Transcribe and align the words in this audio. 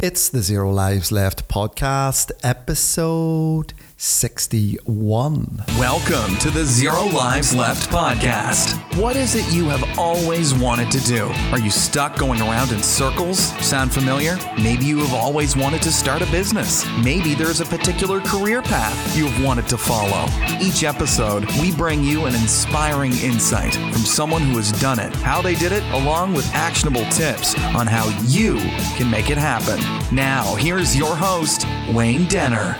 It's 0.00 0.28
the 0.28 0.42
Zero 0.42 0.70
Lives 0.70 1.10
Left 1.10 1.48
podcast, 1.48 2.30
episode 2.44 3.72
61. 4.00 5.64
Welcome 5.76 6.36
to 6.36 6.50
the 6.50 6.64
Zero 6.64 7.06
Lives 7.06 7.52
Left 7.52 7.90
podcast. 7.90 8.76
What 8.96 9.16
is 9.16 9.34
it 9.34 9.52
you 9.52 9.68
have 9.70 9.98
always 9.98 10.54
wanted 10.54 10.88
to 10.92 11.00
do? 11.00 11.24
Are 11.50 11.58
you 11.58 11.68
stuck 11.72 12.16
going 12.16 12.40
around 12.40 12.70
in 12.70 12.80
circles? 12.80 13.40
Sound 13.58 13.92
familiar? 13.92 14.38
Maybe 14.56 14.84
you 14.84 14.98
have 14.98 15.12
always 15.12 15.56
wanted 15.56 15.82
to 15.82 15.90
start 15.90 16.22
a 16.22 16.30
business. 16.30 16.86
Maybe 17.02 17.34
there's 17.34 17.60
a 17.60 17.64
particular 17.64 18.20
career 18.20 18.62
path 18.62 19.16
you 19.16 19.26
have 19.26 19.44
wanted 19.44 19.66
to 19.66 19.76
follow. 19.76 20.26
Each 20.60 20.84
episode, 20.84 21.44
we 21.60 21.74
bring 21.74 22.04
you 22.04 22.26
an 22.26 22.36
inspiring 22.36 23.14
insight 23.18 23.74
from 23.74 24.02
someone 24.02 24.42
who 24.42 24.58
has 24.58 24.70
done 24.80 25.00
it, 25.00 25.12
how 25.16 25.42
they 25.42 25.56
did 25.56 25.72
it, 25.72 25.82
along 25.90 26.34
with 26.34 26.46
actionable 26.54 27.04
tips 27.06 27.56
on 27.74 27.88
how 27.88 28.08
you 28.28 28.58
can 28.96 29.10
make 29.10 29.28
it 29.28 29.38
happen. 29.38 29.80
Now, 30.14 30.54
here's 30.54 30.96
your 30.96 31.16
host, 31.16 31.66
Wayne 31.92 32.26
Denner. 32.28 32.76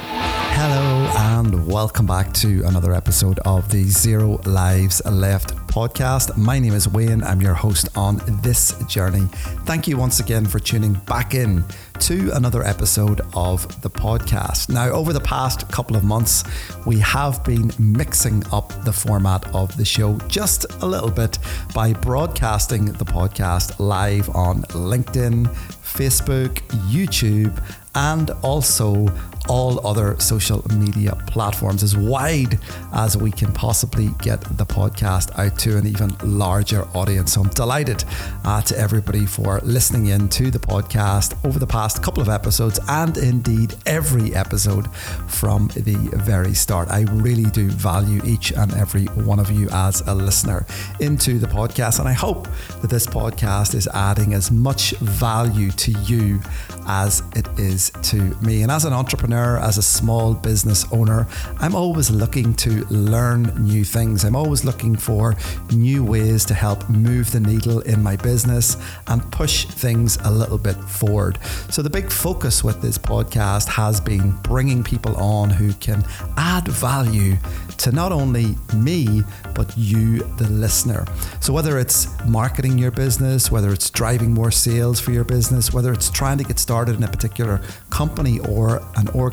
Hello, 0.61 1.08
and 1.17 1.67
welcome 1.67 2.07
back 2.07 2.33
to 2.33 2.63
another 2.65 2.93
episode 2.93 3.39
of 3.41 3.71
the 3.71 3.85
Zero 3.85 4.41
Lives 4.45 5.01
Left 5.07 5.57
podcast. 5.69 6.37
My 6.37 6.59
name 6.59 6.75
is 6.75 6.89
Wayne. 6.89 7.23
I'm 7.23 7.41
your 7.41 7.55
host 7.55 7.89
on 7.97 8.21
this 8.43 8.73
journey. 8.87 9.27
Thank 9.65 9.89
you 9.89 9.97
once 9.97 10.21
again 10.21 10.45
for 10.45 10.59
tuning 10.59 10.95
back 11.07 11.35
in 11.35 11.65
to 12.01 12.31
another 12.35 12.65
episode 12.65 13.21
of 13.35 13.81
the 13.83 13.91
podcast. 13.91 14.69
Now, 14.69 14.91
over 14.91 15.13
the 15.13 15.21
past 15.21 15.71
couple 15.71 15.97
of 15.97 16.05
months, 16.05 16.45
we 16.85 16.99
have 16.99 17.43
been 17.45 17.71
mixing 17.79 18.45
up 18.53 18.73
the 18.85 18.93
format 18.93 19.47
of 19.55 19.77
the 19.77 19.85
show 19.85 20.17
just 20.29 20.67
a 20.83 20.87
little 20.87 21.11
bit 21.11 21.39
by 21.75 21.93
broadcasting 21.93 22.87
the 22.87 23.05
podcast 23.05 23.79
live 23.79 24.29
on 24.31 24.63
LinkedIn, 24.65 25.47
Facebook, 25.83 26.57
YouTube, 26.91 27.63
and 27.95 28.31
also 28.43 29.07
all 29.49 29.87
other 29.87 30.19
social 30.21 30.65
media 30.75 31.17
platforms 31.27 31.83
as 31.83 31.97
wide 31.97 32.59
as 32.93 33.17
we 33.17 33.31
can 33.31 33.53
possibly 33.53 34.11
get 34.21 34.41
the 34.57 34.67
podcast 34.67 35.37
out 35.39 35.59
to 35.59 35.77
an 35.77 35.87
even 35.87 36.11
larger 36.23 36.85
audience. 36.95 37.33
So 37.33 37.43
I'm 37.43 37.49
delighted 37.51 38.05
uh, 38.45 38.63
to 38.63 38.79
everybody 38.79 39.27
for 39.27 39.61
listening 39.61 40.07
in 40.07 40.29
to 40.31 40.51
the 40.51 40.59
podcast 40.59 41.43
over 41.45 41.59
the 41.59 41.67
past 41.67 42.03
couple 42.03 42.23
of 42.23 42.29
episodes 42.29 42.79
and 42.89 43.17
indeed 43.17 43.75
every 43.87 44.35
episode 44.35 44.93
from 45.27 45.69
the 45.69 45.97
very 46.17 46.55
start. 46.55 46.89
I 46.89 47.03
really 47.03 47.51
do 47.51 47.71
value 47.71 48.21
each 48.25 48.53
and 48.53 48.73
every 48.75 49.07
one 49.07 49.39
of 49.39 49.51
you 49.51 49.69
as 49.71 50.01
a 50.03 50.15
listener 50.15 50.67
into 51.01 51.39
the 51.39 51.47
podcast. 51.47 51.99
And 51.99 52.09
I 52.09 52.13
hope 52.13 52.49
that 52.81 52.91
this 52.91 53.07
podcast 53.07 53.75
is 53.75 53.89
adding 53.89 54.35
as 54.35 54.51
much 54.51 54.93
value 54.97 55.71
to 55.73 55.93
you 55.93 56.41
as 56.87 57.23
it 57.37 57.47
is 57.59 57.91
to 58.03 58.17
me. 58.41 58.63
And 58.63 58.71
as 58.71 58.85
an 58.85 58.93
entrepreneur, 58.93 59.38
as 59.47 59.79
a 59.79 59.83
small 59.83 60.35
business 60.35 60.85
owner, 60.93 61.27
I'm 61.59 61.75
always 61.75 62.11
looking 62.11 62.55
to 62.55 62.85
learn 62.87 63.43
new 63.59 63.85
things. 63.85 64.25
I'm 64.25 64.37
always 64.37 64.65
looking 64.65 64.97
for 64.97 65.37
new 65.73 66.05
ways 66.05 66.45
to 66.47 66.55
help 66.55 66.89
move 66.89 67.31
the 67.31 67.41
needle 67.41 67.81
in 67.81 68.03
my 68.03 68.17
business 68.17 68.77
and 69.07 69.31
push 69.31 69.67
things 69.67 70.19
a 70.25 70.31
little 70.31 70.59
bit 70.59 70.77
forward. 70.85 71.39
So, 71.71 71.83
the 71.83 71.91
big 71.91 72.11
focus 72.11 72.65
with 72.65 72.83
this 72.83 72.99
podcast 72.99 73.69
has 73.69 74.01
been 74.01 74.33
bringing 74.43 74.83
people 74.83 75.17
on 75.17 75.51
who 75.51 75.73
can 75.75 76.05
add 76.37 76.67
value 76.69 77.37
to 77.79 77.93
not 77.93 78.13
only 78.13 78.57
me, 78.75 79.23
but 79.55 79.73
you, 79.77 80.19
the 80.37 80.49
listener. 80.51 81.05
So, 81.41 81.53
whether 81.53 81.79
it's 81.79 82.09
marketing 82.25 82.79
your 82.79 82.91
business, 82.91 83.51
whether 83.51 83.73
it's 83.73 83.91
driving 83.91 84.33
more 84.35 84.51
sales 84.51 85.01
for 85.01 85.13
your 85.13 85.25
business, 85.25 85.73
whether 85.73 85.93
it's 85.93 86.11
trying 86.11 86.39
to 86.39 86.45
get 86.45 86.59
started 86.59 86.97
in 86.97 87.05
a 87.05 87.09
particular 87.09 87.61
company 87.91 88.41
or 88.41 88.83
an 88.97 89.09
organization, 89.11 89.28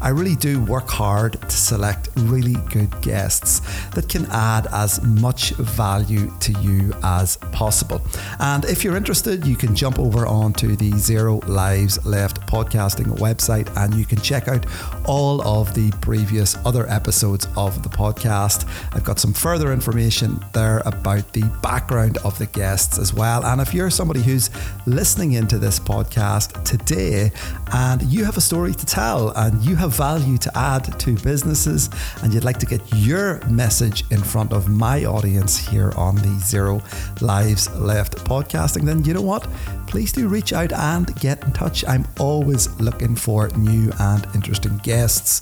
I 0.00 0.10
really 0.10 0.36
do 0.36 0.60
work 0.64 0.88
hard 0.88 1.40
to 1.40 1.50
select 1.50 2.08
really 2.16 2.56
good 2.70 2.90
guests 3.02 3.60
that 3.90 4.08
can 4.08 4.26
add 4.26 4.66
as 4.72 5.02
much 5.02 5.50
value 5.52 6.32
to 6.40 6.52
you 6.60 6.94
as 7.02 7.36
possible. 7.52 8.00
And 8.38 8.64
if 8.64 8.84
you're 8.84 8.96
interested, 8.96 9.46
you 9.46 9.56
can 9.56 9.74
jump 9.74 9.98
over 9.98 10.26
onto 10.26 10.76
the 10.76 10.92
Zero 10.98 11.40
Lives 11.46 12.04
Left 12.04 12.40
podcasting 12.46 13.06
website 13.18 13.74
and 13.76 13.94
you 13.94 14.04
can 14.04 14.20
check 14.20 14.48
out 14.48 14.66
all 15.04 15.40
of 15.42 15.74
the 15.74 15.90
previous 16.00 16.56
other 16.64 16.88
episodes 16.88 17.46
of 17.56 17.82
the 17.82 17.88
podcast. 17.88 18.68
I've 18.92 19.04
got 19.04 19.18
some 19.18 19.32
further 19.32 19.72
information 19.72 20.44
there 20.52 20.82
about 20.86 21.32
the 21.32 21.44
background 21.62 22.18
of 22.18 22.38
the 22.38 22.46
guests 22.46 22.98
as 22.98 23.12
well. 23.12 23.44
And 23.44 23.60
if 23.60 23.72
you're 23.74 23.90
somebody 23.90 24.22
who's 24.22 24.50
listening 24.86 25.32
into 25.32 25.58
this 25.58 25.78
podcast 25.78 26.64
today 26.64 27.32
and 27.72 28.02
you 28.02 28.24
have 28.24 28.36
a 28.36 28.40
story 28.40 28.65
to 28.74 28.86
tell 28.86 29.30
and 29.30 29.62
you 29.62 29.76
have 29.76 29.94
value 29.94 30.38
to 30.38 30.58
add 30.58 30.98
to 31.00 31.14
businesses 31.16 31.90
and 32.22 32.32
you'd 32.32 32.44
like 32.44 32.58
to 32.58 32.66
get 32.66 32.80
your 32.94 33.40
message 33.46 34.04
in 34.10 34.20
front 34.22 34.52
of 34.52 34.68
my 34.68 35.04
audience 35.04 35.56
here 35.56 35.92
on 35.96 36.16
the 36.16 36.38
Zero 36.40 36.82
Lives 37.20 37.70
Left 37.76 38.16
podcasting, 38.24 38.84
then 38.84 39.04
you 39.04 39.14
know 39.14 39.22
what? 39.22 39.46
Please 39.86 40.12
do 40.12 40.28
reach 40.28 40.52
out 40.52 40.72
and 40.72 41.14
get 41.16 41.42
in 41.44 41.52
touch. 41.52 41.84
I'm 41.86 42.06
always 42.18 42.68
looking 42.80 43.14
for 43.14 43.48
new 43.56 43.92
and 44.00 44.26
interesting 44.34 44.76
guests 44.78 45.40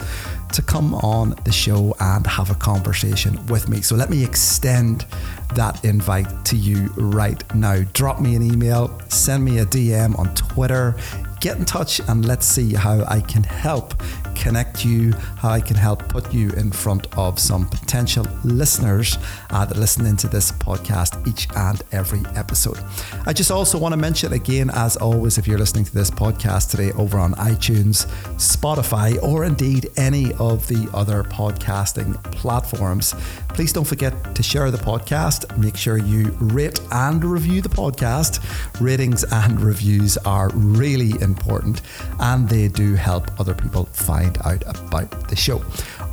to 0.52 0.62
come 0.62 0.94
on 0.96 1.34
the 1.44 1.52
show 1.52 1.94
and 2.00 2.26
have 2.26 2.50
a 2.50 2.54
conversation 2.54 3.44
with 3.46 3.68
me. 3.68 3.80
So 3.80 3.96
let 3.96 4.10
me 4.10 4.24
extend 4.24 5.06
that 5.54 5.84
invite 5.84 6.44
to 6.46 6.56
you 6.56 6.92
right 6.96 7.42
now. 7.54 7.82
Drop 7.92 8.20
me 8.20 8.36
an 8.36 8.42
email, 8.42 9.00
send 9.08 9.44
me 9.44 9.58
a 9.58 9.66
DM 9.66 10.18
on 10.18 10.34
Twitter, 10.34 10.96
get 11.44 11.58
in 11.58 11.64
touch 11.66 12.00
and 12.08 12.24
let's 12.24 12.46
see 12.46 12.72
how 12.72 13.04
I 13.04 13.20
can 13.20 13.42
help 13.42 13.92
connect 14.34 14.84
you, 14.84 15.12
how 15.38 15.50
I 15.50 15.60
can 15.60 15.76
help 15.76 16.08
put 16.08 16.32
you 16.32 16.50
in 16.50 16.70
front 16.70 17.06
of 17.16 17.38
some 17.38 17.66
potential 17.66 18.26
listeners 18.44 19.18
uh, 19.50 19.64
that 19.64 19.76
listen 19.76 20.06
into 20.06 20.28
this 20.28 20.52
podcast 20.52 21.26
each 21.26 21.48
and 21.56 21.82
every 21.92 22.22
episode. 22.34 22.78
I 23.26 23.32
just 23.32 23.50
also 23.50 23.78
want 23.78 23.92
to 23.92 23.96
mention 23.96 24.32
again, 24.32 24.70
as 24.70 24.96
always, 24.96 25.38
if 25.38 25.46
you're 25.46 25.58
listening 25.58 25.84
to 25.84 25.94
this 25.94 26.10
podcast 26.10 26.70
today 26.70 26.92
over 26.92 27.18
on 27.18 27.34
iTunes, 27.34 28.06
Spotify, 28.36 29.22
or 29.22 29.44
indeed 29.44 29.88
any 29.96 30.32
of 30.34 30.66
the 30.68 30.88
other 30.92 31.22
podcasting 31.24 32.22
platforms, 32.32 33.14
please 33.48 33.72
don't 33.72 33.86
forget 33.86 34.34
to 34.34 34.42
share 34.42 34.70
the 34.70 34.78
podcast. 34.78 35.56
Make 35.56 35.76
sure 35.76 35.96
you 35.96 36.36
rate 36.40 36.80
and 36.90 37.24
review 37.24 37.60
the 37.60 37.68
podcast. 37.68 38.40
Ratings 38.80 39.24
and 39.24 39.60
reviews 39.60 40.16
are 40.18 40.50
really 40.54 41.20
important 41.20 41.82
and 42.20 42.48
they 42.48 42.68
do 42.68 42.94
help 42.94 43.30
other 43.40 43.54
people 43.54 43.86
find 43.86 44.23
out 44.44 44.62
about 44.68 45.28
the 45.28 45.36
show. 45.36 45.64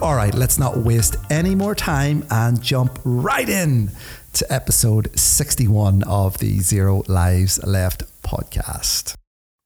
All 0.01 0.15
right, 0.15 0.33
let's 0.33 0.57
not 0.57 0.77
waste 0.77 1.15
any 1.29 1.55
more 1.55 1.75
time 1.75 2.25
and 2.29 2.61
jump 2.61 2.99
right 3.03 3.47
in 3.47 3.91
to 4.33 4.53
episode 4.53 5.17
61 5.19 6.03
of 6.03 6.37
the 6.39 6.59
Zero 6.59 7.03
Lives 7.07 7.63
Left 7.65 8.03
podcast. 8.23 9.15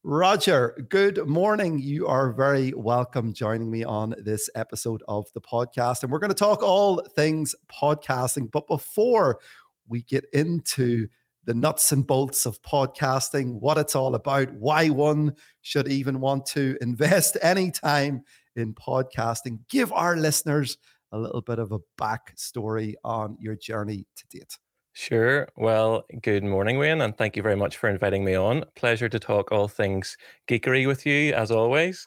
Roger, 0.08 0.86
good 0.88 1.26
morning. 1.26 1.80
You 1.80 2.06
are 2.06 2.30
very 2.30 2.72
welcome 2.72 3.32
joining 3.32 3.70
me 3.70 3.82
on 3.82 4.14
this 4.18 4.48
episode 4.54 5.02
of 5.08 5.26
the 5.34 5.40
podcast. 5.40 6.02
And 6.02 6.12
we're 6.12 6.20
going 6.20 6.30
to 6.30 6.34
talk 6.34 6.62
all 6.62 7.00
things 7.16 7.56
podcasting. 7.68 8.50
But 8.52 8.68
before 8.68 9.40
we 9.88 10.02
get 10.02 10.24
into 10.32 11.08
the 11.46 11.54
nuts 11.54 11.92
and 11.92 12.06
bolts 12.06 12.44
of 12.44 12.60
podcasting, 12.62 13.60
what 13.60 13.78
it's 13.78 13.94
all 13.94 14.14
about, 14.16 14.52
why 14.54 14.88
one 14.88 15.34
should 15.62 15.88
even 15.88 16.20
want 16.20 16.44
to 16.46 16.76
invest 16.82 17.38
any 17.40 17.70
time 17.70 18.22
in 18.56 18.74
podcasting, 18.74 19.58
give 19.68 19.92
our 19.92 20.16
listeners 20.16 20.76
a 21.12 21.18
little 21.18 21.40
bit 21.40 21.58
of 21.58 21.72
a 21.72 21.78
backstory 21.98 22.94
on 23.04 23.36
your 23.40 23.54
journey 23.54 24.06
to 24.16 24.38
date. 24.38 24.58
Sure. 24.98 25.46
Well, 25.56 26.06
good 26.22 26.42
morning, 26.42 26.78
Wayne, 26.78 27.02
and 27.02 27.14
thank 27.18 27.36
you 27.36 27.42
very 27.42 27.54
much 27.54 27.76
for 27.76 27.86
inviting 27.90 28.24
me 28.24 28.34
on. 28.34 28.64
Pleasure 28.76 29.10
to 29.10 29.18
talk 29.18 29.52
all 29.52 29.68
things 29.68 30.16
geekery 30.48 30.86
with 30.86 31.04
you, 31.04 31.34
as 31.34 31.50
always. 31.50 32.06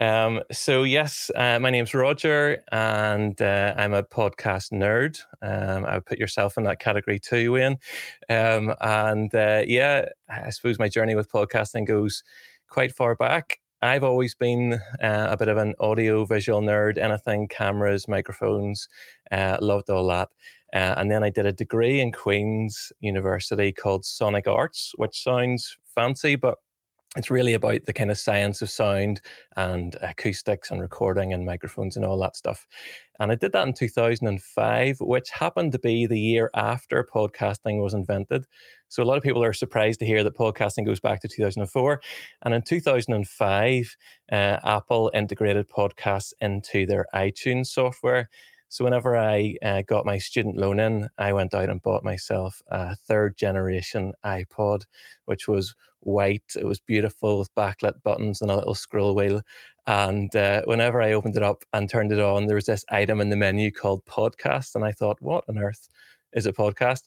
Um, 0.00 0.40
so, 0.50 0.82
yes, 0.82 1.30
uh, 1.36 1.60
my 1.60 1.70
name's 1.70 1.94
Roger, 1.94 2.60
and 2.72 3.40
uh, 3.40 3.74
I'm 3.76 3.94
a 3.94 4.02
podcast 4.02 4.72
nerd. 4.72 5.20
Um, 5.42 5.84
I 5.84 5.94
would 5.94 6.06
put 6.06 6.18
yourself 6.18 6.58
in 6.58 6.64
that 6.64 6.80
category 6.80 7.20
too, 7.20 7.52
Wayne. 7.52 7.78
Um, 8.28 8.74
and 8.80 9.32
uh, 9.34 9.62
yeah, 9.66 10.06
I 10.28 10.50
suppose 10.50 10.78
my 10.78 10.88
journey 10.88 11.14
with 11.14 11.30
podcasting 11.30 11.86
goes 11.86 12.24
quite 12.68 12.92
far 12.94 13.14
back. 13.14 13.60
I've 13.82 14.02
always 14.04 14.34
been 14.34 14.74
uh, 15.02 15.28
a 15.30 15.36
bit 15.36 15.48
of 15.48 15.58
an 15.58 15.74
audio 15.78 16.24
visual 16.24 16.62
nerd, 16.62 16.96
anything 16.98 17.48
cameras, 17.48 18.08
microphones, 18.08 18.88
uh, 19.30 19.58
loved 19.60 19.90
all 19.90 20.06
that. 20.08 20.30
Uh, 20.74 20.94
and 20.96 21.10
then 21.10 21.22
I 21.22 21.30
did 21.30 21.46
a 21.46 21.52
degree 21.52 22.00
in 22.00 22.12
Queen's 22.12 22.92
University 23.00 23.72
called 23.72 24.04
Sonic 24.04 24.48
Arts, 24.48 24.92
which 24.96 25.22
sounds 25.22 25.76
fancy, 25.94 26.34
but 26.34 26.58
it's 27.16 27.30
really 27.30 27.54
about 27.54 27.84
the 27.86 27.92
kind 27.92 28.10
of 28.10 28.18
science 28.18 28.60
of 28.60 28.70
sound 28.70 29.20
and 29.56 29.96
acoustics 30.02 30.70
and 30.70 30.80
recording 30.80 31.32
and 31.32 31.46
microphones 31.46 31.96
and 31.96 32.04
all 32.04 32.18
that 32.18 32.36
stuff. 32.36 32.66
And 33.20 33.30
I 33.30 33.36
did 33.36 33.52
that 33.52 33.68
in 33.68 33.72
2005, 33.72 34.96
which 35.00 35.30
happened 35.30 35.70
to 35.72 35.78
be 35.78 36.06
the 36.06 36.18
year 36.18 36.50
after 36.54 37.06
podcasting 37.14 37.80
was 37.80 37.94
invented. 37.94 38.46
So 38.88 39.02
a 39.02 39.04
lot 39.04 39.16
of 39.16 39.22
people 39.22 39.44
are 39.44 39.52
surprised 39.52 40.00
to 40.00 40.06
hear 40.06 40.24
that 40.24 40.36
podcasting 40.36 40.86
goes 40.86 40.98
back 40.98 41.20
to 41.20 41.28
2004. 41.28 42.00
And 42.42 42.52
in 42.52 42.62
2005, 42.62 43.96
uh, 44.32 44.34
Apple 44.64 45.12
integrated 45.14 45.68
podcasts 45.68 46.32
into 46.40 46.84
their 46.86 47.06
iTunes 47.14 47.66
software. 47.66 48.28
So 48.74 48.82
whenever 48.82 49.16
I 49.16 49.54
uh, 49.62 49.82
got 49.82 50.04
my 50.04 50.18
student 50.18 50.56
loan 50.56 50.80
in, 50.80 51.08
I 51.16 51.32
went 51.32 51.54
out 51.54 51.70
and 51.70 51.80
bought 51.80 52.02
myself 52.02 52.60
a 52.66 52.96
third 52.96 53.36
generation 53.36 54.14
iPod, 54.24 54.82
which 55.26 55.46
was 55.46 55.76
white. 56.00 56.42
It 56.58 56.64
was 56.64 56.80
beautiful 56.80 57.38
with 57.38 57.54
backlit 57.54 58.02
buttons 58.02 58.42
and 58.42 58.50
a 58.50 58.56
little 58.56 58.74
scroll 58.74 59.14
wheel. 59.14 59.42
And 59.86 60.34
uh, 60.34 60.62
whenever 60.64 61.00
I 61.00 61.12
opened 61.12 61.36
it 61.36 61.44
up 61.44 61.62
and 61.72 61.88
turned 61.88 62.10
it 62.10 62.18
on, 62.18 62.48
there 62.48 62.56
was 62.56 62.66
this 62.66 62.84
item 62.90 63.20
in 63.20 63.30
the 63.30 63.36
menu 63.36 63.70
called 63.70 64.04
podcast. 64.06 64.74
And 64.74 64.84
I 64.84 64.90
thought, 64.90 65.22
what 65.22 65.44
on 65.48 65.56
earth 65.56 65.88
is 66.32 66.46
a 66.46 66.52
podcast? 66.52 67.02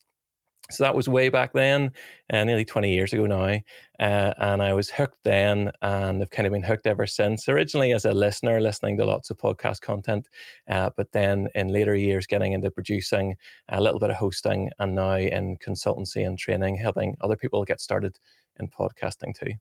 So 0.69 0.83
that 0.83 0.95
was 0.95 1.07
way 1.07 1.29
back 1.29 1.53
then, 1.53 1.91
uh, 2.31 2.43
nearly 2.43 2.65
20 2.65 2.93
years 2.93 3.13
ago 3.13 3.25
now. 3.25 3.59
Uh, 3.99 4.33
and 4.37 4.61
I 4.61 4.73
was 4.73 4.89
hooked 4.89 5.23
then 5.23 5.71
and 5.81 6.21
I've 6.21 6.29
kind 6.29 6.45
of 6.45 6.53
been 6.53 6.63
hooked 6.63 6.87
ever 6.87 7.07
since. 7.07 7.47
Originally 7.47 7.93
as 7.93 8.05
a 8.05 8.11
listener, 8.11 8.59
listening 8.59 8.97
to 8.97 9.05
lots 9.05 9.29
of 9.29 9.37
podcast 9.37 9.81
content, 9.81 10.27
uh, 10.69 10.89
but 10.97 11.11
then 11.11 11.47
in 11.55 11.69
later 11.69 11.95
years, 11.95 12.27
getting 12.27 12.53
into 12.53 12.69
producing, 12.69 13.35
a 13.69 13.81
little 13.81 13.99
bit 13.99 14.09
of 14.09 14.17
hosting, 14.17 14.69
and 14.79 14.95
now 14.95 15.15
in 15.15 15.57
consultancy 15.57 16.27
and 16.27 16.37
training, 16.37 16.75
helping 16.75 17.15
other 17.21 17.35
people 17.35 17.63
get 17.63 17.79
started 17.79 18.17
in 18.59 18.67
podcasting 18.67 19.37
too. 19.37 19.53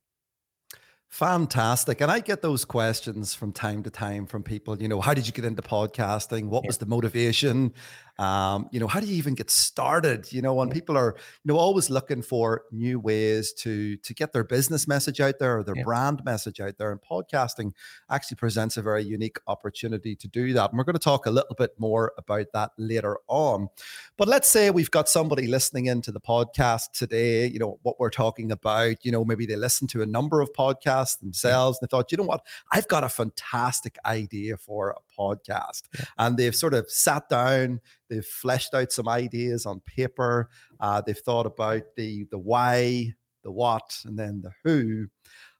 Fantastic. 1.08 2.00
And 2.00 2.10
I 2.10 2.20
get 2.20 2.42
those 2.42 2.64
questions 2.64 3.34
from 3.34 3.52
time 3.52 3.82
to 3.84 3.90
time 3.90 4.26
from 4.26 4.42
people, 4.42 4.80
you 4.82 4.88
know, 4.88 5.00
how 5.00 5.14
did 5.14 5.26
you 5.26 5.32
get 5.32 5.44
into 5.44 5.62
podcasting? 5.62 6.48
What 6.48 6.64
yeah. 6.64 6.68
was 6.68 6.78
the 6.78 6.86
motivation? 6.86 7.72
Um, 8.18 8.68
you 8.72 8.80
know, 8.80 8.86
how 8.86 9.00
do 9.00 9.06
you 9.06 9.16
even 9.16 9.34
get 9.34 9.50
started? 9.50 10.32
You 10.32 10.42
know, 10.42 10.54
when 10.54 10.70
people 10.70 10.96
are, 10.96 11.14
you 11.44 11.52
know, 11.52 11.58
always 11.58 11.90
looking 11.90 12.22
for 12.22 12.62
new 12.72 12.98
ways 12.98 13.52
to 13.54 13.96
to 13.98 14.14
get 14.14 14.32
their 14.32 14.44
business 14.44 14.88
message 14.88 15.20
out 15.20 15.38
there 15.38 15.58
or 15.58 15.64
their 15.64 15.76
yeah. 15.76 15.84
brand 15.84 16.24
message 16.24 16.60
out 16.60 16.78
there. 16.78 16.90
And 16.90 17.00
podcasting 17.00 17.72
actually 18.10 18.36
presents 18.36 18.76
a 18.76 18.82
very 18.82 19.04
unique 19.04 19.38
opportunity 19.46 20.16
to 20.16 20.28
do 20.28 20.52
that. 20.54 20.70
And 20.70 20.78
we're 20.78 20.84
going 20.84 20.94
to 20.94 21.00
talk 21.00 21.26
a 21.26 21.30
little 21.30 21.54
bit 21.56 21.72
more 21.78 22.12
about 22.16 22.46
that 22.54 22.70
later 22.78 23.18
on. 23.28 23.68
But 24.16 24.28
let's 24.28 24.48
say 24.48 24.70
we've 24.70 24.90
got 24.90 25.08
somebody 25.08 25.46
listening 25.46 25.86
into 25.86 26.12
the 26.12 26.20
podcast 26.20 26.92
today, 26.92 27.46
you 27.46 27.58
know, 27.58 27.78
what 27.82 28.00
we're 28.00 28.10
talking 28.10 28.50
about, 28.50 29.04
you 29.04 29.12
know, 29.12 29.24
maybe 29.24 29.46
they 29.46 29.56
listen 29.56 29.86
to 29.88 30.02
a 30.02 30.06
number 30.06 30.40
of 30.40 30.52
podcasts 30.52 31.18
themselves 31.18 31.78
and 31.80 31.88
they 31.88 31.90
thought, 31.90 32.10
you 32.10 32.18
know 32.18 32.24
what, 32.24 32.44
I've 32.72 32.88
got 32.88 33.04
a 33.04 33.08
fantastic 33.08 33.96
idea 34.04 34.56
for 34.56 34.90
a 34.90 35.00
podcast. 35.18 35.82
And 36.18 36.36
they've 36.36 36.54
sort 36.54 36.74
of 36.74 36.90
sat 36.90 37.28
down, 37.28 37.80
They've 38.08 38.24
fleshed 38.24 38.74
out 38.74 38.92
some 38.92 39.08
ideas 39.08 39.66
on 39.66 39.80
paper. 39.80 40.48
Uh, 40.78 41.02
they've 41.04 41.18
thought 41.18 41.46
about 41.46 41.82
the 41.96 42.26
the 42.30 42.38
why, 42.38 43.14
the 43.42 43.50
what, 43.50 43.98
and 44.04 44.18
then 44.18 44.42
the 44.42 44.52
who. 44.64 45.08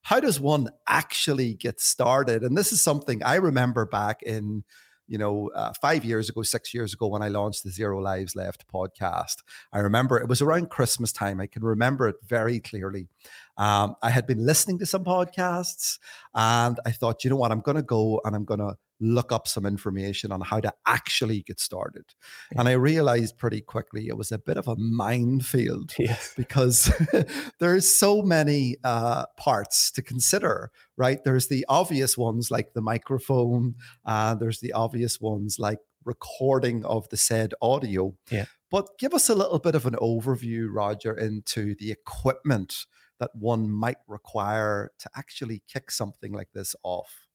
How 0.03 0.21
does 0.21 0.39
one 0.39 0.71
actually 0.89 1.55
get 1.55 1.81
started? 1.81 2.43
And 2.43 2.57
this 2.57 2.73
is 2.73 2.81
something 2.81 3.23
I 3.25 3.37
remember 3.37 3.87
back 3.87 4.23
in 4.23 4.63
you 5.09 5.19
know, 5.19 5.51
uh, 5.55 5.73
five 5.81 6.05
years 6.05 6.29
ago, 6.29 6.43
six 6.43 6.75
years 6.75 6.93
ago, 6.93 7.07
when 7.07 7.23
I 7.23 7.29
launched 7.29 7.63
the 7.63 7.71
Zero 7.71 8.01
Lives 8.01 8.35
Left 8.35 8.67
podcast. 8.67 9.37
I 9.73 9.79
remember 9.79 10.19
it 10.19 10.29
was 10.29 10.43
around 10.43 10.71
Christmas 10.71 11.13
time. 11.13 11.41
I 11.41 11.47
can 11.47 11.63
remember 11.63 12.09
it 12.09 12.17
very 12.27 12.59
clearly. 12.59 13.09
Um, 13.57 13.97
I 14.03 14.11
had 14.11 14.27
been 14.27 14.45
listening 14.45 14.79
to 14.81 14.87
some 14.87 15.05
podcasts 15.05 15.99
and 16.35 16.79
I 16.85 16.91
thought, 16.91 17.25
you 17.25 17.31
know 17.31 17.37
what, 17.37 17.53
I'm 17.53 17.61
going 17.61 17.77
to 17.77 17.83
go 17.83 18.21
and 18.25 18.35
I'm 18.35 18.45
going 18.45 18.61
to 18.61 18.77
look 19.01 19.31
up 19.31 19.47
some 19.47 19.67
information 19.67 20.33
on 20.33 20.41
how 20.41 20.61
to 20.61 20.73
actually 20.87 21.43
get 21.43 21.61
started. 21.61 22.05
Yeah. 22.53 22.61
And 22.61 22.69
I 22.69 22.73
realized 22.73 23.37
pretty 23.37 23.61
quickly 23.61 24.09
it 24.09 24.17
was 24.17 24.33
a 24.33 24.39
bit 24.39 24.57
of 24.57 24.69
a 24.69 24.77
minefield 24.77 25.93
yes. 25.99 26.33
because 26.37 26.91
there's 27.61 27.93
so 27.93 28.23
many 28.23 28.77
uh, 28.85 29.27
parts 29.37 29.91
to 29.93 30.03
consider, 30.03 30.71
right? 30.97 31.23
There's 31.23 31.49
the 31.49 31.67
obvious 31.69 32.17
ones 32.17 32.51
like 32.51 32.73
the 32.73 32.83
microphone, 32.83 33.75
uh, 34.05 34.35
there's 34.35 34.61
the 34.61 34.73
obvious 34.73 35.21
ones 35.21 35.59
like 35.59 35.79
recording 36.05 36.85
of 36.85 37.09
the 37.11 37.17
said 37.17 37.53
audio. 37.61 38.15
Yeah. 38.31 38.47
But 38.71 38.99
give 38.99 39.15
us 39.15 39.29
a 39.29 39.35
little 39.35 39.59
bit 39.59 39.75
of 39.75 39.87
an 39.87 39.95
overview, 39.95 40.69
Roger, 40.71 41.17
into 41.17 41.75
the 41.77 41.93
equipment 41.93 42.87
that 43.21 43.35
one 43.35 43.71
might 43.71 43.99
require 44.07 44.91
to 44.99 45.11
actually 45.17 45.63
kick 45.69 45.91
something 45.91 46.33
like 46.33 46.49
this 46.53 46.75
off. 46.83 47.27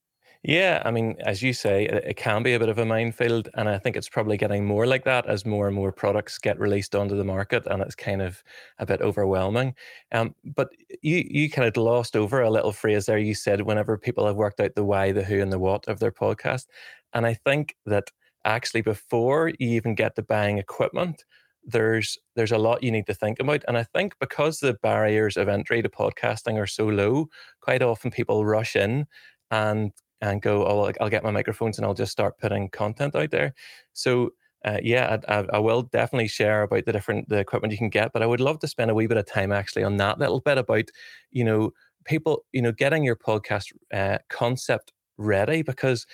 Yeah, 0.44 0.82
I 0.84 0.90
mean, 0.90 1.18
as 1.20 1.44
you 1.44 1.54
say, 1.54 1.86
it, 1.86 2.18
can 2.18 2.42
be 2.42 2.56
a 2.56 2.60
bit 2.60 2.70
of 2.70 2.80
a 2.80 2.86
minefield, 2.86 3.50
and 3.54 3.70
I 3.70 3.78
think 3.78 3.96
it's 3.96 4.10
probably 4.10 4.38
getting 4.38 4.66
more 4.66 4.88
like 4.88 5.04
that 5.04 5.28
as 5.28 5.46
more 5.46 5.68
and 5.68 5.76
more 5.76 5.92
products 5.92 6.40
get 6.40 6.60
released 6.60 6.96
onto 6.96 7.16
the 7.16 7.24
market, 7.24 7.68
and 7.68 7.80
it's 7.84 7.94
kind 7.94 8.24
of 8.24 8.44
a 8.80 8.86
bit 8.88 9.02
overwhelming. 9.02 9.76
Um, 10.12 10.34
but 10.44 10.70
you 11.04 11.24
you 11.30 11.48
kind 11.48 11.68
of 11.68 11.76
glossed 11.76 12.16
over 12.16 12.42
a 12.42 12.50
little 12.50 12.72
phrase 12.72 13.06
there. 13.06 13.20
You 13.20 13.36
said 13.36 13.62
whenever 13.62 14.00
people 14.00 14.26
have 14.26 14.36
worked 14.36 14.60
out 14.60 14.74
the 14.74 14.84
why, 14.84 15.12
the 15.12 15.24
who, 15.24 15.42
and 15.42 15.52
the 15.52 15.60
what 15.60 15.88
of 15.88 16.00
their 16.00 16.12
podcast, 16.12 16.66
and 17.14 17.28
I 17.28 17.36
think 17.36 17.76
that 17.86 18.10
actually 18.44 18.82
before 18.82 19.50
you 19.50 19.70
even 19.70 19.94
get 19.94 20.16
to 20.16 20.24
buying 20.24 20.58
equipment, 20.58 21.24
there's 21.64 22.18
there's 22.36 22.52
a 22.52 22.58
lot 22.58 22.82
you 22.82 22.92
need 22.92 23.06
to 23.06 23.14
think 23.14 23.40
about 23.40 23.64
and 23.68 23.78
i 23.78 23.84
think 23.84 24.14
because 24.20 24.60
the 24.60 24.74
barriers 24.82 25.38
of 25.38 25.48
entry 25.48 25.82
to 25.82 25.90
podcasting 25.90 26.60
are 26.60 26.68
so 26.68 26.88
low 26.88 27.28
quite 27.62 27.84
often 27.84 28.10
people 28.10 28.46
rush 28.46 28.76
in 28.76 29.06
and 29.52 29.92
and 30.22 30.42
go, 30.42 30.66
oh, 30.66 30.92
I'll 31.02 31.10
get 31.10 31.24
my 31.24 31.32
microphones 31.32 31.78
and 31.78 31.86
I'll 31.86 31.94
just 31.94 32.12
start 32.12 32.38
putting 32.38 32.70
content 32.70 33.16
out 33.16 33.32
there. 33.32 33.54
So 33.94 34.32
uh, 34.64 34.78
yeah, 34.84 35.18
I, 35.28 35.46
I, 35.54 35.58
will 35.58 35.82
definitely 35.82 36.28
share 36.28 36.62
about 36.62 36.86
the 36.86 36.94
different 36.94 37.28
the 37.28 37.40
equipment 37.40 37.72
you 37.72 37.80
can 37.80 37.90
get, 37.90 38.14
but 38.14 38.22
I 38.22 38.28
would 38.28 38.40
love 38.40 38.60
to 38.60 38.68
spend 38.68 38.92
a 38.92 38.94
wee 38.94 39.08
bit 39.08 39.18
of 39.18 39.26
time 39.26 39.52
actually 39.52 39.84
on 39.84 39.98
that 39.98 40.20
little 40.20 40.40
bit 40.40 40.60
about 40.60 40.86
you 41.32 41.44
know 41.44 41.74
people 42.06 42.46
you 42.52 42.62
know 42.62 42.72
getting 42.72 43.04
your 43.04 43.16
podcast 43.16 43.74
uh, 43.92 44.20
concept 44.30 44.94
ready 45.18 45.64
because 45.64 46.06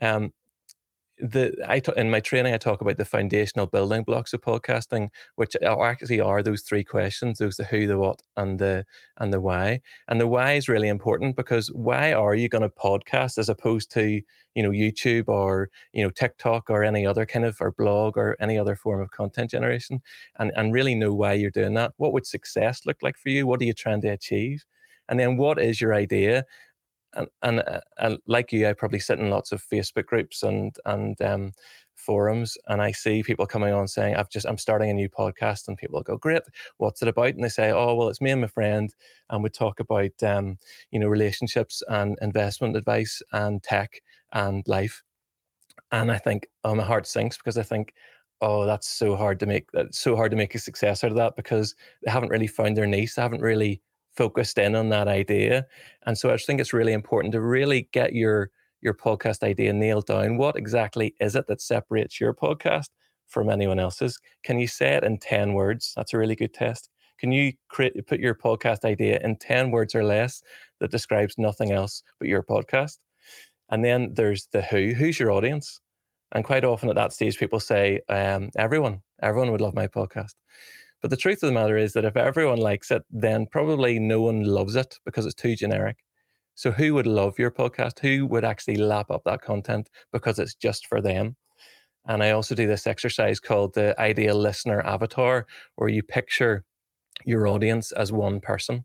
um, 0.00 0.32
the 1.22 1.54
I 1.68 1.80
in 1.98 2.10
my 2.10 2.20
training 2.20 2.54
I 2.54 2.58
talk 2.58 2.80
about 2.80 2.96
the 2.96 3.04
foundational 3.04 3.66
building 3.66 4.02
blocks 4.04 4.32
of 4.32 4.40
podcasting, 4.40 5.10
which 5.36 5.56
are 5.66 5.86
actually 5.90 6.20
are 6.20 6.42
those 6.42 6.62
three 6.62 6.84
questions: 6.84 7.38
those 7.38 7.56
the 7.56 7.64
who, 7.64 7.86
the 7.86 7.98
what, 7.98 8.22
and 8.36 8.58
the 8.58 8.84
and 9.18 9.32
the 9.32 9.40
why. 9.40 9.80
And 10.08 10.20
the 10.20 10.26
why 10.26 10.52
is 10.54 10.68
really 10.68 10.88
important 10.88 11.36
because 11.36 11.68
why 11.72 12.12
are 12.12 12.34
you 12.34 12.48
going 12.48 12.62
to 12.62 12.68
podcast 12.70 13.38
as 13.38 13.48
opposed 13.48 13.90
to 13.92 14.22
you 14.54 14.62
know 14.62 14.70
YouTube 14.70 15.28
or 15.28 15.70
you 15.92 16.02
know 16.04 16.10
TikTok 16.10 16.70
or 16.70 16.84
any 16.84 17.06
other 17.06 17.26
kind 17.26 17.44
of 17.44 17.56
or 17.60 17.72
blog 17.72 18.16
or 18.16 18.36
any 18.40 18.58
other 18.58 18.76
form 18.76 19.00
of 19.00 19.10
content 19.10 19.50
generation, 19.50 20.00
and 20.38 20.52
and 20.56 20.72
really 20.74 20.94
know 20.94 21.14
why 21.14 21.34
you're 21.34 21.50
doing 21.50 21.74
that. 21.74 21.92
What 21.96 22.12
would 22.12 22.26
success 22.26 22.82
look 22.86 22.98
like 23.02 23.16
for 23.18 23.28
you? 23.30 23.46
What 23.46 23.60
are 23.60 23.64
you 23.64 23.74
trying 23.74 24.00
to 24.02 24.08
achieve? 24.08 24.64
And 25.08 25.18
then 25.18 25.36
what 25.36 25.60
is 25.60 25.80
your 25.80 25.94
idea? 25.94 26.44
And 27.14 27.28
and, 27.42 27.60
uh, 27.60 27.80
and 27.98 28.18
like 28.26 28.52
you, 28.52 28.68
I 28.68 28.72
probably 28.72 29.00
sit 29.00 29.18
in 29.18 29.30
lots 29.30 29.52
of 29.52 29.62
Facebook 29.62 30.06
groups 30.06 30.42
and 30.42 30.74
and 30.84 31.20
um, 31.22 31.52
forums, 31.94 32.56
and 32.68 32.80
I 32.82 32.92
see 32.92 33.22
people 33.22 33.46
coming 33.46 33.72
on 33.72 33.88
saying, 33.88 34.16
"I've 34.16 34.30
just 34.30 34.46
I'm 34.46 34.58
starting 34.58 34.90
a 34.90 34.94
new 34.94 35.08
podcast," 35.08 35.68
and 35.68 35.76
people 35.76 36.02
go, 36.02 36.16
"Great, 36.16 36.42
what's 36.78 37.02
it 37.02 37.08
about?" 37.08 37.34
And 37.34 37.44
they 37.44 37.48
say, 37.48 37.70
"Oh, 37.72 37.94
well, 37.94 38.08
it's 38.08 38.20
me 38.20 38.30
and 38.30 38.40
my 38.40 38.46
friend, 38.48 38.94
and 39.30 39.42
we 39.42 39.50
talk 39.50 39.80
about 39.80 40.22
um, 40.22 40.58
you 40.90 40.98
know 41.00 41.08
relationships 41.08 41.82
and 41.88 42.18
investment 42.22 42.76
advice 42.76 43.22
and 43.32 43.62
tech 43.62 44.02
and 44.32 44.66
life." 44.68 45.02
And 45.92 46.10
I 46.12 46.18
think, 46.18 46.46
oh, 46.64 46.74
my 46.74 46.84
heart 46.84 47.06
sinks 47.06 47.36
because 47.36 47.58
I 47.58 47.62
think, 47.62 47.94
oh, 48.40 48.64
that's 48.64 48.88
so 48.88 49.16
hard 49.16 49.40
to 49.40 49.46
make. 49.46 49.70
That's 49.72 49.98
so 49.98 50.16
hard 50.16 50.30
to 50.30 50.36
make 50.36 50.54
a 50.54 50.58
success 50.58 51.04
out 51.04 51.10
of 51.10 51.16
that 51.16 51.36
because 51.36 51.74
they 52.04 52.10
haven't 52.10 52.30
really 52.30 52.46
found 52.46 52.76
their 52.76 52.86
niche. 52.86 53.14
They 53.14 53.22
haven't 53.22 53.42
really 53.42 53.82
focused 54.16 54.58
in 54.58 54.74
on 54.74 54.88
that 54.90 55.08
idea. 55.08 55.66
And 56.06 56.16
so 56.16 56.30
I 56.30 56.34
just 56.34 56.46
think 56.46 56.60
it's 56.60 56.72
really 56.72 56.92
important 56.92 57.32
to 57.32 57.40
really 57.40 57.88
get 57.92 58.14
your 58.14 58.50
your 58.82 58.94
podcast 58.94 59.42
idea 59.42 59.72
nailed 59.72 60.06
down. 60.06 60.38
What 60.38 60.56
exactly 60.56 61.14
is 61.20 61.36
it 61.36 61.46
that 61.48 61.60
separates 61.60 62.18
your 62.18 62.32
podcast 62.32 62.88
from 63.28 63.50
anyone 63.50 63.78
else's? 63.78 64.18
Can 64.42 64.58
you 64.58 64.66
say 64.66 64.94
it 64.94 65.04
in 65.04 65.18
10 65.18 65.52
words? 65.52 65.92
That's 65.96 66.14
a 66.14 66.18
really 66.18 66.34
good 66.34 66.54
test. 66.54 66.88
Can 67.18 67.30
you 67.30 67.52
create 67.68 67.94
put 68.06 68.20
your 68.20 68.34
podcast 68.34 68.84
idea 68.84 69.20
in 69.22 69.36
10 69.36 69.70
words 69.70 69.94
or 69.94 70.02
less 70.02 70.42
that 70.80 70.90
describes 70.90 71.34
nothing 71.36 71.72
else 71.72 72.02
but 72.18 72.28
your 72.28 72.42
podcast? 72.42 72.96
And 73.68 73.84
then 73.84 74.14
there's 74.14 74.48
the 74.52 74.62
who. 74.62 74.94
Who's 74.94 75.20
your 75.20 75.30
audience? 75.30 75.80
And 76.32 76.44
quite 76.44 76.64
often 76.64 76.88
at 76.88 76.94
that 76.96 77.12
stage, 77.12 77.38
people 77.38 77.60
say, 77.60 78.00
um, 78.08 78.50
everyone, 78.56 79.02
everyone 79.22 79.52
would 79.52 79.60
love 79.60 79.74
my 79.74 79.86
podcast. 79.86 80.34
But 81.00 81.10
the 81.10 81.16
truth 81.16 81.42
of 81.42 81.48
the 81.48 81.52
matter 81.52 81.76
is 81.76 81.94
that 81.94 82.04
if 82.04 82.16
everyone 82.16 82.58
likes 82.58 82.90
it, 82.90 83.02
then 83.10 83.46
probably 83.46 83.98
no 83.98 84.20
one 84.20 84.44
loves 84.44 84.76
it 84.76 84.98
because 85.04 85.24
it's 85.26 85.34
too 85.34 85.56
generic. 85.56 85.96
So 86.54 86.70
who 86.70 86.94
would 86.94 87.06
love 87.06 87.38
your 87.38 87.50
podcast? 87.50 88.00
Who 88.00 88.26
would 88.26 88.44
actually 88.44 88.76
lap 88.76 89.10
up 89.10 89.22
that 89.24 89.40
content 89.40 89.88
because 90.12 90.38
it's 90.38 90.54
just 90.54 90.86
for 90.86 91.00
them? 91.00 91.36
And 92.06 92.22
I 92.22 92.32
also 92.32 92.54
do 92.54 92.66
this 92.66 92.86
exercise 92.86 93.40
called 93.40 93.74
the 93.74 93.98
ideal 94.00 94.34
listener 94.34 94.82
avatar, 94.82 95.46
where 95.76 95.88
you 95.88 96.02
picture 96.02 96.64
your 97.24 97.46
audience 97.46 97.92
as 97.92 98.12
one 98.12 98.40
person. 98.40 98.84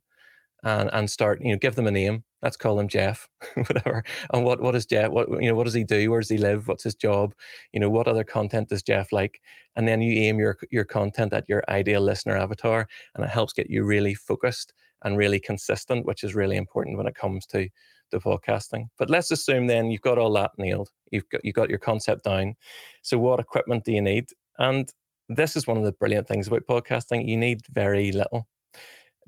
And 0.65 0.89
and 0.93 1.09
start 1.09 1.39
you 1.41 1.51
know 1.51 1.57
give 1.57 1.75
them 1.75 1.87
a 1.87 1.91
name. 1.91 2.23
Let's 2.41 2.57
call 2.57 2.79
him 2.79 2.89
jeff 2.89 3.27
whatever. 3.55 4.03
And 4.33 4.43
what 4.43 4.61
what 4.61 4.75
is 4.75 4.85
jeff 4.85 5.11
what 5.11 5.29
you 5.41 5.49
know 5.49 5.55
what 5.55 5.65
does 5.65 5.73
he 5.73 5.83
do? 5.85 6.11
Where 6.11 6.19
does 6.19 6.29
he 6.29 6.37
live? 6.37 6.67
What's 6.67 6.83
his 6.83 6.95
job? 6.95 7.33
You 7.71 7.79
know 7.79 7.89
what 7.89 8.07
other 8.07 8.23
content 8.23 8.69
does 8.69 8.83
jeff 8.83 9.11
like? 9.13 9.39
And 9.75 9.87
then 9.87 10.01
you 10.01 10.19
aim 10.23 10.39
your 10.39 10.57
your 10.71 10.83
content 10.83 11.33
at 11.33 11.45
your 11.47 11.63
ideal 11.69 12.01
listener 12.01 12.35
avatar 12.35 12.87
and 13.15 13.23
it 13.23 13.29
helps 13.29 13.53
get 13.53 13.69
you 13.69 13.85
really 13.85 14.15
focused 14.15 14.73
and 15.03 15.17
really 15.17 15.39
consistent 15.39 16.05
which 16.05 16.23
is 16.23 16.35
really 16.35 16.57
important 16.57 16.97
when 16.97 17.07
it 17.07 17.15
comes 17.15 17.45
to 17.47 17.69
the 18.11 18.19
podcasting. 18.19 18.85
But 18.97 19.09
let's 19.09 19.31
assume 19.31 19.67
then 19.67 19.91
you've 19.91 20.01
got 20.01 20.17
all 20.17 20.33
that 20.33 20.51
nailed. 20.57 20.89
You've 21.11 21.29
got 21.29 21.45
you've 21.45 21.55
got 21.55 21.69
your 21.69 21.79
concept 21.79 22.23
down. 22.23 22.55
So 23.03 23.19
what 23.19 23.39
equipment 23.39 23.85
do 23.85 23.91
you 23.91 24.01
need? 24.01 24.29
And 24.57 24.91
this 25.29 25.55
is 25.55 25.67
one 25.67 25.77
of 25.77 25.83
the 25.83 25.91
brilliant 25.91 26.27
things 26.27 26.47
about 26.47 26.65
podcasting 26.67 27.27
you 27.27 27.37
need 27.37 27.61
very 27.71 28.11
little 28.11 28.47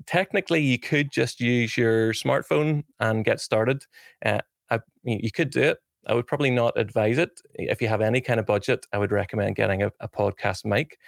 technically 0.06 0.60
you 0.60 0.78
could 0.78 1.10
just 1.10 1.40
use 1.40 1.76
your 1.76 2.12
smartphone 2.12 2.84
and 3.00 3.24
get 3.24 3.40
started. 3.40 3.84
Uh, 4.24 4.40
I, 4.70 4.80
you 5.04 5.30
could 5.30 5.50
do 5.50 5.62
it. 5.62 5.78
I 6.06 6.14
would 6.14 6.26
probably 6.26 6.50
not 6.50 6.78
advise 6.78 7.18
it. 7.18 7.40
If 7.54 7.82
you 7.82 7.88
have 7.88 8.00
any 8.00 8.20
kind 8.20 8.40
of 8.40 8.46
budget, 8.46 8.86
I 8.92 8.98
would 8.98 9.12
recommend 9.12 9.56
getting 9.56 9.82
a, 9.82 9.92
a 10.00 10.08
podcast 10.08 10.64
mic. 10.64 10.98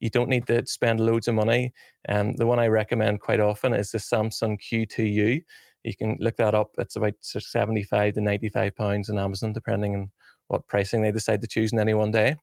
You 0.00 0.08
don't 0.08 0.30
need 0.30 0.46
to 0.46 0.66
spend 0.66 1.00
loads 1.00 1.28
of 1.28 1.34
money. 1.34 1.74
Um, 2.08 2.32
the 2.32 2.46
one 2.46 2.58
I 2.58 2.68
recommend 2.68 3.20
quite 3.20 3.40
often 3.40 3.74
is 3.74 3.90
the 3.90 3.98
Samson 3.98 4.56
Q2U. 4.56 5.42
You 5.84 5.96
can 5.96 6.16
look 6.20 6.36
that 6.36 6.54
up. 6.54 6.70
It's 6.78 6.96
about 6.96 7.14
75 7.20 8.14
to 8.14 8.20
95 8.20 8.76
pounds 8.76 9.10
on 9.10 9.18
Amazon, 9.18 9.52
depending 9.52 9.94
on 9.94 10.10
what 10.48 10.66
pricing 10.66 11.02
they 11.02 11.12
decide 11.12 11.42
to 11.42 11.46
choose 11.46 11.72
in 11.72 11.78
any 11.78 11.94
one 11.94 12.10
day. 12.10 12.36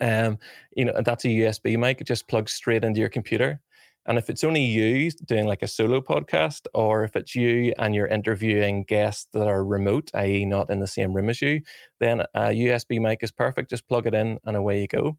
Um, 0.00 0.38
you 0.76 0.84
know, 0.84 1.00
that's 1.04 1.24
a 1.24 1.28
USB 1.28 1.78
mic. 1.78 2.00
It 2.00 2.06
just 2.06 2.28
plugs 2.28 2.52
straight 2.52 2.84
into 2.84 3.00
your 3.00 3.08
computer. 3.08 3.60
And 4.06 4.18
if 4.18 4.28
it's 4.28 4.44
only 4.44 4.62
you 4.62 5.10
doing 5.24 5.46
like 5.46 5.62
a 5.62 5.68
solo 5.68 6.00
podcast, 6.00 6.66
or 6.74 7.04
if 7.04 7.16
it's 7.16 7.34
you 7.34 7.72
and 7.78 7.94
you're 7.94 8.06
interviewing 8.06 8.84
guests 8.84 9.28
that 9.32 9.48
are 9.48 9.64
remote, 9.64 10.10
i.e., 10.14 10.44
not 10.44 10.70
in 10.70 10.80
the 10.80 10.86
same 10.86 11.12
room 11.14 11.30
as 11.30 11.40
you, 11.40 11.62
then 12.00 12.20
a 12.34 12.50
USB 12.50 13.00
mic 13.00 13.22
is 13.22 13.32
perfect. 13.32 13.70
Just 13.70 13.88
plug 13.88 14.06
it 14.06 14.14
in 14.14 14.38
and 14.44 14.56
away 14.56 14.82
you 14.82 14.88
go. 14.88 15.16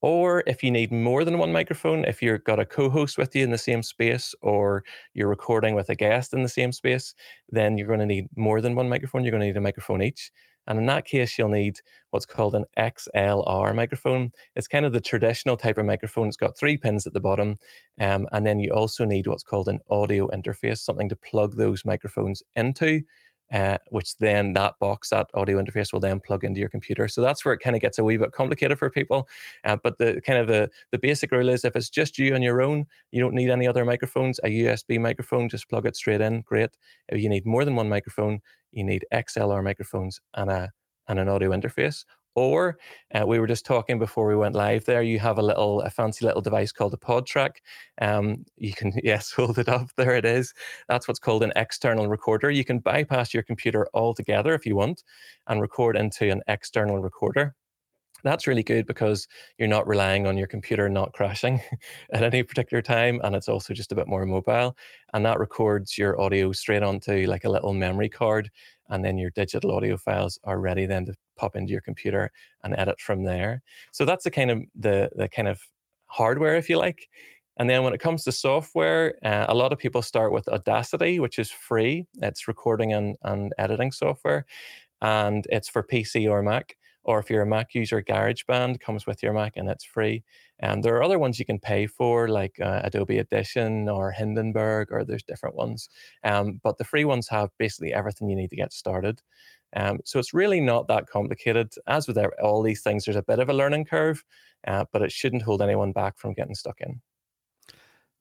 Or 0.00 0.44
if 0.46 0.62
you 0.62 0.70
need 0.70 0.92
more 0.92 1.24
than 1.24 1.38
one 1.38 1.52
microphone, 1.52 2.04
if 2.04 2.22
you've 2.22 2.44
got 2.44 2.60
a 2.60 2.64
co 2.64 2.88
host 2.88 3.18
with 3.18 3.34
you 3.34 3.42
in 3.42 3.50
the 3.50 3.58
same 3.58 3.82
space, 3.82 4.34
or 4.42 4.84
you're 5.12 5.28
recording 5.28 5.74
with 5.74 5.88
a 5.90 5.96
guest 5.96 6.32
in 6.32 6.42
the 6.42 6.48
same 6.48 6.70
space, 6.72 7.14
then 7.48 7.76
you're 7.76 7.88
going 7.88 7.98
to 7.98 8.06
need 8.06 8.28
more 8.36 8.60
than 8.60 8.76
one 8.76 8.88
microphone. 8.88 9.24
You're 9.24 9.32
going 9.32 9.40
to 9.40 9.46
need 9.48 9.56
a 9.56 9.60
microphone 9.60 10.02
each. 10.02 10.30
And 10.68 10.78
in 10.78 10.86
that 10.86 11.06
case, 11.06 11.36
you'll 11.36 11.48
need 11.48 11.80
what's 12.10 12.26
called 12.26 12.54
an 12.54 12.64
XLR 12.78 13.74
microphone. 13.74 14.30
It's 14.54 14.68
kind 14.68 14.86
of 14.86 14.92
the 14.92 15.00
traditional 15.00 15.56
type 15.56 15.78
of 15.78 15.86
microphone. 15.86 16.28
It's 16.28 16.36
got 16.36 16.56
three 16.56 16.76
pins 16.76 17.06
at 17.06 17.12
the 17.14 17.20
bottom. 17.20 17.56
Um, 18.00 18.28
and 18.32 18.46
then 18.46 18.60
you 18.60 18.72
also 18.72 19.04
need 19.04 19.26
what's 19.26 19.42
called 19.42 19.68
an 19.68 19.80
audio 19.90 20.28
interface, 20.28 20.78
something 20.78 21.08
to 21.08 21.16
plug 21.16 21.56
those 21.56 21.84
microphones 21.84 22.42
into. 22.54 23.02
Uh, 23.50 23.78
which 23.88 24.14
then 24.18 24.52
that 24.52 24.74
box, 24.78 25.08
that 25.08 25.26
audio 25.32 25.58
interface 25.58 25.90
will 25.90 26.00
then 26.00 26.20
plug 26.20 26.44
into 26.44 26.60
your 26.60 26.68
computer. 26.68 27.08
So 27.08 27.22
that's 27.22 27.44
where 27.44 27.54
it 27.54 27.60
kind 27.60 27.74
of 27.74 27.80
gets 27.80 27.98
a 27.98 28.04
wee 28.04 28.18
bit 28.18 28.32
complicated 28.32 28.78
for 28.78 28.90
people. 28.90 29.26
Uh, 29.64 29.76
but 29.82 29.96
the 29.96 30.20
kind 30.20 30.38
of 30.38 30.46
the, 30.46 30.68
the 30.92 30.98
basic 30.98 31.32
rule 31.32 31.48
is 31.48 31.64
if 31.64 31.74
it's 31.74 31.88
just 31.88 32.18
you 32.18 32.34
on 32.34 32.42
your 32.42 32.60
own, 32.60 32.84
you 33.10 33.22
don't 33.22 33.34
need 33.34 33.48
any 33.48 33.66
other 33.66 33.86
microphones. 33.86 34.38
A 34.44 34.48
USB 34.48 35.00
microphone, 35.00 35.48
just 35.48 35.68
plug 35.70 35.86
it 35.86 35.96
straight 35.96 36.20
in. 36.20 36.42
Great. 36.42 36.70
If 37.08 37.22
you 37.22 37.30
need 37.30 37.46
more 37.46 37.64
than 37.64 37.74
one 37.74 37.88
microphone, 37.88 38.40
you 38.72 38.84
need 38.84 39.06
XLR 39.14 39.64
microphones 39.64 40.20
and 40.34 40.50
a 40.50 40.70
and 41.08 41.18
an 41.18 41.28
audio 41.28 41.50
interface. 41.50 42.04
Or 42.38 42.78
uh, 43.14 43.26
we 43.26 43.38
were 43.38 43.46
just 43.46 43.66
talking 43.66 43.98
before 43.98 44.26
we 44.26 44.36
went 44.36 44.54
live. 44.54 44.84
There, 44.84 45.02
you 45.02 45.18
have 45.18 45.38
a 45.38 45.42
little, 45.42 45.80
a 45.82 45.90
fancy 45.90 46.24
little 46.24 46.40
device 46.40 46.72
called 46.72 46.94
a 46.94 46.96
PodTrak. 46.96 47.56
Um, 48.00 48.44
you 48.56 48.72
can, 48.72 48.92
yes, 49.02 49.32
hold 49.32 49.58
it 49.58 49.68
up. 49.68 49.88
There 49.96 50.14
it 50.14 50.24
is. 50.24 50.54
That's 50.88 51.08
what's 51.08 51.18
called 51.18 51.42
an 51.42 51.52
external 51.56 52.08
recorder. 52.08 52.50
You 52.50 52.64
can 52.64 52.78
bypass 52.78 53.34
your 53.34 53.42
computer 53.42 53.88
altogether 53.94 54.54
if 54.54 54.66
you 54.66 54.76
want, 54.76 55.02
and 55.48 55.60
record 55.60 55.96
into 55.96 56.30
an 56.30 56.42
external 56.46 57.00
recorder 57.00 57.54
that's 58.24 58.46
really 58.46 58.62
good 58.62 58.86
because 58.86 59.28
you're 59.58 59.68
not 59.68 59.86
relying 59.86 60.26
on 60.26 60.36
your 60.36 60.46
computer 60.46 60.88
not 60.88 61.12
crashing 61.12 61.60
at 62.12 62.22
any 62.22 62.42
particular 62.42 62.82
time 62.82 63.20
and 63.22 63.34
it's 63.36 63.48
also 63.48 63.72
just 63.72 63.92
a 63.92 63.94
bit 63.94 64.08
more 64.08 64.26
mobile 64.26 64.76
and 65.14 65.24
that 65.24 65.38
records 65.38 65.96
your 65.96 66.20
audio 66.20 66.52
straight 66.52 66.82
onto 66.82 67.26
like 67.26 67.44
a 67.44 67.50
little 67.50 67.72
memory 67.72 68.08
card 68.08 68.50
and 68.88 69.04
then 69.04 69.18
your 69.18 69.30
digital 69.30 69.72
audio 69.72 69.96
files 69.96 70.38
are 70.44 70.60
ready 70.60 70.86
then 70.86 71.04
to 71.06 71.14
pop 71.38 71.56
into 71.56 71.72
your 71.72 71.80
computer 71.80 72.30
and 72.64 72.74
edit 72.76 73.00
from 73.00 73.24
there 73.24 73.62
so 73.92 74.04
that's 74.04 74.24
the 74.24 74.30
kind 74.30 74.50
of 74.50 74.62
the 74.74 75.10
the 75.16 75.28
kind 75.28 75.48
of 75.48 75.60
hardware 76.06 76.56
if 76.56 76.68
you 76.68 76.76
like 76.76 77.08
and 77.58 77.68
then 77.68 77.82
when 77.82 77.92
it 77.92 78.00
comes 78.00 78.24
to 78.24 78.32
software 78.32 79.14
uh, 79.24 79.46
a 79.48 79.54
lot 79.54 79.72
of 79.72 79.78
people 79.78 80.02
start 80.02 80.32
with 80.32 80.48
audacity 80.48 81.20
which 81.20 81.38
is 81.38 81.50
free 81.50 82.04
it's 82.22 82.48
recording 82.48 82.92
and, 82.92 83.16
and 83.22 83.52
editing 83.58 83.92
software 83.92 84.44
and 85.00 85.46
it's 85.50 85.68
for 85.68 85.82
pc 85.82 86.30
or 86.30 86.42
mac 86.42 86.76
or 87.08 87.18
if 87.18 87.30
you're 87.30 87.40
a 87.40 87.46
Mac 87.46 87.74
user, 87.74 88.02
GarageBand 88.02 88.80
comes 88.80 89.06
with 89.06 89.22
your 89.22 89.32
Mac 89.32 89.56
and 89.56 89.66
it's 89.66 89.82
free. 89.82 90.22
And 90.58 90.84
there 90.84 90.94
are 90.96 91.02
other 91.02 91.18
ones 91.18 91.38
you 91.38 91.46
can 91.46 91.58
pay 91.58 91.86
for, 91.86 92.28
like 92.28 92.60
uh, 92.60 92.82
Adobe 92.84 93.18
Audition 93.18 93.88
or 93.88 94.10
Hindenburg, 94.10 94.88
or 94.90 95.04
there's 95.04 95.22
different 95.22 95.56
ones. 95.56 95.88
Um, 96.22 96.60
but 96.62 96.76
the 96.76 96.84
free 96.84 97.06
ones 97.06 97.26
have 97.28 97.48
basically 97.58 97.94
everything 97.94 98.28
you 98.28 98.36
need 98.36 98.50
to 98.50 98.56
get 98.56 98.74
started. 98.74 99.22
Um, 99.76 99.98
so 100.04 100.18
it's 100.18 100.34
really 100.34 100.60
not 100.60 100.88
that 100.88 101.06
complicated. 101.06 101.72
As 101.86 102.08
with 102.08 102.18
all 102.42 102.62
these 102.62 102.82
things, 102.82 103.04
there's 103.04 103.16
a 103.16 103.22
bit 103.22 103.38
of 103.38 103.48
a 103.48 103.54
learning 103.54 103.84
curve, 103.84 104.24
uh, 104.66 104.84
but 104.92 105.02
it 105.02 105.12
shouldn't 105.12 105.42
hold 105.42 105.62
anyone 105.62 105.92
back 105.92 106.18
from 106.18 106.34
getting 106.34 106.54
stuck 106.54 106.80
in. 106.80 107.00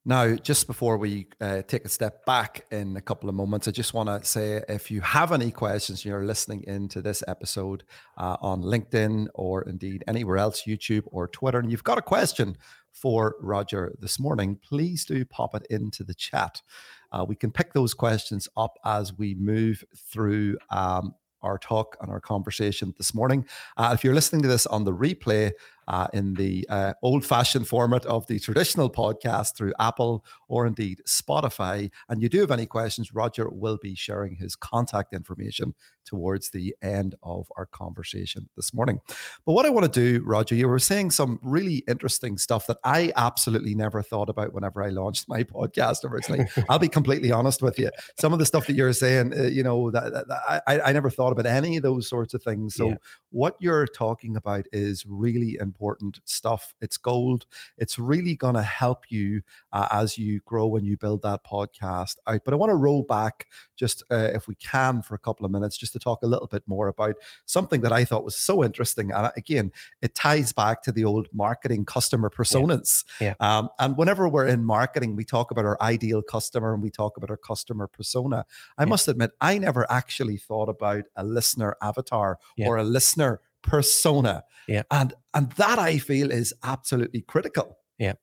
Now, 0.06 0.36
just 0.36 0.68
before 0.68 0.98
we 0.98 1.28
uh, 1.42 1.64
take 1.64 1.84
a 1.84 1.90
step 1.90 2.26
back 2.26 2.66
in 2.72 2.96
a 2.96 3.02
couple 3.02 3.28
of 3.28 3.36
moments, 3.36 3.68
I 3.68 3.72
just 3.72 3.94
want 3.94 4.08
to 4.08 4.26
say 4.26 4.64
if 4.70 4.90
you 4.90 5.02
have 5.02 5.34
any 5.34 5.52
questions, 5.52 6.06
you're 6.06 6.24
listening 6.24 6.64
into 6.66 7.02
this 7.02 7.26
episode 7.28 7.84
uh, 8.18 8.38
on 8.40 8.62
LinkedIn 8.62 9.28
or 9.34 9.64
indeed 9.64 10.06
anywhere 10.08 10.38
else, 10.38 10.64
YouTube 10.66 11.04
or 11.08 11.28
Twitter, 11.28 11.60
and 11.60 11.70
you've 11.70 11.84
got 11.84 11.98
a 11.98 12.02
question 12.02 12.56
for 12.94 13.36
Roger 13.42 13.94
this 14.00 14.18
morning, 14.18 14.58
please 14.64 15.04
do 15.04 15.26
pop 15.26 15.54
it 15.56 15.68
into 15.70 16.04
the 16.04 16.14
chat. 16.14 16.62
Uh, 17.12 17.26
we 17.28 17.36
can 17.36 17.52
pick 17.52 17.74
those 17.74 17.94
questions 17.94 18.48
up 18.56 18.78
as 18.86 19.18
we 19.18 19.36
move 19.36 19.84
through 19.96 20.58
um, 20.70 21.14
our 21.48 21.58
talk 21.58 21.98
and 22.02 22.12
our 22.12 22.20
conversation 22.20 22.94
this 22.98 23.14
morning. 23.14 23.46
Uh, 23.78 23.92
if 23.94 24.04
you're 24.04 24.14
listening 24.14 24.42
to 24.42 24.48
this 24.48 24.66
on 24.68 24.84
the 24.84 24.94
replay, 24.94 25.52
uh, 25.88 26.08
in 26.14 26.34
the 26.34 26.66
uh, 26.70 26.94
old 27.02 27.26
fashioned 27.26 27.68
format 27.68 28.06
of 28.06 28.28
the 28.28 28.40
traditional 28.40 28.90
podcast 28.90 29.56
through 29.56 29.74
Apple 29.80 30.26
or 30.50 30.68
indeed 30.68 31.02
Spotify. 31.08 31.90
And 32.10 32.22
you 32.22 32.30
do 32.30 32.42
have 32.42 32.52
any 32.52 32.66
questions, 32.66 33.14
Roger 33.14 33.48
will 33.50 33.78
be 33.82 33.96
sharing 33.96 34.36
his 34.36 34.56
contact 34.56 35.14
information 35.14 35.74
towards 36.08 36.50
the 36.50 36.74
end 36.82 37.16
of 37.22 37.52
our 37.58 37.66
conversation 37.66 38.48
this 38.56 38.74
morning. 38.74 39.00
But 39.46 39.52
what 39.54 39.66
I 39.66 39.70
want 39.70 39.92
to 39.92 40.00
do, 40.00 40.24
Roger, 40.26 40.56
you 40.56 40.68
were 40.68 40.80
saying 40.80 41.12
some 41.12 41.40
really 41.44 41.84
interesting 41.88 42.38
stuff 42.38 42.66
that 42.68 42.78
I 42.84 43.12
absolutely 43.18 43.76
never 43.76 44.02
thought 44.02 44.30
about 44.30 44.54
whenever 44.54 44.82
I 44.82 44.90
launched 44.90 45.28
my 45.28 45.44
podcast 45.44 46.10
originally. 46.10 46.48
I'll 46.70 46.80
be 46.80 46.88
completely 46.88 47.32
honest 47.32 47.62
with 47.62 47.78
you. 47.78 47.92
Some 48.20 48.32
of 48.32 48.40
the 48.40 48.46
stuff 48.46 48.66
that 48.68 48.76
you're 48.76 48.94
saying, 48.94 49.38
uh, 49.38 49.44
you 49.44 49.64
know, 49.64 49.92
that, 49.92 50.14
that, 50.14 50.28
that 50.30 50.64
I, 50.66 50.80
I 50.80 50.94
never 50.94 51.10
thought 51.10 51.34
about 51.34 51.46
any 51.46 51.76
of 51.76 51.84
those 51.84 52.08
sorts 52.08 52.34
of 52.34 52.42
things. 52.42 52.76
So, 52.76 52.90
yeah. 52.90 52.96
what 53.32 53.56
you're 53.60 53.86
talking 53.86 54.38
about 54.38 54.66
is 54.72 55.06
really 55.06 55.58
important 55.60 56.22
stuff. 56.24 56.74
It's 56.80 56.98
gold. 56.98 57.46
It's 57.78 58.00
really 58.00 58.36
going 58.36 58.56
to 58.56 58.62
help 58.62 59.06
you 59.10 59.42
uh, 59.74 59.88
as 59.92 60.18
you 60.18 60.40
grow 60.46 60.78
and 60.78 60.88
you 60.88 60.96
build 60.96 61.22
that 61.24 61.44
podcast 61.44 62.16
out. 62.28 62.42
But 62.46 62.54
I 62.54 62.58
want 62.58 62.70
to 62.70 62.76
roll 62.76 63.04
back 63.04 63.48
just, 63.76 64.04
uh, 64.10 64.30
if 64.34 64.48
we 64.48 64.56
can, 64.56 65.02
for 65.02 65.16
a 65.16 65.20
couple 65.20 65.46
of 65.46 65.52
minutes, 65.52 65.78
just 65.78 65.97
to 65.98 66.04
talk 66.04 66.24
a 66.24 66.28
little 66.28 66.48
bit 66.48 66.64
more 66.68 66.88
about 66.88 67.16
something 67.46 67.82
that 67.82 67.92
I 67.92 68.06
thought 68.06 68.24
was 68.24 68.36
so 68.36 68.64
interesting. 68.64 69.12
And 69.12 69.32
again, 69.36 69.72
it 70.02 70.16
ties 70.16 70.54
back 70.54 70.82
to 70.84 70.92
the 70.92 71.06
old 71.06 71.28
marketing 71.34 71.86
customer 71.86 72.30
personas. 72.30 73.04
Yeah. 73.20 73.34
yeah. 73.40 73.58
Um, 73.58 73.70
and 73.80 73.98
whenever 73.98 74.28
we're 74.28 74.48
in 74.48 74.64
marketing, 74.64 75.16
we 75.16 75.26
talk 75.26 75.52
about 75.52 75.66
our 75.66 75.78
ideal 75.82 76.22
customer 76.22 76.74
and 76.74 76.84
we 76.84 76.90
talk 76.90 77.18
about 77.18 77.30
our 77.30 77.38
customer 77.38 77.88
persona. 77.88 78.46
I 78.78 78.84
yeah. 78.84 78.90
must 78.90 79.08
admit, 79.08 79.32
I 79.42 79.58
never 79.58 79.90
actually 79.92 80.38
thought 80.38 80.70
about 80.70 81.04
a 81.16 81.24
listener 81.24 81.76
avatar 81.82 82.40
yeah. 82.56 82.68
or 82.68 82.78
a 82.78 82.84
listener 82.84 83.42
persona. 83.62 84.44
Yeah. 84.68 84.84
And 84.92 85.14
and 85.34 85.52
that 85.54 85.80
I 85.80 85.98
feel 85.98 86.32
is 86.32 86.54
absolutely 86.64 87.22
critical. 87.22 87.78
Yeah. 87.98 88.14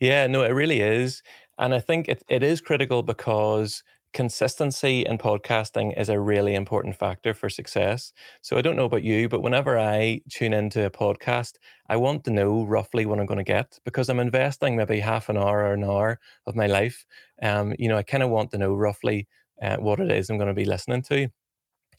Yeah, 0.00 0.26
no, 0.26 0.42
it 0.42 0.50
really 0.50 0.80
is. 0.80 1.22
And 1.58 1.74
I 1.74 1.80
think 1.80 2.08
it, 2.08 2.22
it 2.28 2.42
is 2.42 2.60
critical 2.60 3.02
because 3.02 3.82
consistency 4.12 5.04
in 5.06 5.18
podcasting 5.18 5.98
is 5.98 6.08
a 6.08 6.20
really 6.20 6.54
important 6.54 6.96
factor 6.96 7.32
for 7.34 7.48
success. 7.48 8.12
So 8.42 8.56
I 8.56 8.62
don't 8.62 8.76
know 8.76 8.84
about 8.84 9.02
you, 9.02 9.28
but 9.28 9.42
whenever 9.42 9.78
I 9.78 10.20
tune 10.30 10.52
into 10.52 10.84
a 10.84 10.90
podcast, 10.90 11.54
I 11.88 11.96
want 11.96 12.24
to 12.24 12.30
know 12.30 12.64
roughly 12.64 13.06
what 13.06 13.18
I'm 13.18 13.26
going 13.26 13.38
to 13.38 13.44
get 13.44 13.78
because 13.84 14.08
I'm 14.08 14.20
investing 14.20 14.76
maybe 14.76 15.00
half 15.00 15.28
an 15.28 15.36
hour 15.36 15.60
or 15.60 15.74
an 15.74 15.84
hour 15.84 16.20
of 16.46 16.54
my 16.54 16.66
life. 16.66 17.04
Um, 17.42 17.74
you 17.78 17.88
know, 17.88 17.96
I 17.96 18.02
kind 18.02 18.22
of 18.22 18.30
want 18.30 18.50
to 18.52 18.58
know 18.58 18.74
roughly 18.74 19.28
uh, 19.62 19.76
what 19.76 20.00
it 20.00 20.10
is 20.10 20.28
I'm 20.28 20.38
going 20.38 20.48
to 20.48 20.54
be 20.54 20.64
listening 20.64 21.02
to. 21.02 21.28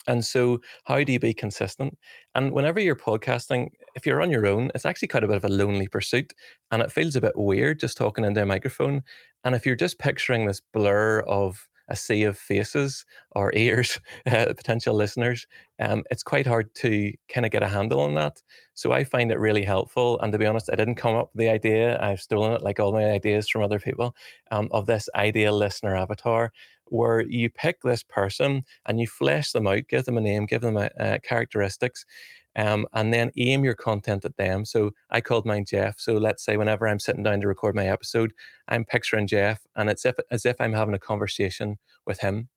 And 0.08 0.24
so, 0.25 0.60
how 0.84 1.01
do 1.03 1.13
you 1.13 1.20
be 1.20 1.34
consistent? 1.34 1.98
And 2.36 2.51
whenever 2.51 2.79
you're 2.79 2.96
podcasting, 2.96 3.70
if 3.96 4.05
you're 4.05 4.22
on 4.22 4.32
your 4.32 4.46
own, 4.46 4.70
it's 4.75 4.86
actually 4.86 5.08
quite 5.08 5.24
a 5.24 5.27
bit 5.27 5.38
of 5.38 5.46
a 5.46 5.50
lonely 5.50 5.88
pursuit. 5.88 6.34
And 6.72 6.82
it 6.82 6.91
feels 6.91 7.15
a 7.15 7.22
bit 7.22 7.38
weird 7.38 7.79
just 7.79 7.96
talking 7.96 8.25
into 8.25 8.41
a 8.41 8.46
microphone. 8.46 9.03
And 9.46 9.55
if 9.55 9.65
you're 9.65 9.75
just 9.77 10.00
picturing 10.00 10.46
this 10.46 10.62
blur 10.74 11.22
of 11.22 11.67
a 11.90 11.96
sea 11.96 12.24
of 12.24 12.38
faces 12.38 13.06
or 13.32 13.52
ears, 13.56 14.00
uh, 14.25 14.46
potential 14.56 14.96
listeners, 14.96 15.48
um, 15.80 16.04
it's 16.12 16.24
quite 16.24 16.48
hard 16.48 16.74
to 16.75 17.13
kind 17.30 17.46
of 17.46 17.52
get 17.52 17.63
a 17.63 17.68
handle 17.68 18.00
on 18.02 18.16
that. 18.16 18.42
So 18.74 18.92
I 18.92 19.04
find 19.04 19.32
it 19.32 19.40
really 19.40 19.63
helpful. 19.63 20.20
And 20.20 20.32
to 20.32 20.38
be 20.40 20.46
honest, 20.46 20.70
I 20.72 20.75
didn't 20.75 20.96
come 20.96 21.16
up 21.16 21.30
with 21.34 21.40
the 21.40 21.50
idea. 21.50 22.00
I've 22.02 22.22
stolen 22.22 22.54
it 22.54 22.62
like 22.62 22.80
all 22.80 22.92
my 22.92 23.06
ideas 23.12 23.50
from 23.50 23.63
other 23.63 23.80
people 23.80 24.16
um, 24.52 24.68
of 24.72 24.86
this 24.86 25.10
ideal 25.16 25.58
listener 25.58 25.96
avatar 25.96 26.52
where 26.86 27.22
you 27.22 27.50
pick 27.50 27.82
this 27.82 28.04
person 28.04 28.63
and 28.86 29.00
you 29.00 29.08
flesh 29.08 29.52
them 29.52 29.68
out, 29.68 29.88
give 29.88 30.06
them 30.06 30.18
a 30.18 30.22
name, 30.22 30.46
give 30.46 30.62
them 30.62 30.78
a, 30.78 30.90
uh, 31.00 31.18
characteristics, 31.24 32.06
um, 32.55 32.86
and 32.93 33.13
then 33.13 33.31
aim 33.38 33.63
your 33.63 33.74
content 33.74 34.25
at 34.25 34.38
them. 34.38 34.65
So 34.65 34.91
I 35.10 35.22
called 35.22 35.45
mine 35.45 35.65
Jeff. 35.65 36.00
So 36.00 36.13
let's 36.13 36.43
say 36.45 36.57
whenever 36.57 36.88
I'm 36.88 37.00
sitting 37.00 37.24
down 37.24 37.41
to 37.41 37.48
record 37.48 37.75
my 37.75 37.88
episode, 37.88 38.33
I'm 38.67 38.86
picturing 38.86 39.27
Jeff, 39.27 39.62
and 39.75 39.89
it's 39.89 40.05
if, 40.05 40.15
as 40.31 40.45
if 40.45 40.55
I'm 40.60 40.74
having 40.74 40.93
a 40.93 41.00
conversation 41.00 41.77
with 42.05 42.19
him. 42.19 42.50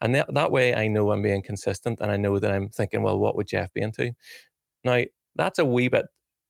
And 0.00 0.14
that, 0.14 0.32
that 0.34 0.52
way 0.52 0.74
I 0.74 0.88
know 0.88 1.10
I'm 1.10 1.22
being 1.22 1.42
consistent 1.42 2.00
and 2.00 2.10
I 2.10 2.16
know 2.16 2.38
that 2.38 2.52
I'm 2.52 2.68
thinking, 2.68 3.02
well, 3.02 3.18
what 3.18 3.36
would 3.36 3.46
Jeff 3.46 3.72
be 3.72 3.80
into? 3.80 4.12
Now, 4.84 5.02
that's 5.36 5.58
a 5.58 5.64
wee 5.64 5.88
bit 5.88 6.06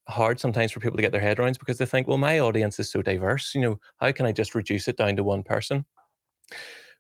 hard 0.09 0.41
sometimes 0.41 0.73
for 0.73 0.81
people 0.81 0.97
to 0.97 1.03
get 1.03 1.13
their 1.13 1.21
head 1.21 1.39
around 1.39 1.59
because 1.59 1.79
they 1.79 1.87
think, 1.87 2.09
well, 2.09 2.19
my 2.19 2.41
audience 2.41 2.79
is 2.79 2.91
so 2.91 3.03
diverse. 3.03 3.55
You 3.55 3.61
know, 3.61 3.81
how 3.99 4.13
can 4.13 4.27
I 4.27 4.33
just 4.33 4.55
reduce 4.55 4.89
it 4.89 4.97
down 4.97 5.17
to 5.17 5.25
one 5.25 5.43
person? 5.43 5.85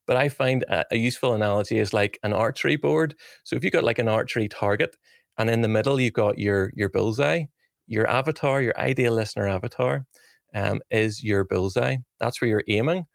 But 0.06 0.16
I 0.16 0.28
find 0.28 0.64
a, 0.68 0.84
a 0.92 0.96
useful 0.96 1.34
analogy 1.34 1.78
is 1.78 1.92
like 1.92 2.18
an 2.22 2.32
archery 2.32 2.76
board. 2.76 3.16
So 3.44 3.56
if 3.56 3.64
you've 3.64 3.72
got 3.72 3.84
like 3.84 3.98
an 3.98 4.08
archery 4.08 4.48
target, 4.48 4.96
and 5.38 5.50
in 5.50 5.62
the 5.62 5.68
middle 5.68 6.00
you've 6.00 6.12
got 6.14 6.38
your 6.38 6.72
your 6.74 6.88
bullseye. 6.88 7.44
Your 7.88 8.08
avatar 8.08 8.62
your 8.62 8.78
ideal 8.78 9.14
listener 9.14 9.48
avatar 9.48 10.06
um, 10.54 10.80
is 10.90 11.22
your 11.22 11.44
bullseye. 11.44 11.96
That's 12.20 12.40
where 12.40 12.48
you're 12.48 12.64
aiming. 12.68 13.06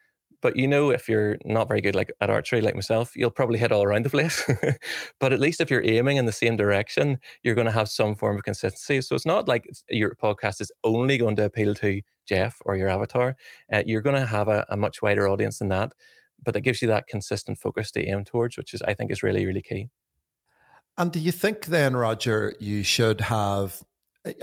But 0.42 0.56
you 0.56 0.68
know 0.68 0.90
if 0.90 1.08
you're 1.08 1.38
not 1.46 1.68
very 1.68 1.82
good 1.82 1.94
like 1.96 2.12
at 2.20 2.32
archery 2.32 2.62
like 2.62 2.74
myself 2.74 3.12
you'll 3.16 3.30
probably 3.30 3.60
hit 3.60 3.72
all 3.72 3.84
around 3.84 4.06
the 4.06 4.10
place. 4.10 4.44
But 5.20 5.34
at 5.34 5.40
least 5.40 5.62
if 5.62 5.70
you're 5.70 5.86
aiming 5.86 6.18
in 6.18 6.26
the 6.26 6.32
same 6.32 6.58
direction 6.58 7.20
you're 7.44 7.56
going 7.56 7.68
to 7.68 7.72
have 7.74 7.90
some 7.90 8.16
form 8.16 8.38
of 8.38 8.44
consistency. 8.44 9.02
So 9.02 9.16
it's 9.16 9.26
not 9.26 9.48
like 9.48 9.70
your 9.90 10.16
podcast 10.16 10.62
is 10.62 10.72
only 10.84 11.18
going 11.18 11.36
to 11.38 11.46
appeal 11.46 11.76
to 11.76 12.02
jeff 12.28 12.58
or 12.66 12.76
your 12.76 12.90
avatar. 12.90 13.36
Uh, 13.72 13.84
you're 13.86 14.02
going 14.02 14.16
to 14.16 14.26
have 14.26 14.48
a, 14.48 14.66
a 14.70 14.78
much 14.78 15.02
wider 15.02 15.28
audience 15.28 15.60
than 15.60 15.70
that 15.70 15.94
but 16.44 16.56
it 16.56 16.62
gives 16.62 16.82
you 16.82 16.88
that 16.88 17.08
consistent 17.08 17.60
focus 17.60 17.92
to 17.92 18.06
aim 18.06 18.24
towards 18.26 18.58
which 18.58 18.74
is 18.74 18.82
i 18.84 18.94
think 18.94 19.12
is 19.12 19.24
really 19.24 19.46
really 19.46 19.62
key 19.62 19.90
and 20.98 21.12
do 21.12 21.20
you 21.20 21.32
think 21.32 21.66
then, 21.66 21.96
Roger, 21.96 22.56
you 22.60 22.84
should 22.84 23.22
have? 23.22 23.82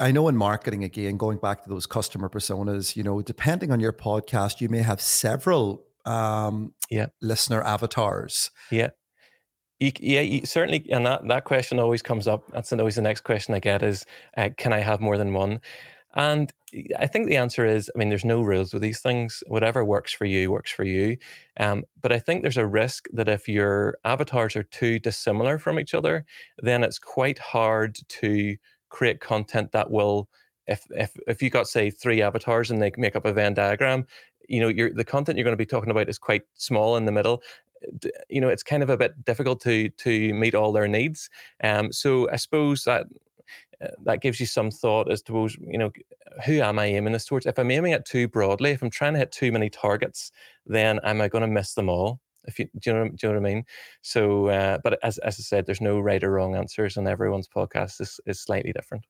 I 0.00 0.10
know 0.10 0.26
in 0.26 0.36
marketing, 0.36 0.82
again, 0.82 1.16
going 1.16 1.38
back 1.38 1.62
to 1.62 1.68
those 1.68 1.86
customer 1.86 2.28
personas, 2.28 2.96
you 2.96 3.04
know, 3.04 3.22
depending 3.22 3.70
on 3.70 3.78
your 3.78 3.92
podcast, 3.92 4.60
you 4.60 4.68
may 4.68 4.82
have 4.82 5.00
several 5.00 5.84
um, 6.04 6.74
yeah. 6.90 7.06
listener 7.22 7.62
avatars. 7.62 8.50
Yeah. 8.72 8.90
You, 9.78 9.92
yeah, 10.00 10.22
you, 10.22 10.46
certainly, 10.46 10.84
and 10.90 11.06
that, 11.06 11.28
that 11.28 11.44
question 11.44 11.78
always 11.78 12.02
comes 12.02 12.26
up. 12.26 12.50
That's 12.50 12.72
always 12.72 12.96
the 12.96 13.02
next 13.02 13.20
question 13.20 13.54
I 13.54 13.60
get 13.60 13.84
is, 13.84 14.04
uh, 14.36 14.48
can 14.56 14.72
I 14.72 14.80
have 14.80 15.00
more 15.00 15.16
than 15.16 15.32
one? 15.32 15.60
And 16.16 16.52
I 16.98 17.06
think 17.06 17.28
the 17.28 17.36
answer 17.36 17.64
is, 17.64 17.90
I 17.94 17.98
mean, 17.98 18.08
there's 18.08 18.24
no 18.24 18.42
rules 18.42 18.72
with 18.72 18.82
these 18.82 19.00
things. 19.00 19.42
Whatever 19.46 19.84
works 19.84 20.12
for 20.12 20.24
you 20.24 20.50
works 20.50 20.70
for 20.70 20.84
you. 20.84 21.16
Um, 21.58 21.84
but 22.00 22.12
I 22.12 22.18
think 22.18 22.42
there's 22.42 22.56
a 22.56 22.66
risk 22.66 23.06
that 23.12 23.28
if 23.28 23.48
your 23.48 23.98
avatars 24.04 24.56
are 24.56 24.64
too 24.64 24.98
dissimilar 24.98 25.58
from 25.58 25.80
each 25.80 25.94
other, 25.94 26.24
then 26.58 26.84
it's 26.84 26.98
quite 26.98 27.38
hard 27.38 27.98
to 28.08 28.56
create 28.88 29.20
content 29.20 29.72
that 29.72 29.90
will. 29.90 30.28
If 30.66 30.84
if 30.90 31.16
if 31.26 31.42
you 31.42 31.48
got 31.48 31.66
say 31.66 31.90
three 31.90 32.20
avatars 32.20 32.70
and 32.70 32.82
they 32.82 32.92
make 32.98 33.16
up 33.16 33.24
a 33.24 33.32
Venn 33.32 33.54
diagram, 33.54 34.06
you 34.48 34.60
know, 34.60 34.68
your 34.68 34.92
the 34.92 35.04
content 35.04 35.38
you're 35.38 35.44
going 35.44 35.52
to 35.52 35.56
be 35.56 35.66
talking 35.66 35.90
about 35.90 36.10
is 36.10 36.18
quite 36.18 36.42
small 36.54 36.96
in 36.96 37.06
the 37.06 37.12
middle 37.12 37.42
you 38.28 38.40
know 38.40 38.48
it's 38.48 38.62
kind 38.62 38.82
of 38.82 38.90
a 38.90 38.96
bit 38.96 39.24
difficult 39.24 39.60
to 39.60 39.88
to 39.90 40.34
meet 40.34 40.54
all 40.54 40.72
their 40.72 40.88
needs 40.88 41.30
um 41.62 41.92
so 41.92 42.28
i 42.30 42.36
suppose 42.36 42.82
that 42.84 43.06
that 44.04 44.20
gives 44.20 44.40
you 44.40 44.46
some 44.46 44.70
thought 44.70 45.10
as 45.10 45.22
to 45.22 45.48
you 45.60 45.78
know 45.78 45.90
who 46.44 46.60
am 46.60 46.78
I 46.78 46.86
aiming 46.86 47.12
this 47.12 47.24
towards? 47.24 47.46
If 47.46 47.58
I'm 47.58 47.70
aiming 47.70 47.92
it 47.92 48.04
too 48.04 48.28
broadly, 48.28 48.70
if 48.70 48.82
I'm 48.82 48.90
trying 48.90 49.14
to 49.14 49.18
hit 49.18 49.32
too 49.32 49.52
many 49.52 49.70
targets, 49.70 50.32
then 50.66 51.00
am 51.04 51.20
I 51.20 51.28
going 51.28 51.42
to 51.42 51.48
miss 51.48 51.74
them 51.74 51.88
all? 51.88 52.20
If 52.44 52.58
you 52.58 52.66
do 52.78 52.90
you 52.90 52.96
know, 52.96 53.08
do 53.08 53.14
you 53.22 53.32
know 53.32 53.40
what 53.40 53.48
I 53.48 53.54
mean? 53.54 53.64
So, 54.02 54.46
uh, 54.48 54.78
but 54.82 54.98
as 55.02 55.18
as 55.18 55.38
I 55.38 55.42
said, 55.42 55.66
there's 55.66 55.80
no 55.80 56.00
right 56.00 56.22
or 56.22 56.32
wrong 56.32 56.54
answers, 56.54 56.96
and 56.96 57.06
everyone's 57.06 57.48
podcast 57.48 58.00
is 58.00 58.20
is 58.26 58.40
slightly 58.40 58.72
different. 58.72 59.04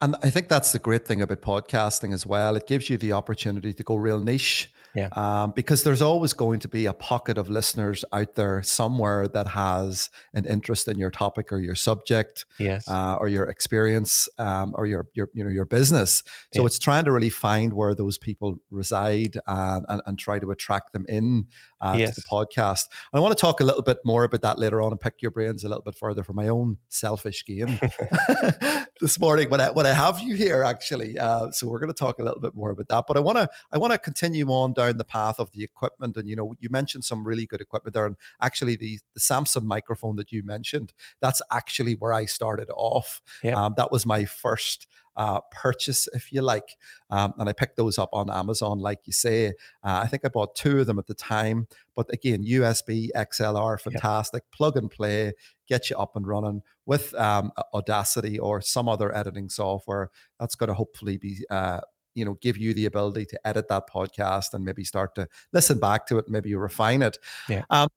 And 0.00 0.16
I 0.22 0.30
think 0.30 0.48
that's 0.48 0.72
the 0.72 0.80
great 0.80 1.06
thing 1.06 1.22
about 1.22 1.42
podcasting 1.42 2.12
as 2.12 2.26
well. 2.26 2.56
It 2.56 2.66
gives 2.66 2.90
you 2.90 2.98
the 2.98 3.12
opportunity 3.12 3.72
to 3.72 3.82
go 3.84 3.94
real 3.94 4.18
niche 4.18 4.72
yeah. 4.94 5.08
Um, 5.12 5.52
because 5.52 5.82
there's 5.82 6.02
always 6.02 6.32
going 6.32 6.60
to 6.60 6.68
be 6.68 6.86
a 6.86 6.92
pocket 6.92 7.38
of 7.38 7.48
listeners 7.48 8.04
out 8.12 8.34
there 8.34 8.62
somewhere 8.62 9.26
that 9.28 9.48
has 9.48 10.10
an 10.34 10.44
interest 10.44 10.88
in 10.88 10.98
your 10.98 11.10
topic 11.10 11.52
or 11.52 11.58
your 11.58 11.74
subject, 11.74 12.44
yes, 12.58 12.86
uh, 12.88 13.16
or 13.16 13.28
your 13.28 13.44
experience, 13.44 14.28
um, 14.38 14.72
or 14.76 14.86
your 14.86 15.06
your 15.14 15.28
you 15.34 15.44
know 15.44 15.50
your 15.50 15.64
business. 15.64 16.22
So 16.54 16.62
yeah. 16.62 16.66
it's 16.66 16.78
trying 16.78 17.04
to 17.06 17.12
really 17.12 17.30
find 17.30 17.72
where 17.72 17.94
those 17.94 18.18
people 18.18 18.56
reside 18.70 19.38
and, 19.46 19.86
and, 19.88 20.02
and 20.06 20.18
try 20.18 20.38
to 20.38 20.50
attract 20.50 20.92
them 20.92 21.06
in 21.08 21.46
uh, 21.80 21.96
yes. 21.98 22.14
to 22.14 22.20
the 22.20 22.26
podcast. 22.26 22.88
And 23.12 23.18
I 23.18 23.20
want 23.20 23.36
to 23.36 23.40
talk 23.40 23.60
a 23.60 23.64
little 23.64 23.82
bit 23.82 23.98
more 24.04 24.24
about 24.24 24.42
that 24.42 24.58
later 24.58 24.82
on 24.82 24.92
and 24.92 25.00
pick 25.00 25.22
your 25.22 25.30
brains 25.30 25.64
a 25.64 25.68
little 25.68 25.82
bit 25.82 25.94
further 25.94 26.22
for 26.22 26.32
my 26.32 26.48
own 26.48 26.78
selfish 26.88 27.44
gain 27.44 27.80
this 29.02 29.18
morning 29.18 29.50
when 29.50 29.60
I 29.60 29.68
when 29.70 29.84
I 29.84 29.92
have 29.92 30.20
you 30.20 30.36
here 30.36 30.62
actually. 30.62 31.18
Uh, 31.18 31.50
so 31.50 31.68
we're 31.68 31.80
going 31.80 31.92
to 31.92 31.94
talk 31.94 32.20
a 32.20 32.22
little 32.22 32.40
bit 32.40 32.54
more 32.54 32.70
about 32.70 32.86
that. 32.88 33.04
But 33.08 33.16
I 33.16 33.20
want 33.20 33.36
to 33.36 33.50
I 33.72 33.76
want 33.76 33.92
to 33.92 33.98
continue 33.98 34.46
on 34.46 34.72
down 34.72 34.96
the 34.96 35.04
path 35.04 35.40
of 35.40 35.50
the 35.50 35.64
equipment. 35.64 36.16
And 36.16 36.28
you 36.28 36.36
know, 36.36 36.54
you 36.60 36.70
mentioned 36.70 37.04
some 37.04 37.26
really 37.26 37.44
good 37.44 37.60
equipment 37.60 37.94
there, 37.94 38.06
and 38.06 38.16
actually 38.40 38.76
the 38.76 39.00
the 39.14 39.20
Samson 39.20 39.66
microphone 39.66 40.16
that 40.16 40.30
you 40.30 40.44
mentioned, 40.44 40.92
that's 41.20 41.42
actually 41.50 41.94
where 41.96 42.12
I 42.12 42.24
started 42.24 42.70
off. 42.74 43.20
Yep. 43.42 43.56
Um, 43.56 43.74
that 43.76 43.90
was 43.90 44.06
my 44.06 44.24
first 44.24 44.86
uh, 45.16 45.40
purchase, 45.50 46.08
if 46.14 46.32
you 46.32 46.40
like. 46.40 46.76
Um, 47.10 47.34
and 47.38 47.48
I 47.48 47.52
picked 47.52 47.76
those 47.76 47.98
up 47.98 48.10
on 48.12 48.30
Amazon, 48.30 48.78
like 48.78 49.00
you 49.04 49.12
say. 49.12 49.48
Uh, 49.82 50.00
I 50.02 50.06
think 50.06 50.24
I 50.24 50.28
bought 50.28 50.54
two 50.54 50.80
of 50.80 50.86
them 50.86 50.98
at 50.98 51.06
the 51.06 51.14
time. 51.14 51.66
But 51.94 52.12
again, 52.12 52.44
USB 52.44 53.08
XLR, 53.14 53.78
fantastic, 53.80 54.44
yep. 54.44 54.52
plug 54.56 54.76
and 54.76 54.90
play, 54.90 55.32
get 55.68 55.90
you 55.90 55.96
up 55.96 56.16
and 56.16 56.26
running 56.26 56.62
with 56.86 57.14
um, 57.14 57.52
Audacity 57.74 58.38
or 58.38 58.60
some 58.60 58.88
other 58.88 59.14
editing 59.16 59.48
software. 59.48 60.10
That's 60.40 60.54
going 60.54 60.68
to 60.68 60.74
hopefully 60.74 61.16
be. 61.16 61.44
Uh, 61.50 61.80
you 62.14 62.26
know, 62.26 62.34
give 62.42 62.58
you 62.58 62.74
the 62.74 62.84
ability 62.84 63.24
to 63.24 63.40
edit 63.46 63.68
that 63.68 63.88
podcast 63.88 64.52
and 64.52 64.62
maybe 64.62 64.84
start 64.84 65.14
to 65.14 65.26
listen 65.54 65.80
back 65.80 66.06
to 66.06 66.18
it, 66.18 66.26
maybe 66.28 66.50
you 66.50 66.58
refine 66.58 67.00
it. 67.00 67.18
Yeah. 67.48 67.62
Um, 67.70 67.88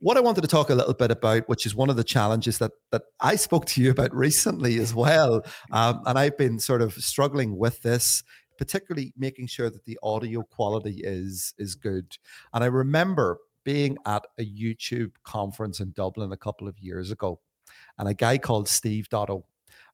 what 0.00 0.16
I 0.16 0.20
wanted 0.20 0.40
to 0.40 0.48
talk 0.48 0.70
a 0.70 0.74
little 0.74 0.94
bit 0.94 1.10
about, 1.10 1.48
which 1.48 1.66
is 1.66 1.74
one 1.74 1.90
of 1.90 1.96
the 1.96 2.04
challenges 2.04 2.58
that 2.58 2.72
that 2.90 3.02
I 3.20 3.36
spoke 3.36 3.66
to 3.66 3.82
you 3.82 3.90
about 3.90 4.14
recently 4.14 4.78
as 4.78 4.94
well, 4.94 5.44
um, 5.72 6.02
and 6.06 6.18
I've 6.18 6.38
been 6.38 6.58
sort 6.58 6.82
of 6.82 6.94
struggling 6.94 7.56
with 7.56 7.82
this, 7.82 8.24
particularly 8.58 9.12
making 9.16 9.46
sure 9.46 9.70
that 9.70 9.84
the 9.84 9.98
audio 10.02 10.42
quality 10.42 11.02
is 11.04 11.54
is 11.58 11.74
good. 11.74 12.16
And 12.52 12.64
I 12.64 12.68
remember 12.68 13.38
being 13.62 13.98
at 14.06 14.24
a 14.38 14.44
YouTube 14.44 15.12
conference 15.22 15.80
in 15.80 15.92
Dublin 15.92 16.32
a 16.32 16.36
couple 16.36 16.66
of 16.66 16.78
years 16.78 17.10
ago, 17.10 17.38
and 18.00 18.08
a 18.08 18.14
guy 18.14 18.38
called 18.38 18.68
Steve 18.68 19.08
Dotto 19.08 19.44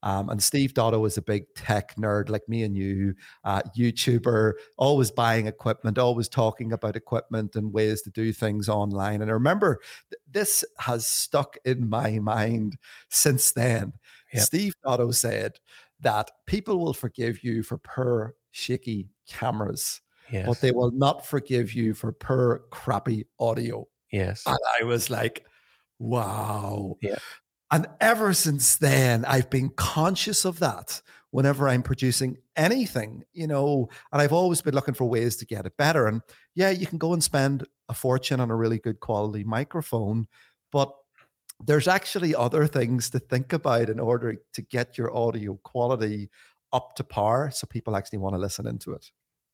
um, 0.02 0.28
and 0.28 0.42
Steve 0.42 0.74
Dotto 0.74 1.04
is 1.06 1.16
a 1.16 1.22
big 1.22 1.52
tech 1.54 1.96
nerd 1.96 2.28
like 2.28 2.48
me 2.48 2.62
and 2.62 2.76
you, 2.76 3.14
uh, 3.44 3.62
YouTuber, 3.76 4.52
always 4.76 5.10
buying 5.10 5.46
equipment, 5.46 5.98
always 5.98 6.28
talking 6.28 6.72
about 6.72 6.96
equipment 6.96 7.56
and 7.56 7.72
ways 7.72 8.02
to 8.02 8.10
do 8.10 8.32
things 8.32 8.68
online. 8.68 9.22
And 9.22 9.30
I 9.30 9.34
remember 9.34 9.80
th- 10.10 10.20
this 10.30 10.64
has 10.78 11.06
stuck 11.06 11.56
in 11.64 11.88
my 11.88 12.18
mind 12.18 12.76
since 13.08 13.52
then. 13.52 13.94
Yep. 14.32 14.42
Steve 14.44 14.74
Dotto 14.84 15.12
said 15.12 15.58
that 16.00 16.30
people 16.46 16.78
will 16.78 16.94
forgive 16.94 17.42
you 17.42 17.62
for 17.62 17.78
poor, 17.78 18.34
shaky 18.52 19.08
cameras, 19.28 20.02
yes. 20.30 20.46
but 20.46 20.60
they 20.60 20.70
will 20.70 20.90
not 20.90 21.26
forgive 21.26 21.72
you 21.72 21.94
for 21.94 22.12
poor, 22.12 22.62
crappy 22.70 23.26
audio. 23.40 23.88
Yes. 24.12 24.44
And 24.46 24.58
I 24.80 24.84
was 24.84 25.10
like, 25.10 25.44
wow. 25.98 26.96
Yeah. 27.00 27.18
And 27.70 27.86
ever 28.00 28.32
since 28.32 28.76
then, 28.76 29.24
I've 29.24 29.50
been 29.50 29.70
conscious 29.70 30.44
of 30.44 30.60
that 30.60 31.02
whenever 31.30 31.68
I'm 31.68 31.82
producing 31.82 32.38
anything, 32.56 33.24
you 33.32 33.46
know, 33.46 33.88
and 34.12 34.22
I've 34.22 34.32
always 34.32 34.62
been 34.62 34.74
looking 34.74 34.94
for 34.94 35.04
ways 35.04 35.36
to 35.36 35.46
get 35.46 35.66
it 35.66 35.76
better. 35.76 36.06
And 36.06 36.22
yeah, 36.54 36.70
you 36.70 36.86
can 36.86 36.98
go 36.98 37.12
and 37.12 37.22
spend 37.22 37.66
a 37.88 37.94
fortune 37.94 38.40
on 38.40 38.50
a 38.50 38.56
really 38.56 38.78
good 38.78 39.00
quality 39.00 39.44
microphone, 39.44 40.28
but 40.72 40.92
there's 41.64 41.88
actually 41.88 42.34
other 42.34 42.66
things 42.66 43.10
to 43.10 43.18
think 43.18 43.52
about 43.52 43.90
in 43.90 43.98
order 43.98 44.36
to 44.52 44.62
get 44.62 44.96
your 44.96 45.14
audio 45.16 45.58
quality 45.62 46.30
up 46.72 46.94
to 46.96 47.04
par 47.04 47.50
so 47.50 47.66
people 47.66 47.96
actually 47.96 48.18
want 48.18 48.34
to 48.34 48.40
listen 48.40 48.66
into 48.66 48.92
it. 48.92 49.10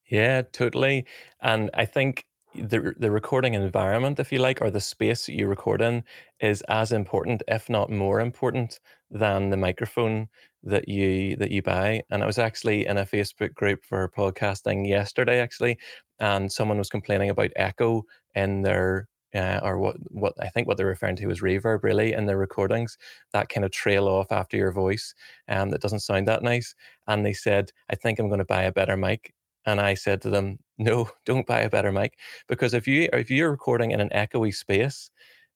Yeah, 0.09 0.42
totally. 0.42 1.07
And 1.40 1.70
I 1.75 1.87
think 1.87 2.27
the 2.55 2.95
the 2.99 3.11
recording 3.11 3.55
environment, 3.55 4.21
if 4.21 4.33
you 4.33 4.38
like, 4.38 4.61
or 4.62 4.71
the 4.71 4.81
space 4.81 5.29
you 5.29 5.47
record 5.47 5.81
in, 5.81 6.05
is 6.41 6.62
as 6.69 6.93
important, 6.93 7.43
if 7.49 7.69
not 7.69 7.91
more 7.91 8.21
important, 8.21 8.81
than 9.11 9.51
the 9.51 9.57
microphone 9.57 10.29
that 10.62 10.88
you 10.88 11.37
that 11.37 11.51
you 11.51 11.62
buy. 11.62 12.03
And 12.11 12.23
I 12.23 12.27
was 12.27 12.38
actually 12.38 12.87
in 12.87 12.99
a 12.99 13.07
Facebook 13.07 13.55
group 13.55 13.85
for 13.85 14.09
podcasting 14.09 14.88
yesterday, 14.88 15.41
actually, 15.41 15.79
and 16.21 16.51
someone 16.51 16.79
was 16.79 16.88
complaining 16.88 17.31
about 17.31 17.51
echo 17.57 18.05
in 18.35 18.62
their 18.62 19.09
uh, 19.35 19.61
or 19.62 19.79
what 19.79 19.97
what 20.11 20.35
I 20.41 20.49
think 20.49 20.69
what 20.69 20.77
they're 20.77 20.87
referring 20.87 21.17
to 21.17 21.31
is 21.31 21.41
reverb 21.41 21.83
really 21.83 22.12
in 22.12 22.27
their 22.27 22.38
recordings. 22.38 22.99
That 23.33 23.49
kind 23.49 23.65
of 23.65 23.71
trail 23.73 24.09
off 24.09 24.31
after 24.31 24.57
your 24.57 24.73
voice 24.73 25.15
um, 25.49 25.71
that 25.71 25.81
doesn't 25.81 26.01
sound 26.01 26.29
that 26.29 26.43
nice. 26.43 26.75
And 27.07 27.25
they 27.25 27.33
said 27.33 27.73
I 27.91 27.97
think 27.97 28.19
I'm 28.19 28.29
going 28.29 28.38
to 28.38 28.45
buy 28.45 28.65
a 28.65 28.73
better 28.73 28.97
mic. 28.97 29.33
And 29.67 29.81
I 29.81 29.95
said 29.95 30.21
to 30.23 30.31
them 30.31 30.59
no 30.83 31.09
don't 31.25 31.47
buy 31.47 31.61
a 31.61 31.71
better 31.71 31.92
mic 31.92 32.18
because 32.49 32.75
if 32.75 32.87
you 32.87 33.09
if 33.12 33.31
you're 33.31 33.51
recording 33.51 33.90
in 33.90 34.01
an 34.01 34.11
echoey 34.11 34.55
space 34.55 35.11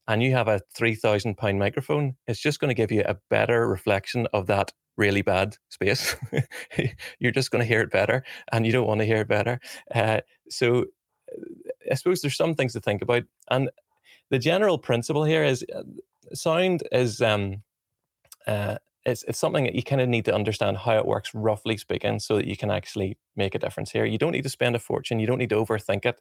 and 0.09 0.23
you 0.23 0.33
have 0.33 0.49
a 0.49 0.61
3000 0.75 1.37
pound 1.37 1.59
microphone 1.59 2.17
it's 2.27 2.41
just 2.41 2.61
going 2.61 2.69
to 2.69 2.75
give 2.75 2.93
you 2.93 3.03
a 3.07 3.17
better 3.31 3.69
reflection 3.69 4.27
of 4.33 4.47
that 4.47 4.73
really 4.97 5.23
bad 5.23 5.57
space. 5.69 6.17
You're 7.19 7.33
just 7.33 7.51
going 7.51 7.61
to 7.61 7.69
hear 7.69 7.81
it 7.81 7.91
better 7.91 8.25
and 8.53 8.67
you 8.67 8.73
don't 8.73 8.87
want 8.87 9.01
to 9.01 9.07
hear 9.07 9.19
it 9.19 9.29
better. 9.29 9.61
Uh, 9.95 10.21
so 10.49 10.87
I 11.91 11.95
suppose 11.95 12.21
there's 12.21 12.37
some 12.37 12.55
things 12.55 12.73
to 12.73 12.81
think 12.81 13.03
about, 13.03 13.25
and 13.51 13.71
the 14.31 14.39
general 14.39 14.79
principle 14.79 15.25
here 15.25 15.45
is 15.45 15.65
uh, 15.75 15.83
sound 16.35 16.83
is 16.93 17.21
um, 17.21 17.63
uh, 18.47 18.77
it's 19.07 19.25
it's 19.25 19.39
something 19.39 19.65
that 19.65 19.75
you 19.75 19.83
kind 19.83 20.01
of 20.03 20.09
need 20.09 20.27
to 20.27 20.35
understand 20.35 20.79
how 20.79 20.97
it 20.99 21.07
works, 21.07 21.35
roughly 21.35 21.77
speaking, 21.79 22.19
so 22.21 22.37
that 22.37 22.47
you 22.47 22.57
can 22.57 22.71
actually 22.71 23.19
make 23.37 23.55
a 23.55 23.59
difference 23.59 23.91
here. 23.93 24.05
You 24.05 24.19
don't 24.19 24.33
need 24.33 24.43
to 24.45 24.51
spend 24.51 24.77
a 24.77 24.81
fortune. 24.81 25.21
You 25.21 25.27
don't 25.27 25.39
need 25.39 25.51
to 25.51 25.57
overthink 25.57 26.05
it. 26.07 26.21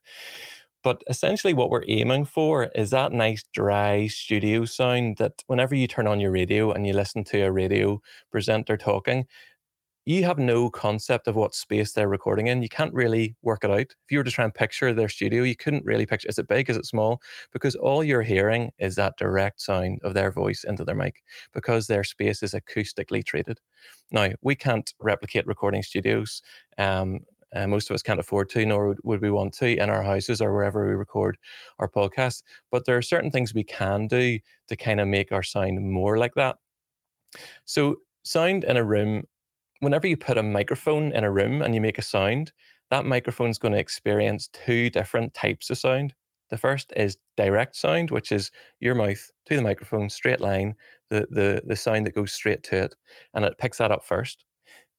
But 0.83 1.03
essentially, 1.09 1.53
what 1.53 1.71
we're 1.71 1.83
aiming 1.87 2.25
for 2.25 2.65
is 2.75 2.91
that 2.91 3.11
nice, 3.11 3.43
dry 3.53 4.07
studio 4.07 4.65
sound 4.65 5.17
that 5.17 5.43
whenever 5.47 5.73
you 5.75 5.87
turn 5.87 6.07
on 6.07 6.19
your 6.19 6.31
radio 6.31 6.71
and 6.71 6.85
you 6.85 6.93
listen 6.93 7.23
to 7.25 7.41
a 7.41 7.51
radio 7.51 8.01
presenter 8.31 8.77
talking, 8.77 9.25
you 10.05 10.23
have 10.23 10.37
no 10.37 10.69
concept 10.69 11.27
of 11.27 11.35
what 11.35 11.55
space 11.55 11.91
they're 11.91 12.07
recording 12.07 12.47
in. 12.47 12.61
You 12.61 12.69
can't 12.69 12.93
really 12.93 13.35
work 13.41 13.63
it 13.63 13.71
out. 13.71 13.79
If 13.79 14.11
you 14.11 14.19
were 14.19 14.23
to 14.23 14.31
try 14.31 14.45
and 14.45 14.53
picture 14.53 14.93
their 14.93 15.09
studio, 15.09 15.43
you 15.43 15.55
couldn't 15.55 15.83
really 15.83 16.05
picture 16.05 16.29
is 16.29 16.37
it 16.37 16.47
big, 16.47 16.69
is 16.69 16.77
it 16.77 16.85
small? 16.85 17.21
Because 17.51 17.75
all 17.75 18.03
you're 18.03 18.21
hearing 18.21 18.71
is 18.77 18.95
that 18.95 19.17
direct 19.17 19.61
sound 19.61 19.99
of 20.03 20.13
their 20.13 20.31
voice 20.31 20.63
into 20.63 20.85
their 20.85 20.95
mic 20.95 21.23
because 21.53 21.87
their 21.87 22.03
space 22.03 22.43
is 22.43 22.53
acoustically 22.53 23.25
treated. 23.25 23.59
Now, 24.11 24.29
we 24.41 24.53
can't 24.55 24.93
replicate 24.99 25.47
recording 25.47 25.81
studios. 25.81 26.43
Um, 26.77 27.21
most 27.67 27.89
of 27.89 27.95
us 27.95 28.01
can't 28.01 28.19
afford 28.19 28.49
to, 28.49 28.65
nor 28.65 28.89
would, 28.89 28.99
would 29.03 29.21
we 29.21 29.31
want 29.31 29.53
to 29.55 29.77
in 29.77 29.89
our 29.89 30.03
houses 30.03 30.41
or 30.41 30.53
wherever 30.53 30.87
we 30.87 30.93
record 30.93 31.37
our 31.79 31.89
podcast. 31.89 32.43
But 32.69 32.85
there 32.85 32.97
are 32.97 33.01
certain 33.01 33.31
things 33.31 33.53
we 33.53 33.63
can 33.63 34.07
do 34.07 34.39
to 34.67 34.75
kind 34.75 34.99
of 34.99 35.07
make 35.07 35.31
our 35.31 35.43
sound 35.43 35.79
more 35.81 36.17
like 36.17 36.33
that. 36.35 36.57
So, 37.63 37.97
sound 38.23 38.63
in 38.65 38.75
a 38.75 38.83
room 38.83 39.23
whenever 39.79 40.07
you 40.07 40.17
put 40.17 40.37
a 40.37 40.43
microphone 40.43 41.11
in 41.11 41.23
a 41.23 41.31
room 41.31 41.61
and 41.61 41.75
you 41.75 41.81
make 41.81 41.97
a 41.97 42.03
sound, 42.03 42.51
that 42.91 43.05
microphone 43.05 43.49
is 43.49 43.57
going 43.57 43.73
to 43.73 43.79
experience 43.79 44.49
two 44.49 44.89
different 44.89 45.33
types 45.33 45.69
of 45.69 45.77
sound. 45.77 46.13
The 46.49 46.57
first 46.57 46.93
is 46.95 47.17
direct 47.37 47.75
sound, 47.75 48.11
which 48.11 48.31
is 48.31 48.51
your 48.79 48.95
mouth 48.95 49.31
to 49.47 49.55
the 49.55 49.61
microphone, 49.61 50.09
straight 50.09 50.41
line, 50.41 50.75
the, 51.09 51.27
the, 51.29 51.61
the 51.65 51.75
sound 51.75 52.05
that 52.05 52.15
goes 52.15 52.33
straight 52.33 52.63
to 52.63 52.83
it, 52.83 52.95
and 53.33 53.43
it 53.43 53.57
picks 53.57 53.79
that 53.79 53.91
up 53.91 54.05
first. 54.05 54.45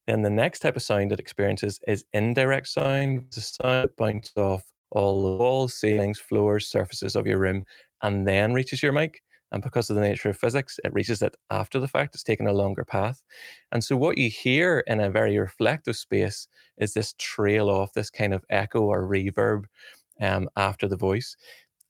Then 0.07 0.23
the 0.23 0.31
next 0.31 0.61
type 0.61 0.77
of 0.77 0.83
sound 0.83 1.13
it 1.13 1.21
experiences 1.21 1.81
is 1.87 2.05
indirect 2.13 2.69
sound, 2.69 3.27
the 3.33 3.41
sound 3.41 3.85
that 3.85 3.97
bounces 3.97 4.37
off 4.37 4.65
all 4.91 5.23
the 5.23 5.37
walls, 5.37 5.75
ceilings, 5.75 6.19
floors, 6.19 6.69
surfaces 6.69 7.17
of 7.17 7.27
your 7.27 7.39
room, 7.39 7.65
and 8.03 8.27
then 8.27 8.55
reaches 8.55 8.83
your 8.83 8.93
mic. 8.93 9.23
And 9.53 9.63
because 9.63 9.89
of 9.91 9.97
the 9.97 10.03
nature 10.03 10.31
of 10.31 10.39
physics, 10.39 10.79
it 10.85 10.93
reaches 10.93 11.23
it 11.23 11.37
after 11.51 11.79
the 11.79 11.89
fact. 11.89 12.15
It's 12.15 12.25
taken 12.25 12.47
a 12.47 12.53
longer 12.53 12.85
path. 12.85 13.23
And 13.73 13.83
so, 13.85 13.97
what 13.97 14.19
you 14.19 14.29
hear 14.31 14.81
in 14.87 15.01
a 15.01 15.11
very 15.11 15.39
reflective 15.39 15.97
space 15.97 16.49
is 16.79 16.95
this 16.95 17.15
trail 17.19 17.71
off, 17.71 17.93
this 17.95 18.11
kind 18.11 18.35
of 18.35 18.45
echo 18.51 18.81
or 18.81 19.09
reverb 19.09 19.65
um, 20.21 20.49
after 20.57 20.89
the 20.89 20.97
voice. 20.97 21.37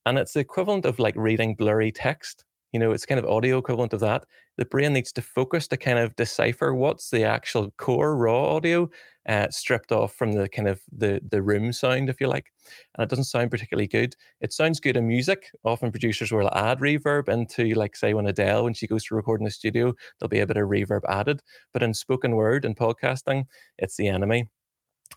And 0.04 0.18
it's 0.18 0.32
the 0.34 0.40
equivalent 0.40 0.84
of 0.84 0.98
like 0.98 1.16
reading 1.16 1.54
blurry 1.54 1.92
text 1.92 2.44
you 2.72 2.80
know 2.80 2.92
it's 2.92 3.06
kind 3.06 3.18
of 3.18 3.24
audio 3.24 3.58
equivalent 3.58 3.92
of 3.94 4.00
that 4.00 4.24
the 4.56 4.64
brain 4.64 4.92
needs 4.92 5.12
to 5.12 5.22
focus 5.22 5.68
to 5.68 5.76
kind 5.76 5.98
of 5.98 6.16
decipher 6.16 6.74
what's 6.74 7.10
the 7.10 7.24
actual 7.24 7.70
core 7.78 8.16
raw 8.16 8.56
audio 8.56 8.88
uh, 9.28 9.48
stripped 9.50 9.92
off 9.92 10.14
from 10.14 10.32
the 10.32 10.48
kind 10.48 10.68
of 10.68 10.80
the 10.96 11.20
the 11.30 11.42
room 11.42 11.72
sound 11.72 12.08
if 12.08 12.20
you 12.20 12.28
like. 12.28 12.52
And 12.96 13.04
it 13.04 13.10
doesn't 13.10 13.24
sound 13.24 13.50
particularly 13.50 13.88
good. 13.88 14.14
It 14.40 14.52
sounds 14.52 14.80
good 14.80 14.96
in 14.96 15.06
music. 15.06 15.50
Often 15.64 15.90
producers 15.90 16.32
will 16.32 16.50
add 16.54 16.78
reverb 16.78 17.28
into 17.28 17.74
like 17.74 17.96
say 17.96 18.14
when 18.14 18.26
adele 18.26 18.64
when 18.64 18.74
she 18.74 18.86
goes 18.86 19.04
to 19.04 19.14
record 19.14 19.40
in 19.40 19.44
the 19.44 19.50
studio 19.50 19.92
there'll 20.18 20.30
be 20.30 20.40
a 20.40 20.46
bit 20.46 20.56
of 20.56 20.68
reverb 20.68 21.02
added. 21.08 21.42
But 21.72 21.82
in 21.82 21.94
spoken 21.94 22.36
word 22.36 22.64
and 22.64 22.76
podcasting 22.76 23.44
it's 23.78 23.96
the 23.96 24.08
enemy. 24.08 24.48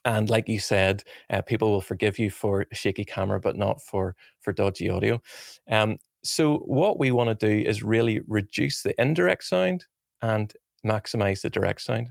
And 0.06 0.30
like 0.30 0.48
you 0.48 0.60
said, 0.60 1.04
uh, 1.30 1.42
people 1.42 1.72
will 1.72 1.82
forgive 1.82 2.20
you 2.20 2.32
for 2.32 2.66
shaky 2.72 3.06
camera, 3.06 3.40
but 3.40 3.58
not 3.58 3.82
for 3.82 4.16
for 4.42 4.54
dodgy 4.54 4.90
audio. 4.90 5.22
Um, 5.70 5.98
so 6.24 6.58
what 6.60 7.00
we 7.00 7.12
want 7.12 7.30
to 7.38 7.48
do 7.48 7.68
is 7.68 7.84
really 7.84 8.22
reduce 8.28 8.84
the 8.84 9.00
indirect 9.02 9.44
sound 9.44 9.86
and 10.22 10.54
maximize 10.86 11.42
the 11.42 11.50
direct 11.50 11.82
sound. 11.82 12.08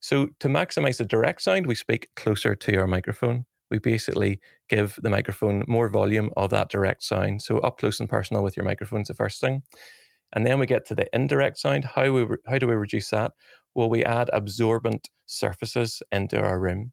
So 0.00 0.28
to 0.40 0.48
maximize 0.48 0.98
the 0.98 1.04
direct 1.04 1.42
sound, 1.42 1.66
we 1.66 1.74
speak 1.74 2.08
closer 2.16 2.54
to 2.54 2.76
our 2.76 2.86
microphone. 2.86 3.44
We 3.70 3.78
basically 3.78 4.40
give 4.68 4.98
the 5.02 5.10
microphone 5.10 5.64
more 5.68 5.88
volume 5.88 6.30
of 6.36 6.50
that 6.50 6.70
direct 6.70 7.02
sound. 7.02 7.42
So 7.42 7.58
up 7.58 7.78
close 7.78 8.00
and 8.00 8.08
personal 8.08 8.42
with 8.42 8.56
your 8.56 8.64
microphone 8.64 9.02
is 9.02 9.08
the 9.08 9.14
first 9.14 9.40
thing. 9.40 9.62
And 10.32 10.46
then 10.46 10.58
we 10.58 10.66
get 10.66 10.86
to 10.86 10.94
the 10.94 11.06
indirect 11.14 11.58
sound. 11.58 11.84
How 11.84 12.10
we 12.10 12.26
how 12.46 12.58
do 12.58 12.66
we 12.66 12.74
reduce 12.74 13.10
that? 13.10 13.32
Well, 13.74 13.90
we 13.90 14.04
add 14.04 14.30
absorbent 14.32 15.08
surfaces 15.26 16.02
into 16.12 16.40
our 16.40 16.58
room. 16.58 16.92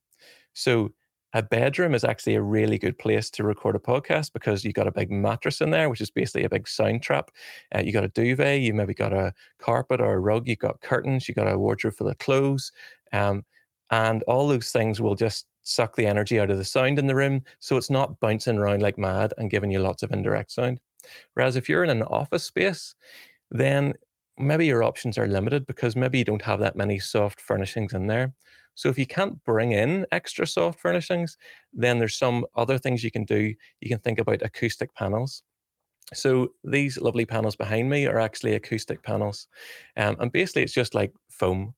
So 0.53 0.89
a 1.35 1.43
bedroom 1.43 1.93
is 1.93 2.05
actually 2.05 2.35
a 2.35 2.41
really 2.41 2.77
good 2.77 2.97
place 2.97 3.29
to 3.29 3.43
record 3.43 3.75
a 3.75 3.79
podcast 3.79 4.31
because 4.31 4.63
you've 4.63 4.73
got 4.73 4.87
a 4.87 4.91
big 4.91 5.11
mattress 5.11 5.59
in 5.59 5.69
there, 5.69 5.89
which 5.89 5.99
is 5.99 6.09
basically 6.09 6.45
a 6.45 6.49
big 6.49 6.65
sound 6.65 7.03
trap. 7.03 7.29
Uh, 7.75 7.81
you 7.81 7.91
got 7.91 8.05
a 8.05 8.07
duvet, 8.07 8.61
you 8.61 8.73
maybe 8.73 8.93
got 8.93 9.11
a 9.11 9.33
carpet 9.59 9.99
or 9.99 10.13
a 10.13 10.19
rug, 10.19 10.47
you've 10.47 10.59
got 10.59 10.79
curtains, 10.79 11.27
you 11.27 11.35
got 11.35 11.51
a 11.51 11.59
wardrobe 11.59 11.93
full 11.93 12.07
of 12.07 12.17
clothes, 12.19 12.71
um, 13.11 13.43
and 13.91 14.23
all 14.23 14.47
those 14.47 14.71
things 14.71 15.01
will 15.01 15.13
just 15.13 15.45
suck 15.63 15.97
the 15.97 16.07
energy 16.07 16.39
out 16.39 16.49
of 16.49 16.57
the 16.57 16.63
sound 16.63 16.97
in 16.97 17.07
the 17.07 17.15
room, 17.15 17.43
so 17.59 17.75
it's 17.75 17.89
not 17.89 18.17
bouncing 18.21 18.57
around 18.57 18.81
like 18.81 18.97
mad 18.97 19.33
and 19.37 19.51
giving 19.51 19.71
you 19.71 19.79
lots 19.79 20.03
of 20.03 20.13
indirect 20.13 20.53
sound. 20.53 20.79
Whereas 21.33 21.57
if 21.57 21.67
you're 21.67 21.83
in 21.83 21.89
an 21.89 22.03
office 22.03 22.45
space, 22.45 22.95
then 23.51 23.93
maybe 24.37 24.65
your 24.67 24.83
options 24.83 25.17
are 25.17 25.27
limited 25.27 25.65
because 25.65 25.97
maybe 25.97 26.17
you 26.17 26.23
don't 26.23 26.41
have 26.41 26.61
that 26.61 26.77
many 26.77 26.97
soft 26.97 27.41
furnishings 27.41 27.93
in 27.93 28.07
there. 28.07 28.33
So 28.75 28.89
if 28.89 28.99
you 28.99 29.07
can't 29.07 29.43
bring 29.43 29.71
in 29.71 30.05
extra 30.11 30.45
soft 30.45 30.79
furnishings, 30.79 31.37
then 31.73 31.97
there's 31.97 32.17
some 32.17 32.45
other 32.55 32.77
things 32.77 33.03
you 33.03 33.11
can 33.11 33.23
do. 33.25 33.53
You 33.81 33.89
can 33.89 33.99
think 33.99 34.19
about 34.19 34.41
acoustic 34.41 34.93
panels. 34.93 35.43
So 36.13 36.49
these 36.63 36.99
lovely 36.99 37.25
panels 37.25 37.55
behind 37.55 37.89
me 37.89 38.05
are 38.05 38.19
actually 38.19 38.53
acoustic 38.53 39.01
panels. 39.01 39.47
Um, 39.97 40.17
and 40.19 40.31
basically 40.31 40.63
it's 40.63 40.73
just 40.73 40.93
like 40.93 41.13
foam. 41.29 41.73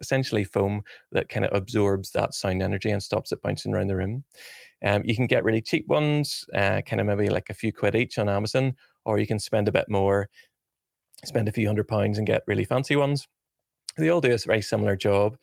Essentially 0.00 0.42
foam 0.42 0.82
that 1.12 1.28
kind 1.28 1.46
of 1.46 1.56
absorbs 1.56 2.10
that 2.10 2.34
sound 2.34 2.62
energy 2.62 2.90
and 2.90 3.00
stops 3.00 3.30
it 3.30 3.40
bouncing 3.42 3.72
around 3.72 3.86
the 3.86 3.94
room. 3.94 4.24
Um, 4.84 5.02
you 5.04 5.14
can 5.14 5.28
get 5.28 5.44
really 5.44 5.62
cheap 5.62 5.86
ones, 5.86 6.44
uh, 6.52 6.80
kind 6.84 7.00
of 7.00 7.06
maybe 7.06 7.28
like 7.28 7.48
a 7.48 7.54
few 7.54 7.72
quid 7.72 7.94
each 7.94 8.18
on 8.18 8.28
Amazon, 8.28 8.74
or 9.04 9.20
you 9.20 9.26
can 9.26 9.38
spend 9.38 9.68
a 9.68 9.72
bit 9.72 9.88
more, 9.88 10.28
spend 11.24 11.48
a 11.48 11.52
few 11.52 11.68
hundred 11.68 11.86
pounds 11.86 12.18
and 12.18 12.26
get 12.26 12.42
really 12.48 12.64
fancy 12.64 12.96
ones. 12.96 13.28
They 13.96 14.08
all 14.08 14.20
do 14.20 14.34
a 14.34 14.38
very 14.38 14.62
similar 14.62 14.96
job. 14.96 15.36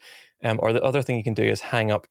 Um, 0.45 0.60
or 0.62 0.71
the 0.71 0.84
other 0.84 1.01
thing 1.01 1.17
you 1.17 1.23
can 1.23 1.34
do 1.34 1.43
is 1.43 1.60
hang 1.60 1.91
up 1.91 2.08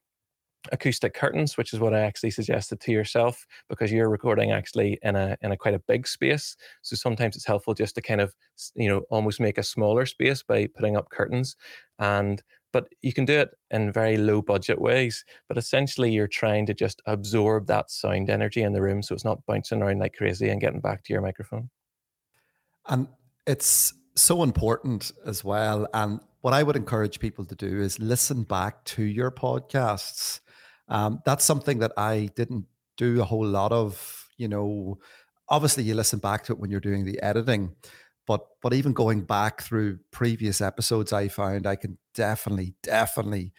acoustic 0.72 1.14
curtains, 1.14 1.56
which 1.56 1.72
is 1.72 1.80
what 1.80 1.94
I 1.94 2.00
actually 2.00 2.30
suggested 2.30 2.80
to 2.80 2.92
yourself 2.92 3.46
because 3.68 3.92
you're 3.92 4.08
recording 4.08 4.50
actually 4.50 4.98
in 5.02 5.14
a 5.14 5.36
in 5.42 5.52
a 5.52 5.56
quite 5.56 5.74
a 5.74 5.82
big 5.86 6.06
space. 6.06 6.56
So 6.82 6.96
sometimes 6.96 7.36
it's 7.36 7.46
helpful 7.46 7.74
just 7.74 7.94
to 7.96 8.02
kind 8.02 8.20
of 8.20 8.34
you 8.74 8.88
know 8.88 9.02
almost 9.10 9.40
make 9.40 9.58
a 9.58 9.62
smaller 9.62 10.06
space 10.06 10.42
by 10.42 10.66
putting 10.66 10.96
up 10.96 11.10
curtains, 11.10 11.56
and 11.98 12.42
but 12.72 12.88
you 13.02 13.12
can 13.12 13.24
do 13.24 13.38
it 13.38 13.50
in 13.70 13.92
very 13.92 14.16
low 14.16 14.42
budget 14.42 14.80
ways. 14.80 15.24
But 15.48 15.58
essentially, 15.58 16.10
you're 16.10 16.26
trying 16.26 16.66
to 16.66 16.74
just 16.74 17.02
absorb 17.06 17.66
that 17.68 17.90
sound 17.90 18.30
energy 18.30 18.62
in 18.62 18.72
the 18.72 18.82
room, 18.82 19.02
so 19.02 19.14
it's 19.14 19.24
not 19.24 19.44
bouncing 19.46 19.82
around 19.82 20.00
like 20.00 20.14
crazy 20.14 20.48
and 20.48 20.60
getting 20.60 20.80
back 20.80 21.04
to 21.04 21.12
your 21.12 21.22
microphone. 21.22 21.70
And 22.86 23.08
it's 23.46 23.94
so 24.16 24.42
important 24.42 25.12
as 25.26 25.44
well. 25.44 25.86
And 25.94 26.20
what 26.44 26.52
I 26.52 26.62
would 26.62 26.76
encourage 26.76 27.20
people 27.20 27.46
to 27.46 27.54
do 27.54 27.80
is 27.80 27.98
listen 27.98 28.42
back 28.42 28.84
to 28.84 29.02
your 29.02 29.30
podcasts. 29.30 30.40
Um, 30.88 31.22
that's 31.24 31.42
something 31.42 31.78
that 31.78 31.92
I 31.96 32.28
didn't 32.36 32.66
do 32.98 33.22
a 33.22 33.24
whole 33.24 33.46
lot 33.46 33.72
of. 33.72 34.28
You 34.36 34.48
know, 34.48 34.98
obviously 35.48 35.84
you 35.84 35.94
listen 35.94 36.18
back 36.18 36.44
to 36.44 36.52
it 36.52 36.58
when 36.58 36.70
you're 36.70 36.80
doing 36.80 37.06
the 37.06 37.18
editing, 37.22 37.74
but 38.26 38.46
but 38.60 38.74
even 38.74 38.92
going 38.92 39.22
back 39.22 39.62
through 39.62 40.00
previous 40.10 40.60
episodes, 40.60 41.14
I 41.14 41.28
found 41.28 41.66
I 41.66 41.76
can 41.76 41.96
definitely 42.12 42.74
definitely 42.82 43.54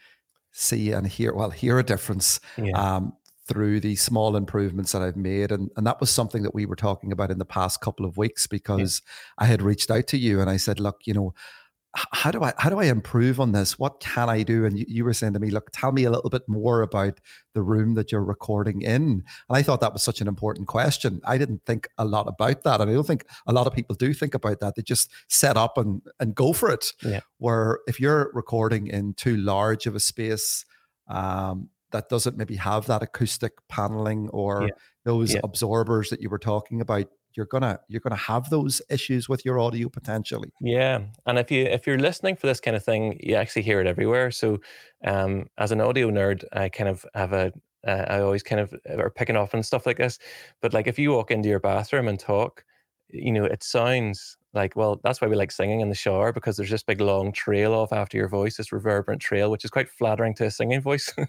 see 0.52 0.92
and 0.92 1.08
hear 1.08 1.34
well 1.34 1.50
hear 1.50 1.80
a 1.80 1.82
difference 1.82 2.38
yeah. 2.56 2.70
um, 2.70 3.14
through 3.48 3.80
the 3.80 3.96
small 3.96 4.36
improvements 4.36 4.92
that 4.92 5.02
I've 5.02 5.16
made. 5.16 5.50
And, 5.50 5.70
and 5.76 5.84
that 5.88 5.98
was 5.98 6.10
something 6.10 6.44
that 6.44 6.54
we 6.54 6.66
were 6.66 6.76
talking 6.76 7.10
about 7.10 7.32
in 7.32 7.38
the 7.38 7.44
past 7.44 7.80
couple 7.80 8.06
of 8.06 8.16
weeks 8.16 8.46
because 8.46 9.02
yeah. 9.04 9.44
I 9.44 9.46
had 9.46 9.60
reached 9.60 9.90
out 9.90 10.06
to 10.08 10.18
you 10.18 10.40
and 10.40 10.48
I 10.48 10.56
said, 10.56 10.78
look, 10.78 11.00
you 11.04 11.14
know, 11.14 11.34
how 12.12 12.30
do 12.30 12.42
I 12.42 12.52
how 12.58 12.70
do 12.70 12.78
I 12.78 12.84
improve 12.84 13.40
on 13.40 13.52
this? 13.52 13.78
What 13.78 14.00
can 14.00 14.28
I 14.28 14.42
do? 14.42 14.64
And 14.64 14.78
you, 14.78 14.84
you, 14.88 15.04
were 15.04 15.12
saying 15.12 15.32
to 15.32 15.38
me, 15.38 15.50
look, 15.50 15.70
tell 15.72 15.92
me 15.92 16.04
a 16.04 16.10
little 16.10 16.30
bit 16.30 16.42
more 16.48 16.82
about 16.82 17.20
the 17.54 17.62
room 17.62 17.94
that 17.94 18.12
you're 18.12 18.24
recording 18.24 18.82
in. 18.82 18.92
And 18.92 19.24
I 19.50 19.62
thought 19.62 19.80
that 19.80 19.92
was 19.92 20.02
such 20.02 20.20
an 20.20 20.28
important 20.28 20.68
question. 20.68 21.20
I 21.24 21.38
didn't 21.38 21.64
think 21.64 21.88
a 21.98 22.04
lot 22.04 22.28
about 22.28 22.62
that, 22.64 22.80
and 22.80 22.90
I 22.90 22.94
don't 22.94 23.06
think 23.06 23.26
a 23.46 23.52
lot 23.52 23.66
of 23.66 23.74
people 23.74 23.96
do 23.96 24.12
think 24.12 24.34
about 24.34 24.60
that. 24.60 24.74
They 24.76 24.82
just 24.82 25.10
set 25.28 25.56
up 25.56 25.78
and 25.78 26.02
and 26.20 26.34
go 26.34 26.52
for 26.52 26.70
it. 26.70 26.92
Yeah. 27.02 27.20
Where 27.38 27.80
if 27.86 28.00
you're 28.00 28.30
recording 28.34 28.86
in 28.88 29.14
too 29.14 29.36
large 29.36 29.86
of 29.86 29.94
a 29.94 30.00
space. 30.00 30.64
Um, 31.08 31.70
that 31.92 32.08
doesn't 32.08 32.36
maybe 32.36 32.56
have 32.56 32.86
that 32.86 33.02
acoustic 33.02 33.52
paneling 33.68 34.28
or 34.30 34.64
yeah. 34.64 34.68
those 35.04 35.34
yeah. 35.34 35.40
absorbers 35.44 36.10
that 36.10 36.20
you 36.20 36.28
were 36.28 36.38
talking 36.38 36.80
about 36.80 37.06
you're 37.36 37.46
gonna 37.46 37.78
you're 37.88 38.00
gonna 38.00 38.16
have 38.16 38.50
those 38.50 38.82
issues 38.90 39.28
with 39.28 39.44
your 39.44 39.58
audio 39.58 39.88
potentially. 39.88 40.52
Yeah 40.60 41.00
and 41.26 41.38
if 41.38 41.50
you 41.50 41.64
if 41.64 41.86
you're 41.86 41.98
listening 41.98 42.36
for 42.36 42.46
this 42.46 42.60
kind 42.60 42.76
of 42.76 42.84
thing 42.84 43.18
you 43.22 43.34
actually 43.34 43.62
hear 43.62 43.80
it 43.80 43.86
everywhere. 43.86 44.30
So 44.30 44.60
um 45.04 45.46
as 45.58 45.72
an 45.72 45.80
audio 45.80 46.10
nerd 46.10 46.44
i 46.52 46.68
kind 46.68 46.88
of 46.88 47.04
have 47.14 47.32
a 47.32 47.52
uh, 47.86 48.04
I 48.08 48.20
always 48.20 48.42
kind 48.42 48.60
of 48.60 48.74
uh, 48.90 48.96
are 48.96 49.10
picking 49.10 49.36
off 49.36 49.54
and 49.54 49.64
stuff 49.64 49.86
like 49.86 49.96
this. 49.96 50.18
But 50.60 50.74
like 50.74 50.88
if 50.88 50.98
you 50.98 51.12
walk 51.12 51.30
into 51.30 51.48
your 51.48 51.60
bathroom 51.60 52.08
and 52.08 52.18
talk 52.18 52.64
you 53.10 53.32
know 53.32 53.44
it 53.44 53.62
sounds 53.62 54.36
like 54.56 54.74
well 54.74 54.98
that's 55.04 55.20
why 55.20 55.28
we 55.28 55.36
like 55.36 55.52
singing 55.52 55.80
in 55.80 55.88
the 55.88 55.94
shower 55.94 56.32
because 56.32 56.56
there's 56.56 56.70
this 56.70 56.82
big 56.82 57.00
long 57.00 57.30
trail 57.30 57.74
off 57.74 57.92
after 57.92 58.16
your 58.16 58.28
voice 58.28 58.56
this 58.56 58.72
reverberant 58.72 59.20
trail 59.20 59.50
which 59.50 59.64
is 59.64 59.70
quite 59.70 59.88
flattering 59.88 60.34
to 60.34 60.46
a 60.46 60.50
singing 60.50 60.80
voice. 60.80 61.12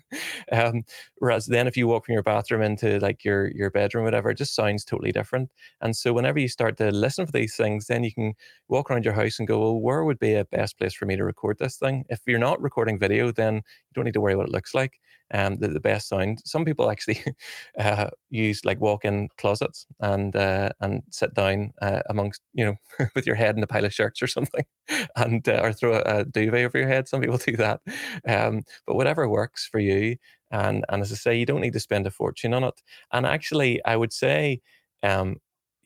Um, 0.51 0.83
whereas 1.17 1.45
then 1.45 1.67
if 1.67 1.75
you 1.75 1.87
walk 1.87 2.05
from 2.05 2.13
your 2.13 2.23
bathroom 2.23 2.61
into 2.61 2.99
like 2.99 3.25
your 3.25 3.51
your 3.51 3.69
bedroom 3.69 4.05
whatever 4.05 4.29
it 4.29 4.37
just 4.37 4.55
sounds 4.55 4.85
totally 4.85 5.11
different. 5.11 5.49
And 5.81 5.95
so 5.95 6.13
whenever 6.13 6.39
you 6.39 6.47
start 6.47 6.77
to 6.77 6.89
listen 6.91 7.25
for 7.25 7.31
these 7.33 7.55
things 7.55 7.87
then 7.87 8.03
you 8.03 8.13
can 8.13 8.33
walk 8.69 8.89
around 8.89 9.03
your 9.05 9.13
house 9.13 9.39
and 9.39 9.47
go 9.47 9.59
well 9.59 9.79
where 9.79 10.03
would 10.05 10.19
be 10.19 10.33
a 10.35 10.45
best 10.45 10.77
place 10.77 10.93
for 10.93 11.05
me 11.05 11.15
to 11.17 11.23
record 11.25 11.57
this 11.59 11.77
thing? 11.77 12.05
If 12.09 12.21
you're 12.25 12.39
not 12.39 12.61
recording 12.61 12.97
video 12.97 13.31
then 13.31 13.55
you 13.55 13.61
don't 13.93 14.05
need 14.05 14.13
to 14.13 14.21
worry 14.21 14.35
what 14.35 14.47
it 14.47 14.51
looks 14.53 14.73
like 14.73 14.99
um, 15.33 15.57
the, 15.57 15.67
the 15.67 15.79
best 15.79 16.09
sound. 16.09 16.39
Some 16.45 16.65
people 16.65 16.89
actually 16.89 17.23
uh, 17.79 18.09
use 18.29 18.63
like 18.65 18.79
walk-in 18.79 19.29
closets 19.37 19.85
and 19.99 20.35
uh, 20.35 20.69
and 20.79 21.03
sit 21.11 21.33
down 21.33 21.73
uh, 21.81 22.01
amongst 22.09 22.41
you 22.53 22.65
know 22.65 22.75
with 23.15 23.25
your 23.25 23.35
head 23.35 23.57
in 23.57 23.63
a 23.63 23.67
pile 23.67 23.85
of 23.85 23.93
shirts 23.93 24.21
or 24.21 24.27
something, 24.27 24.65
and 25.15 25.47
uh, 25.47 25.61
or 25.63 25.73
throw 25.73 25.93
a, 25.93 26.19
a, 26.19 26.25
duvet 26.25 26.65
over 26.65 26.77
your 26.77 26.87
head. 26.87 27.07
Some 27.07 27.21
people 27.21 27.37
do 27.37 27.57
that, 27.57 27.81
um, 28.27 28.63
but 28.85 28.95
whatever 28.95 29.27
works 29.27 29.67
for 29.67 29.79
you. 29.79 30.17
And 30.51 30.85
and 30.89 31.01
as 31.01 31.11
I 31.11 31.15
say, 31.15 31.37
you 31.37 31.45
don't 31.45 31.61
need 31.61 31.73
to 31.73 31.79
spend 31.79 32.07
a 32.07 32.11
fortune 32.11 32.53
on 32.53 32.63
it. 32.63 32.81
And 33.11 33.25
actually, 33.25 33.83
I 33.85 33.97
would 33.97 34.13
say 34.13 34.61
um, 35.03 35.37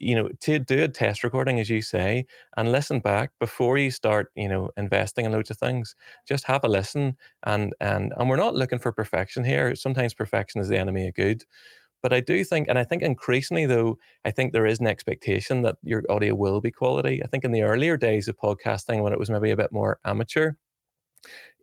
you 0.02 0.16
know 0.16 0.30
to 0.42 0.60
do 0.60 0.84
a 0.84 0.88
test 0.88 1.24
recording 1.24 1.60
as 1.60 1.70
you 1.70 1.82
say 1.82 2.26
and 2.58 2.72
listen 2.72 3.00
back 3.00 3.32
before 3.40 3.78
you 3.78 3.92
start 3.92 4.32
you 4.36 4.50
know 4.50 4.70
investing 4.78 5.26
in 5.26 5.32
loads 5.32 5.52
of 5.52 5.58
things. 5.58 5.96
Just 6.28 6.46
have 6.46 6.64
a 6.64 6.68
listen 6.68 7.18
and 7.44 7.74
and 7.80 8.14
and 8.18 8.30
we're 8.30 8.36
not 8.38 8.56
looking 8.56 8.80
for 8.80 8.92
perfection 8.92 9.44
here. 9.44 9.76
Sometimes 9.76 10.14
perfection 10.14 10.62
is 10.62 10.68
the 10.70 10.78
enemy 10.78 11.08
of 11.08 11.16
good. 11.16 11.44
But 12.04 12.14
i 12.14 12.20
do 12.20 12.44
think 12.44 12.68
and 12.68 12.80
i 12.80 12.84
think 12.84 13.04
increasingly 13.04 13.68
though 13.68 13.98
i 14.26 14.32
think 14.32 14.54
there 14.54 14.66
is 14.66 14.80
an 14.80 14.88
expectation 14.88 15.62
that 15.64 15.78
your 15.84 16.04
audio 16.10 16.36
will 16.36 16.62
be 16.62 16.72
quality. 16.72 17.24
I 17.24 17.28
think 17.28 17.46
in 17.46 17.52
the 17.52 17.64
earlier 17.64 17.98
days 17.98 18.28
of 18.28 18.38
podcasting 18.38 19.04
when 19.04 19.14
it 19.14 19.20
was 19.20 19.30
maybe 19.30 19.52
a 19.52 19.58
bit 19.58 19.72
more 19.72 20.00
amateur 20.06 20.54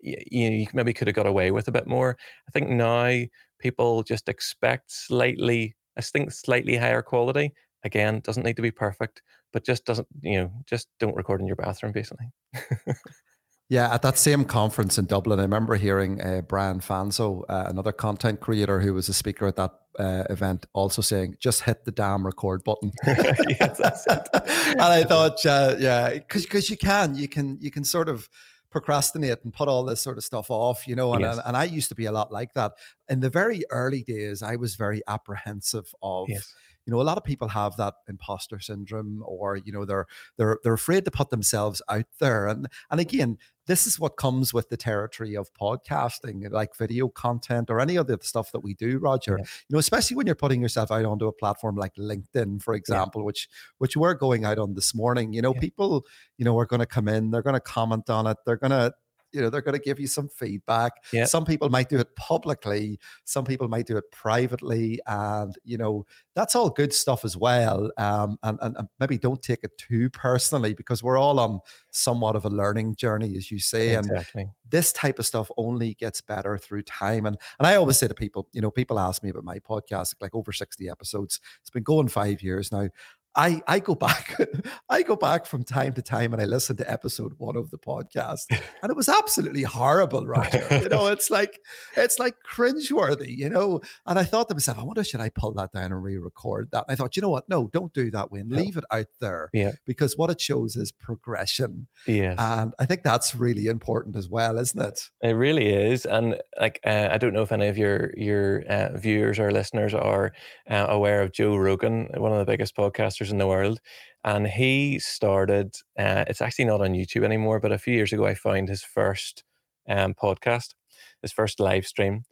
you, 0.01 0.17
you 0.31 0.67
maybe 0.75 0.93
could 0.93 1.09
have 1.09 1.17
got 1.17 1.27
away 1.27 1.51
with 1.51 1.69
a 1.69 1.73
bit 1.73 1.87
more. 1.87 2.17
I 2.49 2.51
think 2.53 2.69
now 2.69 3.27
people 3.59 4.03
just 4.03 4.29
expect 4.29 4.91
slightly 4.93 5.75
I 5.97 6.01
think 6.01 6.31
slightly 6.31 6.77
higher 6.77 7.03
quality 7.03 7.53
again 7.85 8.21
doesn't 8.21 8.45
need 8.45 8.57
to 8.57 8.63
be 8.63 8.71
perfect 8.71 9.23
but 9.53 9.65
just 9.65 9.85
doesn't 9.85 10.07
you 10.23 10.41
know 10.41 10.53
just 10.67 10.89
don't 10.99 11.17
record 11.17 11.41
in 11.41 11.47
your 11.47 11.57
bathroom 11.57 11.93
basically 11.93 12.27
yeah 13.69 13.93
at 13.93 14.03
that 14.03 14.19
same 14.19 14.45
conference 14.45 14.99
in 14.99 15.05
dublin 15.07 15.39
i 15.39 15.43
remember 15.43 15.77
hearing 15.77 16.21
uh, 16.21 16.41
brian 16.43 16.81
fanzo 16.81 17.43
uh, 17.49 17.65
another 17.69 17.93
content 17.93 18.41
creator 18.41 18.81
who 18.81 18.95
was 18.95 19.09
a 19.09 19.15
speaker 19.15 19.47
at 19.47 19.57
that 19.57 19.73
uh, 19.99 20.25
event 20.31 20.67
also 20.75 21.03
saying 21.03 21.35
just 21.41 21.63
hit 21.63 21.85
the 21.85 21.91
damn 21.91 22.25
record 22.25 22.63
button 22.65 22.93
yes, 23.07 24.07
and 24.09 24.81
i 24.81 25.03
thought 25.05 25.45
uh, 25.47 25.75
yeah 25.79 26.15
because 26.15 26.45
because 26.45 26.71
you 26.71 26.77
can 26.77 27.15
you 27.15 27.29
can 27.29 27.59
you 27.61 27.71
can 27.71 27.85
sort 27.85 28.09
of 28.09 28.29
procrastinate 28.71 29.39
and 29.45 29.55
put 29.55 29.67
all 29.67 29.83
this 29.83 29.99
sort 29.99 30.19
of 30.19 30.25
stuff 30.25 30.51
off, 30.51 30.87
you 30.87 30.95
know. 30.95 31.15
And, 31.15 31.23
yes. 31.23 31.41
and 31.47 31.57
I 31.57 31.65
used 31.65 31.89
to 31.89 31.95
be 31.95 32.05
a 32.05 32.13
lot 32.13 32.31
like 32.31 32.53
that. 32.53 32.73
In 33.09 33.21
the 33.21 33.31
very 33.31 33.63
early 33.71 34.03
days, 34.03 34.43
I 34.43 34.57
was 34.57 34.77
very 34.77 35.01
apprehensive 35.09 35.91
of 36.03 36.29
yes 36.29 36.53
you 36.89 36.95
know 36.95 37.03
a 37.03 37.05
lot 37.05 37.19
of 37.19 37.25
people 37.25 37.49
have 37.49 37.77
that 37.77 37.95
imposter 38.09 38.59
syndrome 38.59 39.23
or 39.27 39.57
you 39.57 39.71
know 39.71 39.85
they're 39.85 40.07
they're 40.39 40.59
they're 40.65 40.73
afraid 40.73 41.05
to 41.05 41.11
put 41.11 41.29
themselves 41.29 41.83
out 41.91 42.07
there 42.19 42.47
and 42.49 42.67
and 42.91 42.99
again 42.99 43.37
this 43.67 43.87
is 43.87 44.01
what 44.01 44.17
comes 44.17 44.55
with 44.55 44.71
the 44.71 44.77
territory 44.79 45.37
of 45.37 45.53
podcasting 45.53 46.51
like 46.51 46.75
video 46.75 47.09
content 47.09 47.69
or 47.69 47.79
any 47.79 47.99
other 47.99 48.17
stuff 48.23 48.51
that 48.53 48.61
we 48.61 48.73
do 48.73 48.99
roger 48.99 49.37
yeah. 49.39 49.45
you 49.69 49.75
know 49.75 49.79
especially 49.79 50.17
when 50.17 50.25
you're 50.25 50.35
putting 50.35 50.63
yourself 50.63 50.91
out 50.91 51.05
onto 51.05 51.27
a 51.27 51.33
platform 51.33 51.77
like 51.77 51.95
linkedin 51.97 52.61
for 52.63 52.73
example 52.73 53.21
yeah. 53.21 53.27
which 53.27 53.49
which 53.77 53.95
we're 53.95 54.15
going 54.15 54.47
out 54.47 54.59
on 54.59 54.73
this 54.73 54.95
morning 54.95 55.35
you 55.35 55.43
know 55.43 55.53
yeah. 55.53 55.61
people 55.61 56.07
you 56.39 56.45
know 56.45 56.59
are 56.59 56.67
going 56.67 56.81
to 56.81 56.87
come 56.87 57.07
in 57.07 57.31
they're 57.31 57.43
going 57.43 57.53
to 57.53 57.61
comment 57.61 58.09
on 58.09 58.27
it 58.27 58.39
they're 58.47 58.57
going 58.57 58.71
to 58.71 58.95
you 59.33 59.41
know 59.41 59.51
they're 59.51 59.63
going 59.63 59.79
to 59.79 59.85
give 59.85 60.01
you 60.01 60.07
some 60.07 60.29
feedback 60.29 60.93
yeah. 61.13 61.25
some 61.25 61.45
people 61.45 61.69
might 61.69 61.89
do 61.89 61.99
it 61.99 62.15
publicly 62.17 62.99
some 63.25 63.45
people 63.45 63.69
might 63.69 63.87
do 63.87 63.97
it 63.97 64.05
privately 64.11 64.99
and 65.07 65.57
you 65.65 65.77
know 65.77 66.05
that's 66.35 66.55
all 66.55 66.71
good 66.71 66.93
stuff 66.93 67.25
as 67.25 67.37
well 67.37 67.91
um, 67.99 68.39
and, 68.43 68.59
and, 68.63 68.77
and, 68.77 68.89
maybe 69.01 69.19
don't 69.19 69.43
take 69.43 69.61
it 69.63 69.77
too 69.77 70.09
personally 70.11 70.75
because 70.75 71.03
we're 71.03 71.19
all 71.19 71.39
on 71.39 71.61
somewhat 71.91 72.37
of 72.37 72.45
a 72.45 72.49
learning 72.49 72.95
journey 72.95 73.37
as 73.37 73.51
you 73.51 73.59
say 73.59 73.97
exactly. 73.97 74.43
and 74.43 74.51
this 74.71 74.93
type 74.93 75.19
of 75.19 75.27
stuff 75.27 75.51
only 75.57 75.95
gets 75.95 76.21
better 76.21 76.57
through 76.59 76.83
time 76.83 77.27
and 77.27 77.37
and 77.59 77.67
i 77.67 77.75
always 77.75 77.99
say 77.99 78.09
to 78.09 78.15
people 78.15 78.49
you 78.53 78.61
know 78.61 78.71
people 78.71 78.99
ask 78.99 79.23
me 79.23 79.31
about 79.31 79.45
my 79.45 79.59
podcast 79.59 80.15
like 80.21 80.35
over 80.35 80.53
60 80.53 80.89
episodes 80.89 81.41
it's 81.61 81.71
been 81.71 81.83
going 81.83 82.09
five 82.09 82.43
years 82.43 82.73
now 82.73 82.89
I 83.35 83.63
I 83.67 83.79
go 83.79 83.95
back, 83.95 84.37
I 84.91 85.03
go 85.03 85.17
back 85.17 85.47
from 85.47 85.65
time 85.65 85.93
to 85.95 86.03
time 86.03 86.33
and 86.33 86.43
I 86.43 86.45
listen 86.45 86.77
to 86.77 86.91
episode 86.91 87.35
one 87.39 87.57
of 87.57 87.71
the 87.71 87.79
podcast, 87.79 88.45
and 88.83 88.91
it 88.91 88.97
was 88.97 89.09
absolutely 89.09 89.63
horrible, 89.63 90.27
Roger. 90.27 90.67
you 90.71 90.89
know, 90.89 91.07
it's 91.13 91.31
like 91.31 91.61
it's 91.97 92.19
like 92.19 92.35
cringeworthy, 92.51 93.37
you 93.37 93.49
know. 93.49 93.81
And 94.07 94.19
I 94.19 94.25
thought 94.25 94.49
to 94.49 94.55
myself, 94.55 94.79
I 94.79 94.83
wonder 94.83 95.05
should 95.05 95.21
I 95.21 95.29
pull 95.29 95.53
that 95.55 95.73
down 95.73 95.93
and 95.93 96.03
re-record 96.03 96.71
that? 96.73 96.85
And 96.89 96.93
I 96.93 96.97
thought, 96.97 97.17
you 97.17 97.23
know 97.23 97.31
what? 97.31 97.49
No, 97.49 97.69
don't 97.73 97.93
do 97.93 98.11
that, 98.11 98.33
Wayne. 98.33 98.49
Leave 98.49 98.77
it 98.77 98.85
out 98.91 99.07
there. 99.21 99.51
Yeah. 99.53 99.73
Because 99.87 100.17
what 100.17 100.31
it 100.31 100.41
shows 100.41 100.77
is 100.77 100.93
progression. 100.93 101.87
Yeah. 102.07 102.35
And 102.39 102.75
I 102.79 102.87
think 102.87 103.03
that's 103.03 103.35
really 103.35 103.67
important 103.67 104.17
as 104.17 104.29
well, 104.29 104.59
isn't 104.59 104.81
it? 104.81 105.01
It 105.23 105.33
really 105.33 105.69
is. 105.69 106.07
And 106.07 106.41
like 106.61 106.81
uh, 106.85 107.09
I 107.11 107.19
don't 107.19 107.35
know 107.35 107.43
if 107.43 107.53
any 107.53 107.69
of 107.69 107.79
your 107.79 108.13
your 108.17 108.63
uh, 108.69 108.97
viewers 108.97 109.39
or 109.39 109.51
listeners 109.51 109.95
are 109.95 110.33
uh, 110.69 110.87
aware 110.89 111.23
of 111.23 111.33
Joe 111.33 111.57
Rogan, 111.57 112.09
one 112.17 112.33
of 112.33 112.39
the 112.39 112.45
biggest 112.45 112.77
podcasters 112.77 113.28
in 113.31 113.39
the 113.39 113.47
world. 113.47 113.81
And 114.25 114.47
he 114.47 114.99
started, 114.99 115.77
uh, 115.99 116.25
it's 116.27 116.43
actually 116.43 116.67
not 116.67 116.81
on 116.81 116.93
YouTube 116.93 117.25
anymore, 117.25 117.61
but 117.61 117.73
a 117.73 117.79
few 117.79 117.95
years 117.95 118.13
ago, 118.13 118.27
I 118.27 118.35
found 118.35 118.69
his 118.69 118.83
first 118.83 119.45
um, 119.89 120.15
podcast, 120.15 120.75
his 121.23 121.33
first 121.33 121.61
live 121.61 121.87
stream, 121.87 122.25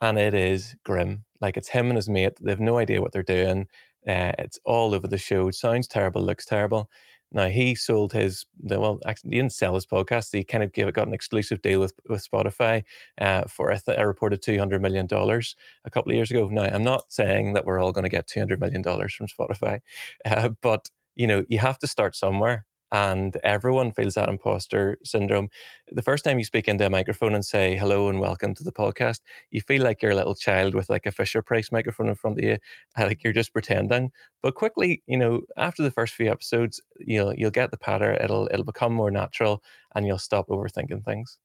and 0.00 0.18
it 0.18 0.34
is 0.34 0.74
grim. 0.84 1.24
Like 1.40 1.56
it's 1.56 1.68
him 1.68 1.88
and 1.88 1.96
his 1.96 2.08
mate. 2.08 2.32
They 2.40 2.50
have 2.50 2.60
no 2.60 2.78
idea 2.78 3.00
what 3.02 3.12
they're 3.12 3.22
doing. 3.22 3.68
Uh, 4.06 4.32
it's 4.38 4.58
all 4.64 4.94
over 4.94 5.06
the 5.06 5.18
show. 5.18 5.48
It 5.48 5.54
sounds 5.54 5.86
terrible, 5.86 6.22
looks 6.22 6.46
terrible. 6.46 6.90
Now 7.34 7.48
he 7.48 7.74
sold 7.74 8.12
his 8.12 8.46
well, 8.62 9.00
actually 9.04 9.30
he 9.30 9.36
didn't 9.36 9.52
sell 9.52 9.74
his 9.74 9.86
podcast. 9.86 10.32
He 10.32 10.44
kind 10.44 10.64
of 10.64 10.72
gave 10.72 10.88
it 10.88 10.94
got 10.94 11.08
an 11.08 11.14
exclusive 11.14 11.60
deal 11.62 11.80
with 11.80 11.92
with 12.08 12.26
Spotify 12.28 12.84
uh, 13.20 13.42
for 13.48 13.70
a, 13.70 13.78
th- 13.80 13.98
a 13.98 14.06
reported 14.06 14.40
two 14.40 14.58
hundred 14.58 14.80
million 14.80 15.06
dollars 15.06 15.56
a 15.84 15.90
couple 15.90 16.12
of 16.12 16.16
years 16.16 16.30
ago. 16.30 16.48
Now 16.48 16.62
I'm 16.62 16.84
not 16.84 17.12
saying 17.12 17.54
that 17.54 17.66
we're 17.66 17.80
all 17.80 17.92
going 17.92 18.04
to 18.04 18.08
get 18.08 18.26
two 18.28 18.40
hundred 18.40 18.60
million 18.60 18.82
dollars 18.82 19.14
from 19.14 19.26
Spotify, 19.26 19.80
uh, 20.24 20.50
but 20.62 20.88
you 21.16 21.26
know 21.26 21.44
you 21.48 21.58
have 21.58 21.78
to 21.80 21.86
start 21.86 22.16
somewhere 22.16 22.66
and 22.94 23.36
everyone 23.42 23.90
feels 23.90 24.14
that 24.14 24.28
imposter 24.28 24.98
syndrome. 25.02 25.48
The 25.90 26.00
first 26.00 26.24
time 26.24 26.38
you 26.38 26.44
speak 26.44 26.68
into 26.68 26.86
a 26.86 26.90
microphone 26.90 27.34
and 27.34 27.44
say 27.44 27.76
hello 27.76 28.08
and 28.08 28.20
welcome 28.20 28.54
to 28.54 28.62
the 28.62 28.70
podcast, 28.70 29.18
you 29.50 29.60
feel 29.60 29.82
like 29.82 30.00
you're 30.00 30.12
a 30.12 30.14
little 30.14 30.36
child 30.36 30.76
with 30.76 30.88
like 30.88 31.04
a 31.04 31.10
Fisher 31.10 31.42
Price 31.42 31.72
microphone 31.72 32.08
in 32.08 32.14
front 32.14 32.38
of 32.38 32.44
you, 32.44 32.56
like 32.96 33.24
you're 33.24 33.32
just 33.32 33.52
pretending. 33.52 34.12
But 34.42 34.54
quickly, 34.54 35.02
you 35.08 35.16
know, 35.16 35.40
after 35.56 35.82
the 35.82 35.90
first 35.90 36.14
few 36.14 36.30
episodes, 36.30 36.80
you'll 37.00 37.34
you'll 37.34 37.50
get 37.50 37.72
the 37.72 37.76
pattern. 37.76 38.16
It'll 38.22 38.48
it'll 38.52 38.64
become 38.64 38.92
more 38.94 39.10
natural, 39.10 39.64
and 39.96 40.06
you'll 40.06 40.18
stop 40.18 40.46
overthinking 40.46 41.04
things. 41.04 41.36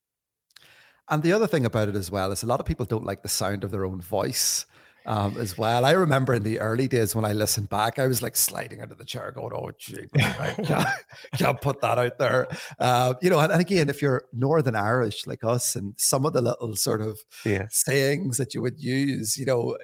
And 1.10 1.24
the 1.24 1.34
other 1.34 1.48
thing 1.48 1.66
about 1.66 1.90
it 1.90 1.96
as 1.96 2.12
well 2.12 2.32
is 2.32 2.44
a 2.44 2.46
lot 2.48 2.60
of 2.60 2.68
people 2.68 2.86
don't 2.86 3.06
like 3.06 3.24
the 3.24 3.28
sound 3.28 3.64
of 3.64 3.72
their 3.72 3.86
own 3.86 4.02
voice 4.02 4.68
um, 5.06 5.38
as 5.38 5.58
well. 5.58 5.86
I 5.86 5.92
remember 5.92 6.34
in 6.34 6.44
the 6.44 6.60
early 6.60 6.88
days 6.88 7.16
when 7.16 7.26
I 7.26 7.34
listened 7.34 7.70
back, 7.70 8.00
I 8.00 8.08
was 8.08 8.22
like 8.22 8.36
sliding 8.36 8.82
under 8.82 8.96
the 8.96 9.06
chair, 9.06 9.32
going, 9.32 9.54
"Oh, 9.54 9.72
gee, 9.78 10.06
I 10.16 10.54
can't, 10.64 10.88
can't 11.34 11.62
put 11.62 11.82
that 11.82 11.98
out 11.98 12.18
there." 12.18 12.48
Uh, 12.80 13.14
you 13.22 13.30
know, 13.30 13.40
and, 13.40 13.52
and, 13.52 13.62
again, 13.62 13.90
if 13.90 14.02
you're 14.02 14.24
Northern 14.34 14.76
Irish 14.76 15.28
like 15.28 15.44
us, 15.44 15.76
and 15.76 15.94
some 15.98 16.26
of 16.26 16.34
the 16.34 16.42
little 16.42 16.76
sort 16.76 17.02
of 17.02 17.20
yeah. 17.46 17.68
sayings 17.70 18.38
that 18.38 18.54
you 18.54 18.62
would 18.62 18.80
use, 18.80 19.38
you 19.38 19.46
know, 19.46 19.78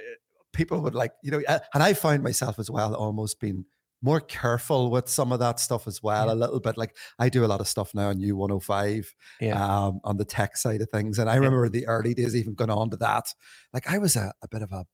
people 0.53 0.79
would 0.81 0.95
like, 0.95 1.13
you 1.21 1.31
know, 1.31 1.41
and 1.47 1.83
I 1.83 1.93
find 1.93 2.23
myself 2.23 2.59
as 2.59 2.71
well 2.71 2.95
almost 2.95 3.39
being 3.39 3.65
more 4.01 4.19
careful 4.19 4.91
with 4.91 5.09
some 5.09 5.31
of 5.31 5.39
that 5.39 5.59
stuff 5.59 5.87
as 5.87 6.01
well. 6.01 6.27
Yeah. 6.27 6.33
A 6.33 6.35
little 6.35 6.59
bit 6.59 6.77
like 6.77 6.95
I 7.19 7.29
do 7.29 7.43
a 7.43 7.47
lot 7.47 7.59
of 7.59 7.67
stuff 7.67 7.93
now 7.93 8.09
on 8.09 8.19
U105 8.19 9.07
yeah. 9.41 9.63
um, 9.63 9.99
on 10.03 10.17
the 10.17 10.25
tech 10.25 10.57
side 10.57 10.81
of 10.81 10.89
things. 10.89 11.17
And 11.17 11.29
I 11.29 11.35
remember 11.35 11.67
the 11.69 11.87
early 11.87 12.13
days 12.13 12.35
even 12.35 12.53
going 12.53 12.69
on 12.69 12.89
to 12.91 12.97
that. 12.97 13.33
Like 13.73 13.89
I 13.89 13.97
was 13.97 14.15
a, 14.15 14.33
a 14.41 14.47
bit 14.47 14.61
of 14.61 14.71
a 14.71 14.85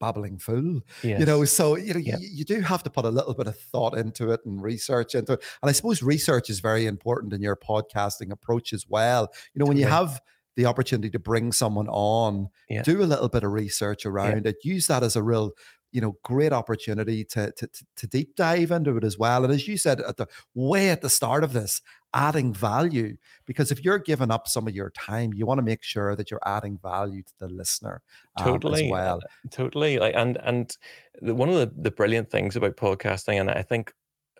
babbling 0.00 0.38
fool 0.38 0.80
yes. 1.02 1.20
you 1.20 1.26
know? 1.26 1.44
So 1.44 1.76
you 1.76 1.94
know 1.94 2.00
you, 2.00 2.16
you, 2.20 2.44
do 2.44 2.60
have 2.60 2.82
to 2.82 2.90
put 2.90 3.04
a 3.04 3.10
little 3.10 3.34
bit 3.34 3.46
of 3.46 3.58
thought 3.58 3.96
into 3.96 4.30
it 4.32 4.40
and 4.44 4.62
research 4.62 5.14
into 5.14 5.34
it. 5.34 5.44
And 5.62 5.68
i 5.68 5.72
suppose 5.72 6.02
research 6.02 6.50
is 6.50 6.60
very 6.60 6.86
important 6.86 7.32
in 7.32 7.42
your 7.42 7.56
podcasting 7.56 8.30
approach 8.30 8.72
as 8.72 8.86
well. 8.88 9.32
You 9.54 9.60
know 9.60 9.66
when 9.66 9.76
you 9.76 9.86
have 9.86 10.20
the 10.56 10.66
opportunity 10.66 11.10
to 11.10 11.18
bring 11.18 11.52
someone 11.52 11.88
on 11.88 12.48
yeah. 12.68 12.82
do 12.82 13.02
a 13.02 13.04
little 13.04 13.28
bit 13.28 13.44
of 13.44 13.52
research 13.52 14.04
around 14.04 14.46
it. 14.46 14.56
Use 14.64 14.86
that 14.88 15.02
as 15.02 15.16
a 15.16 15.22
real 15.22 15.52
you 15.92 16.00
know 16.00 16.16
great 16.22 16.52
opportunity 16.52 17.24
to, 17.24 17.50
to 17.52 17.68
to 17.96 18.06
deep 18.06 18.36
dive 18.36 18.70
into 18.70 18.96
it 18.96 19.04
as 19.04 19.18
well. 19.18 19.44
And 19.44 19.52
as 19.52 19.66
you 19.66 19.76
said 19.76 20.00
at 20.00 20.16
the 20.16 20.26
way 20.54 20.90
at 20.90 21.00
the 21.00 21.10
start 21.10 21.44
of 21.44 21.52
this 21.52 21.80
adding 22.14 22.52
value 22.52 23.16
because 23.46 23.70
if 23.70 23.84
you're 23.84 23.98
giving 23.98 24.30
up 24.30 24.48
some 24.48 24.66
of 24.66 24.74
your 24.74 24.90
time 24.90 25.32
you 25.32 25.46
want 25.46 25.58
to 25.58 25.62
make 25.62 25.82
sure 25.82 26.16
that 26.16 26.30
you're 26.30 26.40
adding 26.44 26.78
value 26.82 27.22
to 27.22 27.32
the 27.38 27.48
listener 27.48 28.02
um, 28.36 28.44
totally 28.44 28.86
as 28.86 28.90
well 28.90 29.20
totally 29.50 29.98
like 29.98 30.14
and 30.16 30.36
and 30.42 30.76
the, 31.22 31.34
one 31.34 31.48
of 31.48 31.54
the, 31.54 31.72
the 31.82 31.90
brilliant 31.90 32.30
things 32.30 32.56
about 32.56 32.76
podcasting 32.76 33.40
and 33.40 33.50
i 33.50 33.62
think 33.62 33.92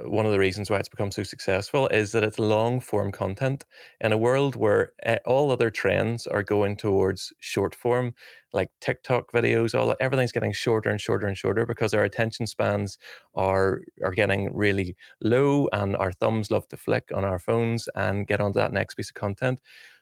one 0.05 0.27
of 0.27 0.33
the 0.33 0.39
reasons 0.39 0.71
why 0.71 0.79
it's 0.79 0.89
become 0.89 1.11
so 1.11 1.23
successful 1.23 1.87
is 1.89 2.13
that 2.13 2.25
it's 2.25 2.39
long 2.39 2.81
form 2.81 3.13
content 3.13 3.65
in 4.01 4.13
a 4.13 4.19
world 4.19 4.57
where 4.57 4.93
eh, 5.03 5.19
all 5.27 5.51
other 5.51 5.71
trends 5.71 6.27
are 6.27 6.43
going 6.43 6.77
towards 6.77 7.33
short 7.41 7.75
form 7.75 8.15
like 8.53 8.71
tiktok 8.81 9.31
videos 9.33 9.79
all 9.79 9.87
that, 9.89 9.97
everything's 10.01 10.33
getting 10.33 10.53
shorter 10.53 10.91
and 10.91 11.01
shorter 11.01 11.27
and 11.27 11.37
shorter 11.39 11.67
because 11.67 11.95
our 11.95 12.05
attention 12.05 12.47
spans 12.47 12.99
are 13.35 13.83
are 14.05 14.13
getting 14.13 14.55
really 14.55 14.97
low 15.21 15.69
and 15.73 15.97
our 15.97 16.13
thumbs 16.13 16.51
love 16.51 16.67
to 16.69 16.77
flick 16.77 17.11
on 17.15 17.25
our 17.25 17.39
phones 17.39 17.89
and 17.95 18.27
get 18.27 18.41
onto 18.41 18.59
that 18.59 18.73
next 18.73 18.95
piece 18.95 19.11
of 19.11 19.15
content. 19.15 19.61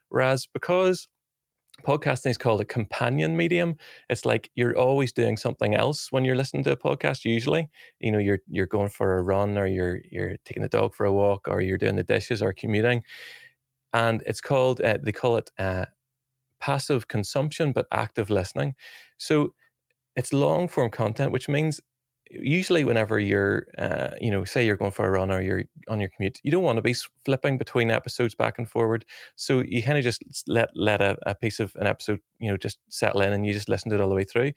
Whereas 0.08 0.46
because 0.52 1.08
podcasting 1.86 2.30
is 2.30 2.38
called 2.38 2.60
a 2.60 2.64
companion 2.64 3.36
medium 3.36 3.76
it's 4.10 4.24
like 4.24 4.50
you're 4.56 4.76
always 4.76 5.12
doing 5.12 5.36
something 5.36 5.74
else 5.74 6.10
when 6.10 6.24
you're 6.24 6.36
listening 6.36 6.64
to 6.64 6.72
a 6.72 6.76
podcast 6.76 7.24
usually. 7.24 7.68
You 8.00 8.12
know 8.12 8.18
you're 8.18 8.40
you're 8.48 8.66
going 8.66 8.88
for 8.90 9.18
a 9.18 9.22
run 9.22 9.56
or 9.58 9.66
you're 9.66 10.00
you're 10.10 10.36
taking 10.44 10.62
the 10.62 10.68
dog 10.68 10.94
for 10.94 11.06
a 11.06 11.12
walk 11.12 11.46
or 11.48 11.60
you're 11.60 11.78
doing 11.78 11.96
the 11.96 12.02
dishes 12.02 12.42
or 12.42 12.52
commuting. 12.52 13.02
And 13.92 14.22
it's 14.26 14.40
called 14.40 14.80
uh, 14.80 14.98
they 15.02 15.12
call 15.12 15.36
it 15.36 15.50
uh, 15.58 15.86
passive 16.60 17.08
consumption 17.08 17.72
but 17.72 17.86
active 17.92 18.30
listening. 18.30 18.74
So 19.18 19.54
it's 20.16 20.32
long 20.32 20.68
form 20.68 20.90
content 20.90 21.32
which 21.32 21.48
means 21.48 21.80
usually 22.30 22.84
whenever 22.84 23.18
you're 23.18 23.66
uh, 23.78 24.10
you 24.20 24.30
know 24.30 24.44
say 24.44 24.64
you're 24.64 24.76
going 24.76 24.90
for 24.90 25.06
a 25.06 25.10
run 25.10 25.30
or 25.30 25.40
you're 25.40 25.64
on 25.88 26.00
your 26.00 26.10
commute 26.10 26.38
you 26.42 26.50
don't 26.50 26.62
want 26.62 26.76
to 26.76 26.82
be 26.82 26.94
flipping 27.24 27.56
between 27.58 27.90
episodes 27.90 28.34
back 28.34 28.58
and 28.58 28.68
forward. 28.68 29.04
So 29.36 29.62
you 29.66 29.82
kind 29.82 29.98
of 29.98 30.04
just 30.04 30.22
let 30.46 30.68
let 30.74 31.00
a, 31.00 31.16
a 31.26 31.34
piece 31.34 31.60
of 31.60 31.74
an 31.76 31.86
episode 31.86 32.20
you 32.38 32.50
know 32.50 32.56
just 32.56 32.78
settle 32.88 33.22
in 33.22 33.32
and 33.32 33.46
you 33.46 33.52
just 33.52 33.68
listen 33.68 33.90
to 33.90 33.96
it 33.96 34.00
all 34.00 34.08
the 34.08 34.14
way 34.14 34.24
through. 34.24 34.52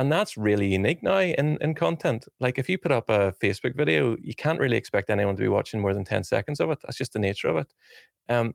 And 0.00 0.12
that's 0.12 0.36
really 0.36 0.68
unique 0.68 1.02
now 1.02 1.18
in, 1.18 1.58
in 1.60 1.74
content. 1.74 2.26
Like 2.38 2.56
if 2.58 2.68
you 2.68 2.78
put 2.78 2.92
up 2.92 3.08
a 3.08 3.32
facebook 3.42 3.76
video 3.76 4.16
you 4.20 4.34
can't 4.34 4.60
really 4.60 4.76
expect 4.76 5.10
anyone 5.10 5.36
to 5.36 5.42
be 5.42 5.48
watching 5.48 5.80
more 5.80 5.94
than 5.94 6.04
10 6.04 6.24
seconds 6.24 6.60
of 6.60 6.70
it. 6.70 6.78
That's 6.82 6.98
just 6.98 7.12
the 7.12 7.18
nature 7.18 7.48
of 7.48 7.58
it. 7.58 7.74
Um, 8.28 8.54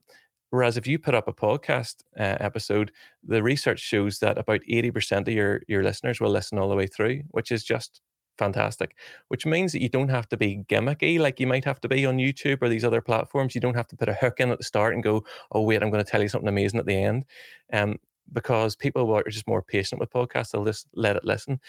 Whereas 0.53 0.77
if 0.77 0.85
you 0.85 0.99
put 0.99 1.15
up 1.15 1.27
a 1.27 1.33
podcast 1.33 2.03
uh, 2.15 2.37
episode, 2.39 2.91
the 3.23 3.41
research 3.41 3.79
shows 3.79 4.19
that 4.19 4.37
about 4.37 4.61
80% 4.69 5.27
of 5.27 5.33
your, 5.33 5.63
your 5.67 5.81
listeners 5.81 6.21
will 6.21 6.29
listen 6.29 6.59
all 6.59 6.69
the 6.69 6.75
way 6.75 6.85
through, 6.85 7.23
which 7.31 7.51
is 7.51 7.63
just 7.63 8.01
fantastic, 8.37 8.95
which 9.29 9.47
means 9.47 9.71
that 9.71 9.81
you 9.81 9.89
don't 9.89 10.09
have 10.09 10.29
to 10.29 10.37
be 10.37 10.63
gimmicky 10.69 11.17
like 11.17 11.39
you 11.39 11.47
might 11.47 11.65
have 11.65 11.81
to 11.81 11.89
be 11.89 12.05
on 12.05 12.17
YouTube 12.17 12.59
or 12.61 12.69
these 12.69 12.85
other 12.85 13.01
platforms. 13.01 13.55
You 13.55 13.61
don't 13.61 13.73
have 13.73 13.87
to 13.87 13.95
put 13.95 14.09
a 14.09 14.13
hook 14.13 14.39
in 14.39 14.51
at 14.51 14.59
the 14.59 14.63
start 14.63 14.93
and 14.93 15.01
go, 15.01 15.23
oh, 15.53 15.61
wait, 15.61 15.81
I'm 15.81 15.89
going 15.89 16.05
to 16.05 16.11
tell 16.11 16.21
you 16.21 16.29
something 16.29 16.47
amazing 16.47 16.79
at 16.79 16.85
the 16.85 17.01
end. 17.01 17.25
Um, 17.73 17.97
because 18.31 18.75
people 18.75 19.11
are 19.11 19.23
just 19.23 19.47
more 19.47 19.63
patient 19.63 19.99
with 19.99 20.13
podcasts, 20.13 20.51
they'll 20.51 20.65
just 20.65 20.85
let 20.93 21.15
it 21.15 21.25
listen. 21.25 21.59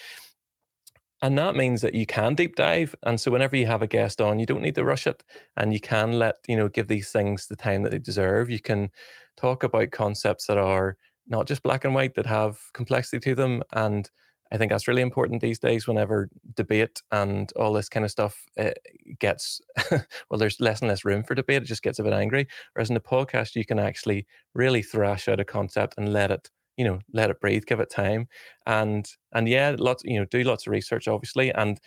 And 1.25 1.39
that 1.39 1.57
means 1.57 1.81
that 1.81 1.95
you 1.95 2.05
can 2.05 2.35
deep 2.35 2.55
dive. 2.55 2.95
And 3.03 3.19
so 3.19 3.31
whenever 3.31 3.57
you 3.57 3.65
have 3.67 3.81
a 3.81 3.87
guest 3.87 4.21
on, 4.21 4.39
you 4.39 4.45
don't 4.45 4.61
need 4.61 4.75
to 4.75 4.85
rush 4.85 5.07
it. 5.07 5.25
And 5.57 5.73
you 5.73 5.81
can 5.81 6.19
let, 6.19 6.37
you 6.47 6.55
know, 6.55 6.69
give 6.69 6.87
these 6.87 7.11
things 7.11 7.47
the 7.47 7.57
time 7.57 7.83
that 7.83 7.93
they 7.93 7.99
deserve. 7.99 8.51
You 8.51 8.61
can 8.61 8.91
talk 9.35 9.63
about 9.63 9.91
concepts 9.91 10.47
that 10.49 10.59
are 10.59 10.99
not 11.27 11.47
just 11.47 11.63
black 11.63 11.87
and 11.87 11.95
white, 11.95 12.15
that 12.17 12.27
have 12.27 12.59
complexity 12.75 13.21
to 13.21 13.35
them 13.35 13.63
and 13.73 14.11
I 14.53 14.59
think 14.59 14.71
that's 14.71 14.87
really 14.87 15.03
important 15.03 15.41
these 15.41 15.59
days 15.59 15.89
whenever 15.89 16.29
debate 16.55 17.03
and 17.11 17.51
all 17.57 17.73
this 17.73 17.89
kind 17.89 18.05
of 18.05 18.11
stuff 18.11 18.45
uh, 18.59 18.71
gets, 19.19 19.61
well, 19.91 20.39
there's 20.39 20.61
less 20.61 20.81
and 20.81 20.89
less 20.89 21.05
room 21.05 21.25
for 21.25 21.35
debate. 21.35 21.63
It 21.63 21.67
just 21.67 21.83
gets 21.83 21.99
a 21.99 22.05
bit 22.05 22.13
angry. 22.13 22.47
Whereas 22.75 22.91
in 22.91 22.95
the 22.95 23.01
podcast, 23.01 23.57
you 23.57 23.65
can 23.65 23.81
actually 23.81 24.27
really 24.55 24.83
thrash 24.83 25.27
out 25.27 25.41
a 25.41 25.45
concept 25.45 25.95
and 25.97 26.13
let 26.13 26.31
it, 26.31 26.51
you 26.77 26.85
know, 26.85 26.99
let 27.13 27.31
it 27.31 27.41
breathe, 27.41 27.65
give 27.67 27.81
it 27.81 27.91
time. 27.91 28.29
And, 28.67 29.09
and 29.33 29.49
yeah, 29.49 29.77
lots, 29.79 30.03
you 30.05 30.19
know, 30.19 30.27
do 30.27 30.43
lots 30.45 30.67
of 30.67 30.73
research, 30.73 31.09
obviously. 31.09 31.53
And 31.53 31.79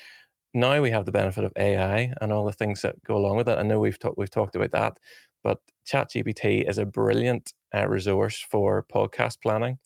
now 0.53 0.81
we 0.81 0.91
have 0.91 1.05
the 1.05 1.11
benefit 1.11 1.43
of 1.43 1.53
AI 1.57 2.13
and 2.21 2.31
all 2.31 2.45
the 2.45 2.53
things 2.53 2.81
that 2.81 3.01
go 3.03 3.17
along 3.17 3.37
with 3.37 3.49
it. 3.49 3.57
I 3.57 3.63
know 3.63 3.79
we've 3.79 3.99
talked, 3.99 4.17
we've 4.17 4.29
talked 4.31 4.55
about 4.55 4.71
that, 4.71 4.97
but 5.43 5.59
ChatGPT 5.91 6.67
is 6.69 6.77
a 6.77 6.85
brilliant 6.85 7.53
uh, 7.75 7.87
resource 7.87 8.45
for 8.49 8.85
podcast 8.93 9.37
planning. 9.41 9.79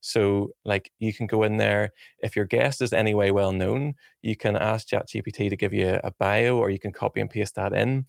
So, 0.00 0.50
like, 0.64 0.92
you 0.98 1.12
can 1.12 1.26
go 1.26 1.42
in 1.42 1.56
there. 1.56 1.90
If 2.20 2.36
your 2.36 2.44
guest 2.44 2.80
is 2.80 2.92
anyway 2.92 3.30
well 3.30 3.52
known, 3.52 3.94
you 4.22 4.36
can 4.36 4.56
ask 4.56 4.88
ChatGPT 4.88 5.50
to 5.50 5.56
give 5.56 5.72
you 5.72 5.98
a 6.04 6.12
bio, 6.18 6.58
or 6.58 6.70
you 6.70 6.78
can 6.78 6.92
copy 6.92 7.20
and 7.20 7.30
paste 7.30 7.56
that 7.56 7.72
in, 7.72 8.06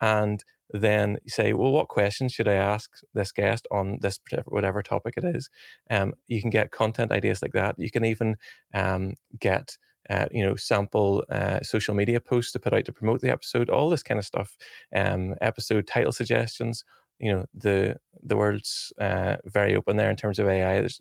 and 0.00 0.42
then 0.72 1.18
say, 1.26 1.52
well, 1.52 1.72
what 1.72 1.88
questions 1.88 2.32
should 2.32 2.48
I 2.48 2.54
ask 2.54 2.90
this 3.14 3.32
guest 3.32 3.66
on 3.70 3.98
this 4.00 4.20
whatever 4.46 4.82
topic 4.82 5.14
it 5.16 5.24
is? 5.24 5.50
Um, 5.90 6.14
you 6.28 6.40
can 6.40 6.50
get 6.50 6.70
content 6.70 7.12
ideas 7.12 7.42
like 7.42 7.52
that. 7.52 7.74
You 7.78 7.90
can 7.90 8.04
even 8.04 8.36
um, 8.72 9.14
get 9.38 9.76
uh, 10.10 10.26
you 10.32 10.44
know, 10.44 10.56
sample 10.56 11.24
uh, 11.30 11.60
social 11.62 11.94
media 11.94 12.20
posts 12.20 12.52
to 12.52 12.58
put 12.58 12.74
out 12.74 12.84
to 12.84 12.92
promote 12.92 13.20
the 13.20 13.30
episode, 13.30 13.70
all 13.70 13.88
this 13.88 14.02
kind 14.02 14.18
of 14.18 14.26
stuff, 14.26 14.56
um, 14.94 15.34
episode 15.40 15.86
title 15.86 16.12
suggestions. 16.12 16.84
You 17.20 17.32
know, 17.32 17.46
the 17.54 17.96
the 18.22 18.36
world's 18.36 18.92
uh, 19.00 19.36
very 19.44 19.76
open 19.76 19.96
there 19.96 20.10
in 20.10 20.16
terms 20.16 20.38
of 20.38 20.48
AI. 20.48 20.80
There's 20.80 21.00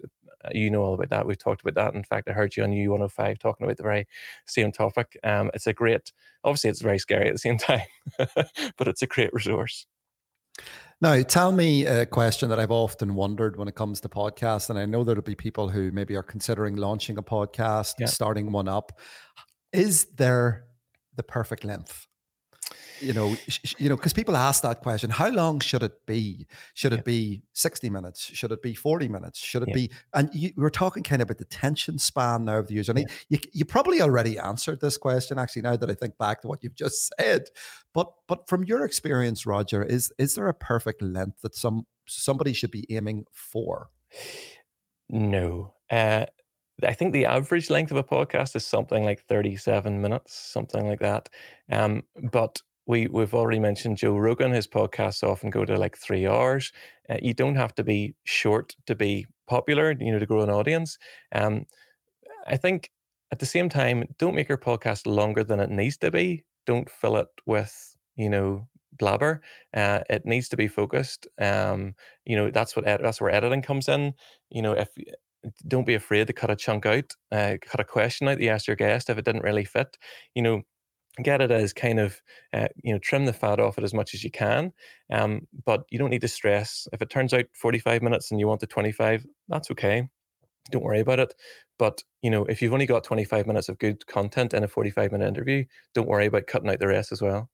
you 0.52 0.70
know 0.70 0.82
all 0.82 0.94
about 0.94 1.10
that. 1.10 1.26
We've 1.26 1.38
talked 1.38 1.62
about 1.62 1.76
that. 1.76 1.96
In 1.96 2.04
fact, 2.04 2.30
I 2.30 2.34
heard 2.34 2.56
you 2.56 2.64
on 2.64 2.72
U105 2.72 3.40
talking 3.40 3.66
about 3.66 3.78
the 3.78 3.84
very 3.84 4.08
same 4.46 4.72
topic. 4.72 5.18
Um, 5.24 5.52
it's 5.54 5.68
a 5.68 5.74
great, 5.74 6.12
obviously, 6.44 6.70
it's 6.70 6.82
very 6.82 7.00
scary 7.00 7.28
at 7.28 7.34
the 7.34 7.40
same 7.40 7.58
time, 7.60 7.88
but 8.18 8.88
it's 8.88 9.02
a 9.02 9.08
great 9.08 9.34
resource. 9.34 9.86
Now, 11.02 11.22
tell 11.22 11.54
me 11.54 11.86
a 11.86 12.06
question 12.06 12.50
that 12.50 12.60
I've 12.60 12.72
often 12.72 13.16
wondered 13.16 13.56
when 13.56 13.70
it 13.70 13.76
comes 13.76 14.02
to 14.02 14.10
podcasts, 14.10 14.70
and 14.70 14.78
I 14.78 14.86
know 14.86 15.06
there'll 15.06 15.22
be 15.22 15.36
people 15.36 15.70
who 15.70 15.92
maybe 15.92 16.16
are 16.16 16.24
considering 16.24 16.76
launching 16.76 17.18
a 17.18 17.24
podcast, 17.24 17.96
yeah. 18.00 18.08
starting 18.08 18.52
one 18.52 18.68
up. 18.68 19.00
Is 19.72 20.06
there 20.18 20.66
the 21.16 21.24
perfect 21.24 21.64
length? 21.64 22.09
You 23.02 23.14
know, 23.14 23.36
sh- 23.48 23.76
you 23.78 23.90
know, 23.90 23.96
because 23.96 24.14
people 24.14 24.36
ask 24.36 24.64
that 24.64 24.82
question: 24.82 25.10
How 25.10 25.30
long 25.30 25.60
should 25.60 25.84
it 25.84 26.06
be? 26.06 26.48
Should 26.74 26.94
it 26.94 27.06
be 27.06 27.42
sixty 27.54 27.90
minutes? 27.90 28.22
Should 28.22 28.52
it 28.52 28.62
be 28.62 28.74
forty 28.74 29.08
minutes? 29.08 29.40
Should 29.40 29.64
it 29.64 29.74
be? 29.74 29.92
And 30.14 30.30
you, 30.34 30.52
we're 30.56 30.70
talking 30.70 31.04
kind 31.04 31.22
of 31.22 31.28
about 31.28 31.38
the 31.38 31.46
tension 31.46 31.98
span 32.00 32.46
now 32.46 32.60
of 32.60 32.68
the 32.68 32.74
user. 32.76 32.92
And 32.92 33.10
you, 33.30 33.40
you 33.54 33.66
probably 33.66 34.02
already 34.02 34.38
answered 34.38 34.82
this 34.82 34.98
question 34.98 35.40
actually. 35.40 35.64
Now 35.64 35.76
that 35.76 35.90
I 35.90 35.94
think 35.94 36.18
back 36.18 36.42
to 36.42 36.48
what 36.48 36.64
you've 36.64 36.76
just 36.76 37.12
said, 37.20 37.50
but 37.94 38.12
but 38.28 38.48
from 38.48 38.64
your 38.64 38.86
experience, 38.86 39.46
Roger, 39.46 39.84
is 39.84 40.12
is 40.18 40.36
there 40.36 40.48
a 40.48 40.54
perfect 40.54 41.02
length 41.02 41.42
that 41.42 41.56
some 41.56 41.86
somebody 42.08 42.54
should 42.54 42.72
be 42.72 42.86
aiming 42.90 43.26
for? 43.32 43.90
No. 45.10 45.74
Uh, 45.90 46.26
I 46.84 46.94
think 46.94 47.14
the 47.14 47.26
average 47.26 47.70
length 47.70 47.92
of 47.92 47.98
a 47.98 48.04
podcast 48.04 48.56
is 48.56 48.66
something 48.66 49.04
like 49.04 49.26
37 49.28 50.02
minutes, 50.02 50.34
something 50.36 50.88
like 50.88 51.00
that. 51.00 51.30
Um, 51.72 52.04
but 52.32 52.62
we 52.90 53.08
we've 53.08 53.36
already 53.36 53.60
mentioned 53.60 53.98
Joe 53.98 54.18
Rogan. 54.18 54.52
His 54.52 54.68
podcasts 54.68 55.24
often 55.24 55.52
go 55.52 55.64
to 55.64 55.78
like 55.78 55.96
three 55.98 56.28
hours. 56.28 56.74
Uh, 57.10 57.18
you 57.22 57.36
don't 57.36 57.56
have 57.56 57.76
to 57.76 57.84
be 57.84 58.16
short 58.26 58.76
to 58.88 58.96
be 58.96 59.28
popular. 59.48 59.96
You 60.00 60.12
know, 60.12 60.20
to 60.20 60.26
grow 60.26 60.42
an 60.42 60.50
audience. 60.50 60.98
Um, 61.34 61.68
I 62.48 62.58
think 62.58 62.90
at 63.32 63.40
the 63.40 63.46
same 63.46 63.70
time, 63.70 64.06
don't 64.18 64.36
make 64.36 64.50
your 64.50 64.58
podcast 64.58 65.08
longer 65.08 65.44
than 65.44 65.60
it 65.60 65.70
needs 65.70 65.98
to 65.98 66.12
be. 66.12 66.44
Don't 66.66 66.90
fill 66.90 67.18
it 67.18 67.28
with 67.46 67.96
you 68.16 68.30
know 68.30 68.68
blabber. 68.98 69.42
Uh, 69.74 70.02
it 70.10 70.26
needs 70.26 70.50
to 70.50 70.58
be 70.58 70.68
focused. 70.68 71.28
Um, 71.40 71.94
you 72.26 72.36
know, 72.36 72.52
that's 72.52 72.76
what 72.76 72.88
ed- 72.88 73.02
that's 73.04 73.22
where 73.22 73.32
editing 73.32 73.62
comes 73.62 73.88
in. 73.88 74.14
You 74.50 74.64
know, 74.64 74.74
if 74.74 74.90
don't 75.68 75.88
be 75.88 75.96
afraid 75.96 76.28
to 76.28 76.34
cut 76.34 76.52
a 76.52 76.56
chunk 76.56 76.86
out, 76.86 77.14
uh, 77.32 77.58
cut 77.62 77.80
a 77.80 77.86
question 77.86 78.28
out 78.28 78.38
that 78.38 78.44
you 78.44 78.50
asked 78.50 78.68
your 78.68 78.76
guest 78.76 79.10
if 79.10 79.18
it 79.18 79.26
didn't 79.26 79.44
really 79.44 79.66
fit. 79.66 79.98
You 80.36 80.42
know, 80.42 80.62
get 81.24 81.42
it 81.42 81.52
as 81.52 81.74
kind 81.74 82.00
of 82.00 82.22
uh, 82.54 82.68
you 82.84 82.94
know 82.94 83.00
trim 83.00 83.26
the 83.26 83.34
fat 83.34 83.60
off 83.60 83.78
it 83.78 83.84
as 83.84 83.94
much 83.94 84.14
as 84.14 84.24
you 84.24 84.32
can 84.32 84.72
um, 85.12 85.48
but 85.66 85.84
you 85.90 85.98
don't 86.00 86.10
need 86.10 86.22
to 86.22 86.28
stress. 86.28 86.88
If 86.94 87.02
it 87.02 87.10
turns 87.10 87.34
out 87.34 87.46
45 87.54 88.02
minutes 88.02 88.32
and 88.32 88.40
you 88.40 88.48
want 88.48 88.62
the 88.62 88.68
25 88.68 89.26
that's 89.48 89.72
okay. 89.72 90.08
Don't 90.72 90.84
worry 90.84 91.00
about 91.00 91.20
it. 91.20 91.34
But 91.78 92.04
you 92.22 92.30
know, 92.30 92.46
if 92.46 92.62
you've 92.62 92.74
only 92.74 92.86
got 92.86 93.04
25 93.04 93.48
minutes 93.48 93.70
of 93.70 93.80
good 93.80 94.06
content 94.08 94.54
in 94.54 94.64
a 94.64 94.68
45 94.68 95.12
minute 95.12 95.28
interview, 95.28 95.66
don't 95.94 96.08
worry 96.08 96.28
about 96.28 96.48
cutting 96.48 96.70
out 96.70 96.80
the 96.80 96.88
rest 96.88 97.12
as 97.12 97.22
well. 97.22 97.50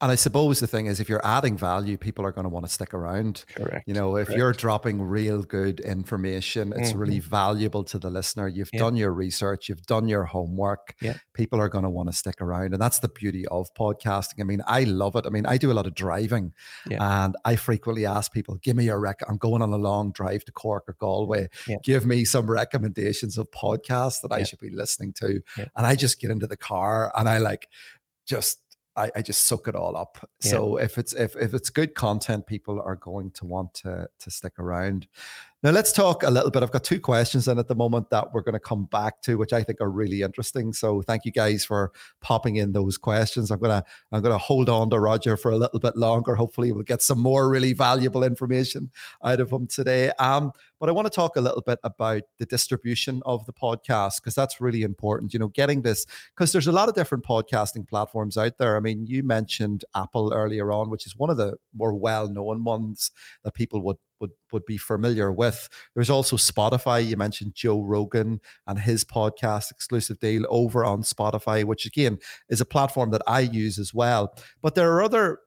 And 0.00 0.12
I 0.12 0.14
suppose 0.14 0.60
the 0.60 0.68
thing 0.68 0.86
is, 0.86 1.00
if 1.00 1.08
you're 1.08 1.24
adding 1.26 1.56
value, 1.56 1.96
people 1.96 2.24
are 2.24 2.30
going 2.30 2.44
to 2.44 2.48
want 2.48 2.64
to 2.64 2.70
stick 2.70 2.94
around. 2.94 3.44
Correct. 3.56 3.88
You 3.88 3.94
know, 3.94 4.16
if 4.16 4.28
Correct. 4.28 4.38
you're 4.38 4.52
dropping 4.52 5.02
real 5.02 5.42
good 5.42 5.80
information, 5.80 6.72
it's 6.76 6.90
mm-hmm. 6.90 6.98
really 6.98 7.18
valuable 7.18 7.82
to 7.84 7.98
the 7.98 8.08
listener. 8.08 8.46
You've 8.46 8.70
yeah. 8.72 8.78
done 8.78 8.96
your 8.96 9.12
research, 9.12 9.68
you've 9.68 9.86
done 9.86 10.06
your 10.06 10.24
homework. 10.24 10.94
Yeah. 11.00 11.16
People 11.34 11.60
are 11.60 11.68
going 11.68 11.82
to 11.82 11.90
want 11.90 12.08
to 12.10 12.16
stick 12.16 12.40
around. 12.40 12.74
And 12.74 12.80
that's 12.80 13.00
the 13.00 13.08
beauty 13.08 13.44
of 13.48 13.74
podcasting. 13.74 14.40
I 14.40 14.44
mean, 14.44 14.62
I 14.68 14.84
love 14.84 15.16
it. 15.16 15.26
I 15.26 15.30
mean, 15.30 15.46
I 15.46 15.56
do 15.56 15.72
a 15.72 15.74
lot 15.74 15.88
of 15.88 15.94
driving 15.94 16.52
yeah. 16.88 17.24
and 17.24 17.36
I 17.44 17.56
frequently 17.56 18.06
ask 18.06 18.32
people, 18.32 18.54
give 18.56 18.76
me 18.76 18.88
a 18.88 18.96
rec. 18.96 19.20
I'm 19.28 19.36
going 19.36 19.62
on 19.62 19.72
a 19.72 19.78
long 19.78 20.12
drive 20.12 20.44
to 20.44 20.52
Cork 20.52 20.84
or 20.86 20.96
Galway. 21.00 21.48
Yeah. 21.66 21.78
Give 21.82 22.06
me 22.06 22.24
some 22.24 22.48
recommendations 22.48 23.36
of 23.36 23.50
podcasts 23.50 24.20
that 24.22 24.30
I 24.30 24.44
should 24.44 24.60
be 24.60 24.70
listening 24.70 25.12
to. 25.14 25.42
And 25.56 25.86
I 25.86 25.96
just 25.96 26.20
get 26.20 26.30
into 26.30 26.46
the 26.46 26.56
car 26.56 27.12
and 27.16 27.28
I 27.28 27.38
like 27.38 27.68
just 28.26 28.60
I, 28.98 29.10
I 29.16 29.22
just 29.22 29.46
soak 29.46 29.68
it 29.68 29.76
all 29.76 29.96
up. 29.96 30.18
Yeah. 30.42 30.50
So 30.50 30.76
if 30.78 30.98
it's 30.98 31.12
if 31.12 31.36
if 31.36 31.54
it's 31.54 31.70
good 31.70 31.94
content, 31.94 32.46
people 32.46 32.80
are 32.80 32.96
going 32.96 33.30
to 33.32 33.46
want 33.46 33.74
to 33.74 34.08
to 34.18 34.30
stick 34.30 34.58
around. 34.58 35.06
Now 35.64 35.72
let's 35.72 35.90
talk 35.90 36.22
a 36.22 36.30
little 36.30 36.52
bit. 36.52 36.62
I've 36.62 36.70
got 36.70 36.84
two 36.84 37.00
questions 37.00 37.48
in 37.48 37.58
at 37.58 37.66
the 37.66 37.74
moment 37.74 38.10
that 38.10 38.32
we're 38.32 38.42
going 38.42 38.52
to 38.52 38.60
come 38.60 38.84
back 38.84 39.20
to, 39.22 39.36
which 39.36 39.52
I 39.52 39.64
think 39.64 39.80
are 39.80 39.90
really 39.90 40.22
interesting. 40.22 40.72
So 40.72 41.02
thank 41.02 41.24
you 41.24 41.32
guys 41.32 41.64
for 41.64 41.90
popping 42.20 42.56
in 42.56 42.70
those 42.70 42.96
questions. 42.96 43.50
I'm 43.50 43.58
gonna 43.58 43.82
I'm 44.12 44.22
gonna 44.22 44.38
hold 44.38 44.68
on 44.68 44.88
to 44.90 45.00
Roger 45.00 45.36
for 45.36 45.50
a 45.50 45.56
little 45.56 45.80
bit 45.80 45.96
longer. 45.96 46.36
Hopefully 46.36 46.70
we'll 46.70 46.84
get 46.84 47.02
some 47.02 47.18
more 47.18 47.48
really 47.48 47.72
valuable 47.72 48.22
information 48.22 48.92
out 49.24 49.40
of 49.40 49.50
him 49.50 49.66
today. 49.66 50.12
Um, 50.20 50.52
but 50.78 50.88
I 50.88 50.92
want 50.92 51.06
to 51.06 51.10
talk 51.10 51.34
a 51.34 51.40
little 51.40 51.62
bit 51.62 51.80
about 51.82 52.22
the 52.38 52.46
distribution 52.46 53.20
of 53.26 53.44
the 53.46 53.52
podcast 53.52 54.20
because 54.20 54.36
that's 54.36 54.60
really 54.60 54.82
important. 54.82 55.32
You 55.32 55.40
know, 55.40 55.48
getting 55.48 55.82
this 55.82 56.06
because 56.36 56.52
there's 56.52 56.68
a 56.68 56.72
lot 56.72 56.88
of 56.88 56.94
different 56.94 57.24
podcasting 57.24 57.88
platforms 57.88 58.36
out 58.36 58.58
there. 58.58 58.76
I 58.76 58.80
mean, 58.80 59.08
you 59.08 59.24
mentioned 59.24 59.84
Apple 59.96 60.32
earlier 60.32 60.70
on, 60.70 60.88
which 60.88 61.04
is 61.04 61.16
one 61.16 61.30
of 61.30 61.36
the 61.36 61.56
more 61.74 61.94
well-known 61.94 62.62
ones 62.62 63.10
that 63.42 63.54
people 63.54 63.82
would 63.82 63.96
would 64.20 64.30
would 64.52 64.64
be 64.64 64.76
familiar 64.76 65.32
with. 65.32 65.68
There's 65.94 66.10
also 66.10 66.36
Spotify. 66.36 67.06
You 67.06 67.16
mentioned 67.16 67.54
Joe 67.54 67.82
Rogan 67.82 68.40
and 68.66 68.78
his 68.78 69.04
podcast 69.04 69.70
exclusive 69.70 70.18
deal 70.20 70.44
over 70.48 70.84
on 70.84 71.02
Spotify, 71.02 71.64
which 71.64 71.86
again 71.86 72.18
is 72.48 72.60
a 72.60 72.66
platform 72.66 73.10
that 73.10 73.22
I 73.26 73.40
use 73.40 73.78
as 73.78 73.94
well. 73.94 74.34
But 74.62 74.74
there 74.74 74.92
are 74.92 75.02
other 75.02 75.40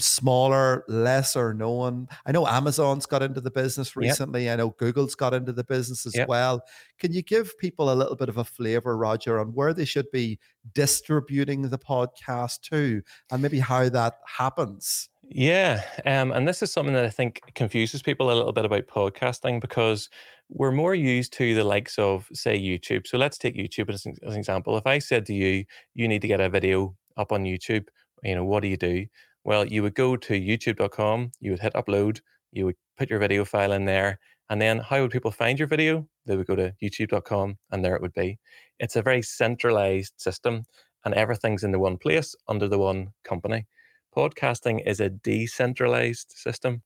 smaller, 0.00 0.84
lesser 0.88 1.54
known. 1.54 2.08
I 2.26 2.32
know 2.32 2.46
Amazon's 2.46 3.06
got 3.06 3.22
into 3.22 3.40
the 3.40 3.50
business 3.50 3.96
recently. 3.96 4.44
Yep. 4.44 4.52
I 4.52 4.56
know 4.56 4.70
Google's 4.70 5.14
got 5.14 5.34
into 5.34 5.52
the 5.52 5.64
business 5.64 6.06
as 6.06 6.16
yep. 6.16 6.28
well. 6.28 6.62
Can 6.98 7.12
you 7.12 7.22
give 7.22 7.56
people 7.58 7.92
a 7.92 7.94
little 7.94 8.16
bit 8.16 8.28
of 8.28 8.38
a 8.38 8.44
flavor, 8.44 8.96
Roger, 8.96 9.38
on 9.38 9.48
where 9.48 9.72
they 9.72 9.84
should 9.84 10.10
be 10.10 10.38
distributing 10.74 11.62
the 11.62 11.78
podcast 11.78 12.60
to 12.62 13.02
and 13.30 13.42
maybe 13.42 13.60
how 13.60 13.88
that 13.88 14.18
happens? 14.26 15.08
Yeah. 15.28 15.82
Um, 16.04 16.32
and 16.32 16.46
this 16.46 16.62
is 16.62 16.72
something 16.72 16.94
that 16.94 17.04
I 17.04 17.10
think 17.10 17.40
confuses 17.54 18.02
people 18.02 18.30
a 18.30 18.34
little 18.34 18.52
bit 18.52 18.64
about 18.64 18.86
podcasting 18.86 19.60
because 19.60 20.08
we're 20.48 20.70
more 20.72 20.94
used 20.94 21.32
to 21.34 21.54
the 21.54 21.64
likes 21.64 21.98
of, 21.98 22.28
say, 22.32 22.58
YouTube. 22.58 23.06
So 23.06 23.18
let's 23.18 23.36
take 23.38 23.56
YouTube 23.56 23.90
as 23.90 24.06
an, 24.06 24.14
as 24.24 24.34
an 24.34 24.38
example. 24.38 24.76
If 24.76 24.86
I 24.86 24.98
said 25.00 25.26
to 25.26 25.34
you, 25.34 25.64
you 25.94 26.06
need 26.08 26.22
to 26.22 26.28
get 26.28 26.40
a 26.40 26.48
video 26.48 26.96
up 27.16 27.32
on 27.32 27.44
YouTube, 27.44 27.86
you 28.22 28.34
know, 28.36 28.44
what 28.44 28.62
do 28.62 28.68
you 28.68 28.76
do? 28.76 29.06
Well, 29.44 29.66
you 29.66 29.82
would 29.82 29.94
go 29.94 30.16
to 30.16 30.34
youtube.com, 30.34 31.32
you 31.40 31.50
would 31.52 31.60
hit 31.60 31.74
upload, 31.74 32.20
you 32.52 32.66
would 32.66 32.76
put 32.98 33.10
your 33.10 33.18
video 33.18 33.44
file 33.44 33.72
in 33.72 33.84
there, 33.84 34.18
and 34.50 34.60
then 34.60 34.78
how 34.78 35.00
would 35.00 35.10
people 35.10 35.30
find 35.30 35.58
your 35.58 35.68
video? 35.68 36.06
They 36.26 36.36
would 36.36 36.46
go 36.46 36.56
to 36.56 36.72
youtube.com 36.82 37.56
and 37.72 37.84
there 37.84 37.96
it 37.96 38.02
would 38.02 38.14
be. 38.14 38.38
It's 38.78 38.96
a 38.96 39.02
very 39.02 39.22
centralized 39.22 40.14
system 40.18 40.64
and 41.04 41.14
everything's 41.14 41.64
in 41.64 41.72
the 41.72 41.78
one 41.78 41.96
place 41.98 42.34
under 42.48 42.68
the 42.68 42.78
one 42.78 43.08
company. 43.24 43.66
Podcasting 44.16 44.86
is 44.86 45.00
a 45.00 45.10
decentralized 45.10 46.32
system, 46.34 46.82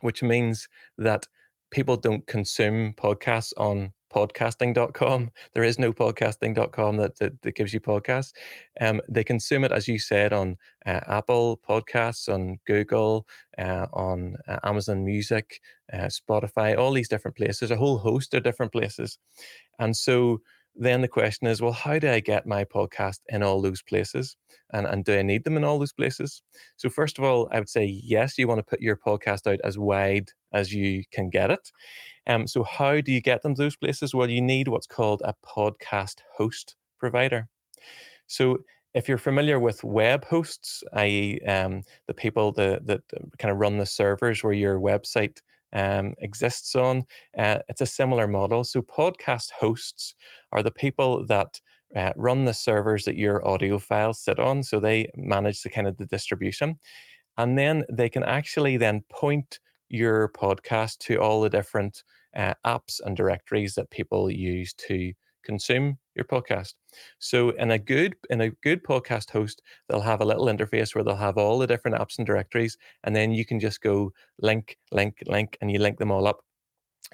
which 0.00 0.22
means 0.22 0.68
that 0.98 1.26
people 1.70 1.96
don't 1.96 2.26
consume 2.26 2.94
podcasts 2.94 3.52
on 3.56 3.92
podcasting.com. 4.14 5.30
There 5.52 5.64
is 5.64 5.78
no 5.78 5.92
podcasting.com 5.92 6.96
that, 6.98 7.18
that, 7.18 7.42
that 7.42 7.56
gives 7.56 7.74
you 7.74 7.80
podcasts. 7.80 8.32
Um, 8.80 9.00
they 9.08 9.24
consume 9.24 9.64
it, 9.64 9.72
as 9.72 9.88
you 9.88 9.98
said, 9.98 10.32
on 10.32 10.56
uh, 10.86 11.00
Apple 11.08 11.60
Podcasts, 11.68 12.32
on 12.32 12.58
Google, 12.66 13.26
uh, 13.58 13.86
on 13.92 14.36
uh, 14.46 14.60
Amazon 14.62 15.04
Music, 15.04 15.60
uh, 15.92 16.08
Spotify, 16.08 16.78
all 16.78 16.92
these 16.92 17.08
different 17.08 17.36
places, 17.36 17.72
a 17.72 17.76
whole 17.76 17.98
host 17.98 18.34
of 18.34 18.44
different 18.44 18.72
places. 18.72 19.18
And 19.80 19.96
so 19.96 20.40
then 20.76 21.02
the 21.02 21.08
question 21.08 21.46
is, 21.46 21.62
well, 21.62 21.72
how 21.72 21.98
do 21.98 22.10
I 22.10 22.20
get 22.20 22.46
my 22.46 22.64
podcast 22.64 23.20
in 23.28 23.42
all 23.42 23.62
those 23.62 23.82
places? 23.82 24.36
And, 24.72 24.86
and 24.86 25.04
do 25.04 25.16
I 25.16 25.22
need 25.22 25.44
them 25.44 25.56
in 25.56 25.64
all 25.64 25.78
those 25.78 25.92
places? 25.92 26.42
So, 26.76 26.88
first 26.88 27.18
of 27.18 27.24
all, 27.24 27.48
I 27.52 27.60
would 27.60 27.68
say, 27.68 27.84
yes, 27.84 28.36
you 28.38 28.48
want 28.48 28.58
to 28.58 28.64
put 28.64 28.80
your 28.80 28.96
podcast 28.96 29.46
out 29.50 29.60
as 29.62 29.78
wide 29.78 30.30
as 30.52 30.72
you 30.72 31.04
can 31.12 31.30
get 31.30 31.50
it. 31.50 31.70
Um, 32.26 32.46
so, 32.48 32.64
how 32.64 33.00
do 33.00 33.12
you 33.12 33.20
get 33.20 33.42
them 33.42 33.54
to 33.54 33.62
those 33.62 33.76
places? 33.76 34.14
Well, 34.14 34.28
you 34.28 34.40
need 34.40 34.66
what's 34.66 34.86
called 34.86 35.22
a 35.24 35.34
podcast 35.46 36.16
host 36.36 36.74
provider. 36.98 37.48
So, 38.26 38.58
if 38.94 39.08
you're 39.08 39.18
familiar 39.18 39.60
with 39.60 39.84
web 39.84 40.24
hosts, 40.24 40.82
i.e., 40.94 41.40
um, 41.46 41.82
the 42.06 42.14
people 42.14 42.52
that, 42.52 42.86
that 42.86 43.02
kind 43.38 43.52
of 43.52 43.58
run 43.58 43.78
the 43.78 43.86
servers 43.86 44.42
where 44.42 44.52
your 44.52 44.80
website 44.80 45.38
um, 45.74 46.14
exists 46.18 46.74
on. 46.74 47.04
Uh, 47.36 47.58
it's 47.68 47.80
a 47.80 47.86
similar 47.86 48.26
model. 48.26 48.64
So, 48.64 48.82
podcast 48.82 49.50
hosts 49.50 50.14
are 50.52 50.62
the 50.62 50.70
people 50.70 51.26
that 51.26 51.60
uh, 51.96 52.12
run 52.16 52.44
the 52.44 52.54
servers 52.54 53.04
that 53.04 53.16
your 53.16 53.46
audio 53.46 53.78
files 53.78 54.20
sit 54.20 54.38
on. 54.38 54.62
So, 54.62 54.80
they 54.80 55.10
manage 55.16 55.62
the 55.62 55.70
kind 55.70 55.86
of 55.86 55.96
the 55.96 56.06
distribution. 56.06 56.78
And 57.36 57.58
then 57.58 57.84
they 57.90 58.08
can 58.08 58.22
actually 58.22 58.76
then 58.76 59.02
point 59.10 59.58
your 59.88 60.28
podcast 60.30 60.98
to 60.98 61.16
all 61.16 61.40
the 61.40 61.50
different 61.50 62.04
uh, 62.36 62.54
apps 62.64 63.00
and 63.04 63.16
directories 63.16 63.74
that 63.74 63.90
people 63.90 64.30
use 64.30 64.72
to 64.74 65.12
consume 65.44 65.98
your 66.14 66.24
podcast. 66.24 66.74
So 67.18 67.50
in 67.50 67.70
a 67.70 67.78
good 67.78 68.14
in 68.30 68.40
a 68.40 68.50
good 68.50 68.82
podcast 68.84 69.30
host, 69.30 69.62
they'll 69.88 70.00
have 70.00 70.20
a 70.20 70.24
little 70.24 70.46
interface 70.46 70.94
where 70.94 71.04
they'll 71.04 71.16
have 71.16 71.38
all 71.38 71.58
the 71.58 71.66
different 71.66 71.96
apps 71.98 72.18
and 72.18 72.26
directories, 72.26 72.76
and 73.04 73.14
then 73.14 73.32
you 73.32 73.44
can 73.44 73.60
just 73.60 73.80
go 73.80 74.12
link, 74.40 74.76
link, 74.92 75.18
link, 75.26 75.56
and 75.60 75.70
you 75.70 75.78
link 75.78 75.98
them 75.98 76.10
all 76.12 76.26
up 76.26 76.40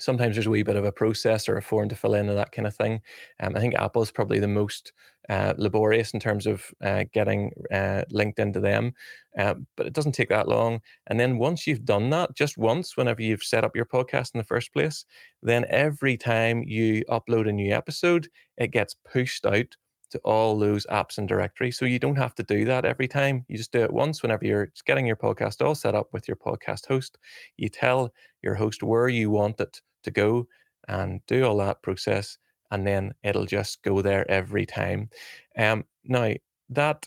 sometimes 0.01 0.36
there's 0.36 0.46
a 0.46 0.51
wee 0.51 0.62
bit 0.62 0.76
of 0.76 0.84
a 0.84 0.92
process 0.92 1.48
or 1.48 1.57
a 1.57 1.62
form 1.62 1.88
to 1.88 1.96
fill 1.96 2.14
in 2.14 2.28
and 2.28 2.38
that 2.38 2.53
kind 2.53 2.66
of 2.66 2.74
thing. 2.74 3.01
Um, 3.40 3.57
I 3.57 3.61
think 3.61 3.74
Apple 3.74 4.03
is 4.03 4.11
probably 4.11 4.40
the 4.40 4.48
most 4.48 4.92
uh, 5.28 5.55
laborious 5.59 6.12
in 6.12 6.20
terms 6.20 6.46
of 6.46 6.64
uh, 6.82 7.05
getting 7.12 7.53
uh, 7.72 8.03
linked 8.11 8.38
into 8.38 8.61
them, 8.61 8.92
uh, 9.38 9.55
but 9.76 9.86
it 9.86 9.92
doesn't 9.92 10.12
take 10.12 10.28
that 10.28 10.48
long. 10.48 10.80
And 11.07 11.20
then 11.20 11.38
once 11.38 11.66
you've 11.66 11.84
done 11.84 12.11
that, 12.11 12.34
just 12.34 12.59
once, 12.59 12.96
whenever 12.96 13.22
you've 13.22 13.42
set 13.44 13.64
up 13.64 13.76
your 13.76 13.86
podcast 13.86 14.34
in 14.34 14.38
the 14.38 14.44
first 14.44 14.72
place, 14.72 15.05
then 15.42 15.66
every 15.68 16.16
time 16.16 16.64
you 16.66 17.05
upload 17.09 17.48
a 17.48 17.53
new 17.53 17.72
episode, 17.72 18.28
it 18.57 18.72
gets 18.72 18.96
pushed 19.12 19.46
out 19.46 19.76
to 20.11 20.18
all 20.24 20.59
those 20.59 20.86
apps 20.86 21.18
and 21.18 21.28
directories. 21.28 21.78
So 21.78 21.84
you 21.84 21.98
don't 21.98 22.16
have 22.16 22.34
to 22.34 22.42
do 22.42 22.64
that 22.64 22.84
every 22.84 23.09
time. 23.09 23.44
You 23.48 23.57
just 23.57 23.72
do 23.72 23.82
it 23.82 23.92
once 23.92 24.22
whenever 24.22 24.44
you're 24.44 24.72
getting 24.84 25.07
your 25.07 25.16
podcast 25.16 25.64
all 25.64 25.74
set 25.74 25.94
up 25.94 26.09
with 26.12 26.26
your 26.26 26.36
podcast 26.36 26.86
host. 26.86 27.16
You 27.57 27.68
tell 27.68 28.12
your 28.42 28.55
host 28.55 28.82
where 28.82 29.09
you 29.09 29.30
want 29.30 29.61
it 29.61 29.80
to 30.03 30.11
go 30.11 30.46
and 30.88 31.20
do 31.26 31.44
all 31.44 31.57
that 31.59 31.82
process 31.82 32.38
and 32.70 32.86
then 32.86 33.12
it'll 33.22 33.46
just 33.46 33.82
go 33.82 34.01
there 34.03 34.28
every 34.30 34.66
time. 34.66 35.11
Um, 35.57 35.84
now 36.05 36.34
that 36.70 37.07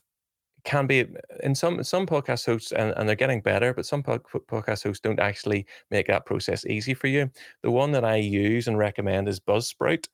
can 0.63 0.87
be 0.87 1.05
in 1.41 1.53
some 1.53 1.83
some 1.83 2.05
podcast 2.05 2.45
hosts 2.45 2.71
and, 2.71 2.93
and 2.95 3.07
they're 3.07 3.15
getting 3.17 3.41
better 3.41 3.73
but 3.73 3.85
some 3.85 4.01
podcast 4.01 4.83
hosts 4.83 5.01
don't 5.01 5.19
actually 5.19 5.65
make 5.91 6.07
that 6.07 6.25
process 6.25 6.65
easy 6.65 6.93
for 6.93 7.07
you. 7.07 7.29
The 7.63 7.71
one 7.71 7.91
that 7.91 8.05
i 8.05 8.15
use 8.15 8.67
and 8.67 8.77
recommend 8.77 9.27
is 9.27 9.39
buzzsprout. 9.39 10.07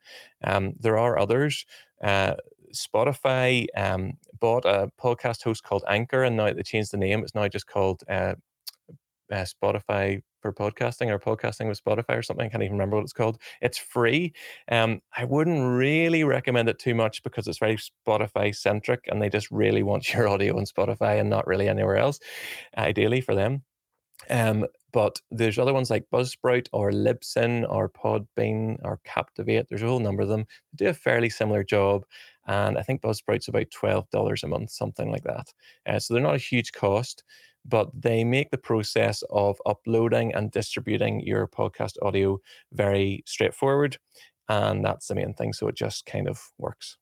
Um, 0.44 0.74
there 0.80 0.98
are 0.98 1.20
others. 1.20 1.66
Uh, 2.04 2.36
spotify 2.74 3.66
um, 3.76 4.14
bought 4.40 4.66
a 4.66 4.92
podcast 5.02 5.44
host 5.44 5.64
called 5.64 5.84
anchor 5.88 6.24
and 6.24 6.38
now 6.38 6.52
they 6.52 6.64
changed 6.64 6.92
the 6.92 6.98
name. 6.98 7.22
It's 7.24 7.36
now 7.36 7.48
just 7.48 7.68
called 7.68 8.04
uh, 8.10 8.34
uh, 9.32 9.46
spotify 9.46 10.22
for 10.42 10.54
podcasting 10.54 11.10
or 11.10 11.20
podcasting 11.20 11.68
with 11.68 11.84
Spotify 11.84 12.18
or 12.18 12.22
something. 12.22 12.46
I 12.46 12.50
can't 12.50 12.64
even 12.64 12.74
remember 12.74 12.98
what 12.98 13.04
it's 13.04 13.14
called. 13.14 13.40
It's 13.62 13.78
free. 13.78 14.34
Um, 14.72 15.02
I 15.16 15.26
wouldn't 15.26 15.78
really 15.78 16.24
recommend 16.24 16.70
it 16.70 16.80
too 16.80 16.96
much 16.96 17.24
because 17.24 17.48
it's 17.48 17.60
very 17.60 17.78
Spotify 17.78 18.56
centric 18.56 19.06
and 19.08 19.22
they 19.22 19.30
just 19.30 19.50
really 19.52 19.84
want 19.84 20.14
your 20.14 20.28
audio 20.28 20.58
on 20.58 20.66
Spotify 20.66 21.20
and 21.20 21.30
not 21.30 21.48
really 21.48 21.68
anywhere 21.68 21.98
else, 21.98 22.20
ideally 22.78 23.22
for 23.22 23.36
them. 23.36 23.64
Um, 24.30 24.66
but 24.92 25.20
there's 25.32 25.60
other 25.60 25.74
ones 25.74 25.90
like 25.90 26.10
Buzzsprout 26.12 26.68
or 26.74 26.92
Libsyn 26.92 27.66
or 27.70 27.90
Podbean 27.90 28.78
or 28.84 29.00
Captivate. 29.04 29.68
There's 29.70 29.84
a 29.84 29.88
whole 29.88 30.00
number 30.00 30.24
of 30.24 30.30
them. 30.30 30.46
They 30.74 30.86
do 30.86 30.90
a 30.90 30.94
fairly 30.94 31.30
similar 31.30 31.64
job. 31.64 32.06
And 32.48 32.78
I 32.78 32.82
think 32.82 33.02
Buzzsprout's 33.02 33.48
about 33.48 33.68
$12 33.70 34.44
a 34.44 34.48
month, 34.48 34.72
something 34.72 35.12
like 35.12 35.24
that. 35.24 35.54
Uh, 35.86 36.00
so 36.00 36.14
they're 36.14 36.24
not 36.24 36.36
a 36.36 36.40
huge 36.40 36.72
cost 36.72 37.24
but 37.70 37.90
they 37.94 38.24
make 38.24 38.52
the 38.52 38.58
process 38.58 39.24
of 39.30 39.62
uploading 39.66 40.34
and 40.34 40.52
distributing 40.52 41.22
your 41.22 41.48
podcast 41.48 41.94
audio 42.02 42.40
very 42.74 43.24
straightforward. 43.26 43.98
and 44.50 44.84
that's 44.84 45.08
the 45.08 45.16
main 45.16 45.34
thing. 45.36 45.54
So 45.54 45.68
it 45.68 45.76
just 45.76 46.06
kind 46.08 46.28
of 46.28 46.42
works. 46.58 46.98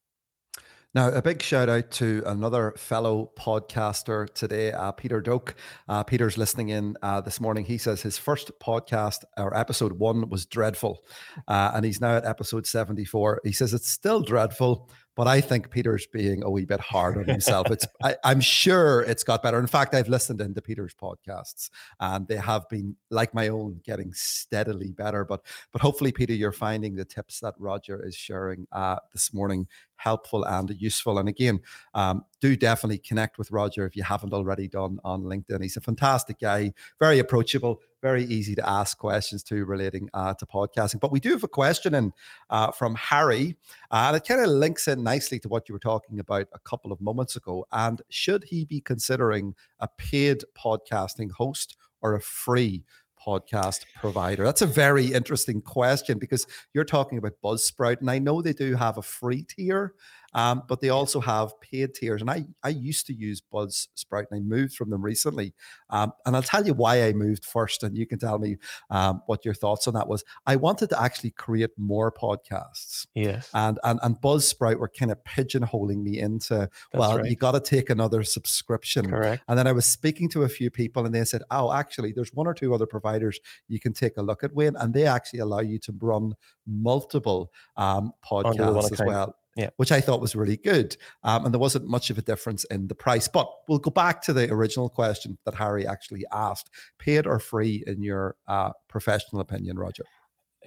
Now, 0.94 1.10
a 1.10 1.22
big 1.22 1.42
shout 1.42 1.70
out 1.70 1.92
to 1.92 2.24
another 2.26 2.74
fellow 2.78 3.32
podcaster 3.38 4.34
today, 4.34 4.72
uh, 4.72 4.92
Peter 4.94 5.22
Doak. 5.22 5.54
Uh, 5.88 6.04
Peter's 6.04 6.38
listening 6.38 6.70
in 6.70 6.96
uh, 7.04 7.22
this 7.22 7.40
morning. 7.40 7.66
He 7.66 7.78
says 7.78 8.02
his 8.02 8.18
first 8.18 8.52
podcast 8.60 9.24
or 9.38 9.56
episode 9.56 9.94
one 9.94 10.30
was 10.30 10.46
dreadful, 10.46 11.04
uh, 11.48 11.72
and 11.76 11.86
he's 11.86 12.02
now 12.02 12.16
at 12.16 12.26
episode 12.26 12.66
74. 12.66 13.42
He 13.44 13.52
says 13.52 13.74
it's 13.74 13.92
still 13.92 14.22
dreadful, 14.22 14.90
but 15.18 15.28
I 15.28 15.42
think 15.42 15.72
Peter's 15.72 16.06
being 16.06 16.44
a 16.44 16.50
wee 16.50 16.64
bit 16.64 16.80
hard 16.80 17.18
on 17.18 17.26
himself. 17.26 17.72
It's 17.72 17.88
I, 18.04 18.16
am 18.24 18.40
sure 18.40 19.02
it's 19.02 19.24
got 19.24 19.42
better. 19.42 19.60
In 19.60 19.66
fact, 19.66 19.96
I've 19.96 20.08
listened 20.08 20.40
into 20.42 20.62
Peter's 20.62 20.94
podcasts, 20.94 21.72
and 22.00 22.28
they 22.28 22.36
have 22.36 22.70
been 22.70 22.96
like 23.10 23.34
my 23.34 23.48
own, 23.48 23.82
getting 23.84 24.14
steadily 24.14 24.92
better. 24.92 25.26
But 25.26 25.42
but 25.72 25.82
hopefully, 25.82 26.12
Peter, 26.12 26.34
you're 26.34 26.52
finding 26.52 26.96
the 26.96 27.04
tips 27.04 27.40
that 27.40 27.56
Roger 27.58 28.06
is 28.06 28.16
sharing 28.16 28.68
uh, 28.72 28.98
this 29.12 29.34
morning 29.34 29.68
helpful 29.98 30.44
and 30.46 30.70
useful. 30.80 31.18
And 31.18 31.28
again, 31.28 31.60
um, 31.94 32.24
do 32.40 32.56
definitely 32.56 33.00
connect 33.00 33.38
with 33.38 33.52
Roger 33.52 33.86
if 33.86 33.96
you 33.96 34.04
haven't 34.04 34.34
already 34.34 34.68
done 34.68 35.00
on 35.04 35.24
LinkedIn. 35.24 35.62
He's 35.62 35.78
a 35.78 35.82
fantastic 35.82 36.40
guy, 36.40 36.74
very 37.00 37.20
approachable, 37.20 37.82
very 38.02 38.24
easy 38.26 38.56
to 38.56 38.70
ask 38.70 38.98
questions 38.98 39.44
to 39.44 39.66
relating 39.66 40.10
uh, 40.14 40.34
to 40.36 40.46
podcasting. 40.46 41.00
But 41.00 41.12
we 41.12 41.20
do 41.20 41.32
have 41.32 41.44
a 41.44 41.48
question 41.48 41.94
in 41.96 42.14
uh, 42.50 42.72
from 42.72 42.96
Harry, 42.96 43.58
uh, 43.92 44.06
and 44.08 44.18
it 44.18 44.28
kind 44.28 44.42
of 44.42 44.50
links 44.50 44.88
in 44.88 45.04
nicely 45.04 45.40
to 45.40 45.50
what 45.50 45.68
you 45.68 45.74
were 45.74 45.80
talking 45.80 46.20
about 46.20 46.48
a 46.54 46.60
couple 46.60 46.92
of 46.92 47.02
moments 47.02 47.36
ago. 47.36 47.66
And 47.72 48.02
should 48.10 48.44
he 48.44 48.66
be 48.66 48.82
considering 48.82 49.56
a 49.80 49.88
paid 49.88 50.44
podcasting 50.58 51.32
host 51.32 51.78
or 52.02 52.16
a 52.16 52.22
free 52.22 52.84
podcast 53.26 53.86
provider? 54.00 54.44
That's 54.44 54.62
a 54.62 54.68
very 54.68 55.08
interesting 55.08 55.62
question 55.62 56.18
because 56.18 56.48
you're 56.74 56.86
talking 56.86 57.18
about 57.18 57.34
Buzzsprout, 57.44 58.00
and 58.00 58.10
I 58.10 58.20
know 58.20 58.42
they 58.42 58.54
do 58.54 58.76
have 58.76 58.98
a 58.98 59.02
free 59.02 59.44
tier, 59.44 59.94
um, 60.38 60.62
but 60.68 60.82
they 60.82 60.90
also 60.90 61.20
have 61.20 61.60
paid 61.62 61.96
tiers. 61.96 62.22
And 62.22 62.30
I, 62.30 62.46
I 62.64 62.70
used 62.70 63.08
to 63.08 63.14
use 63.14 63.42
Buzzsprout 63.52 64.28
and 64.30 64.38
I 64.38 64.40
moved 64.40 64.76
from 64.76 64.92
them 64.92 65.02
recently. 65.02 65.56
Um, 65.90 66.14
and 66.28 66.36
I'll 66.36 66.44
tell 66.44 66.64
you 66.64 66.76
why 66.76 67.08
I 67.08 67.14
moved 67.14 67.44
first, 67.44 67.82
and 67.82 67.98
you 67.98 68.06
can 68.06 68.20
tell 68.20 68.38
me 68.38 68.58
um, 68.92 69.24
what 69.26 69.44
your 69.44 69.56
thoughts 69.56 69.88
on 69.88 69.96
that 69.96 70.08
was. 70.08 70.24
I 70.46 70.56
wanted 70.56 70.92
to 70.92 71.02
actually 71.02 71.32
create 71.32 71.72
more 71.76 72.12
podcasts. 72.12 73.08
Yes. 73.16 73.50
And 73.56 73.80
and, 73.84 74.00
and 74.04 74.16
Buzzsprout 74.22 74.78
were 74.78 74.90
kind 74.90 75.12
of 75.12 75.18
pigeonholing 75.24 76.04
me 76.04 76.20
into, 76.20 76.56
That's 76.56 76.72
well, 76.94 77.18
right. 77.18 77.30
you 77.30 77.36
got 77.36 77.54
to 77.54 77.60
take 77.60 77.90
another 77.90 78.24
subscription. 78.24 79.10
Correct. 79.10 79.44
And 79.48 79.58
then 79.58 79.66
I 79.66 79.72
was 79.72 79.88
speaking 79.88 80.30
to 80.30 80.44
a 80.44 80.50
few 80.50 80.70
people 80.70 81.08
and 81.08 81.16
they 81.16 81.26
said, 81.26 81.42
oh, 81.50 81.74
actually, 81.74 82.12
there's 82.12 82.32
one 82.34 82.46
or 82.46 82.54
two 82.54 82.76
other 82.76 82.86
providers 82.86 83.40
you 83.68 83.80
can 83.80 83.92
take 83.92 84.18
a 84.18 84.22
look 84.22 84.44
at, 84.44 84.54
Wayne, 84.54 84.76
and 84.76 84.94
they 84.94 85.08
actually 85.08 85.40
allow 85.40 85.62
you 85.62 85.80
to 85.80 85.96
run 86.00 86.36
multiple 86.68 87.52
um, 87.76 88.12
podcasts 88.24 88.92
as 88.92 89.00
well 89.00 89.36
yeah. 89.58 89.70
which 89.78 89.92
I 89.92 90.00
thought 90.00 90.22
was 90.22 90.36
really 90.36 90.58
good. 90.58 90.96
Um, 91.24 91.46
and 91.46 91.54
there 91.54 91.60
wasn't 91.60 91.88
much 91.88 92.10
of 92.12 92.18
a 92.18 92.22
difference 92.22 92.64
in 92.66 92.88
the 92.88 92.96
price. 92.96 93.28
But 93.28 93.52
we'll 93.68 93.80
go 93.80 93.90
back 93.90 94.22
to 94.24 94.34
the 94.34 94.50
original 94.52 94.88
question 94.88 95.38
that 95.46 95.56
Harry 95.56 95.86
actually 95.88 96.24
asked 96.32 96.70
paid 97.00 97.26
or 97.26 97.40
free, 97.40 97.84
in 97.88 98.04
your 98.04 98.36
uh, 98.48 98.72
professional 98.88 99.42
opinion, 99.42 99.78
Roger? 99.80 100.04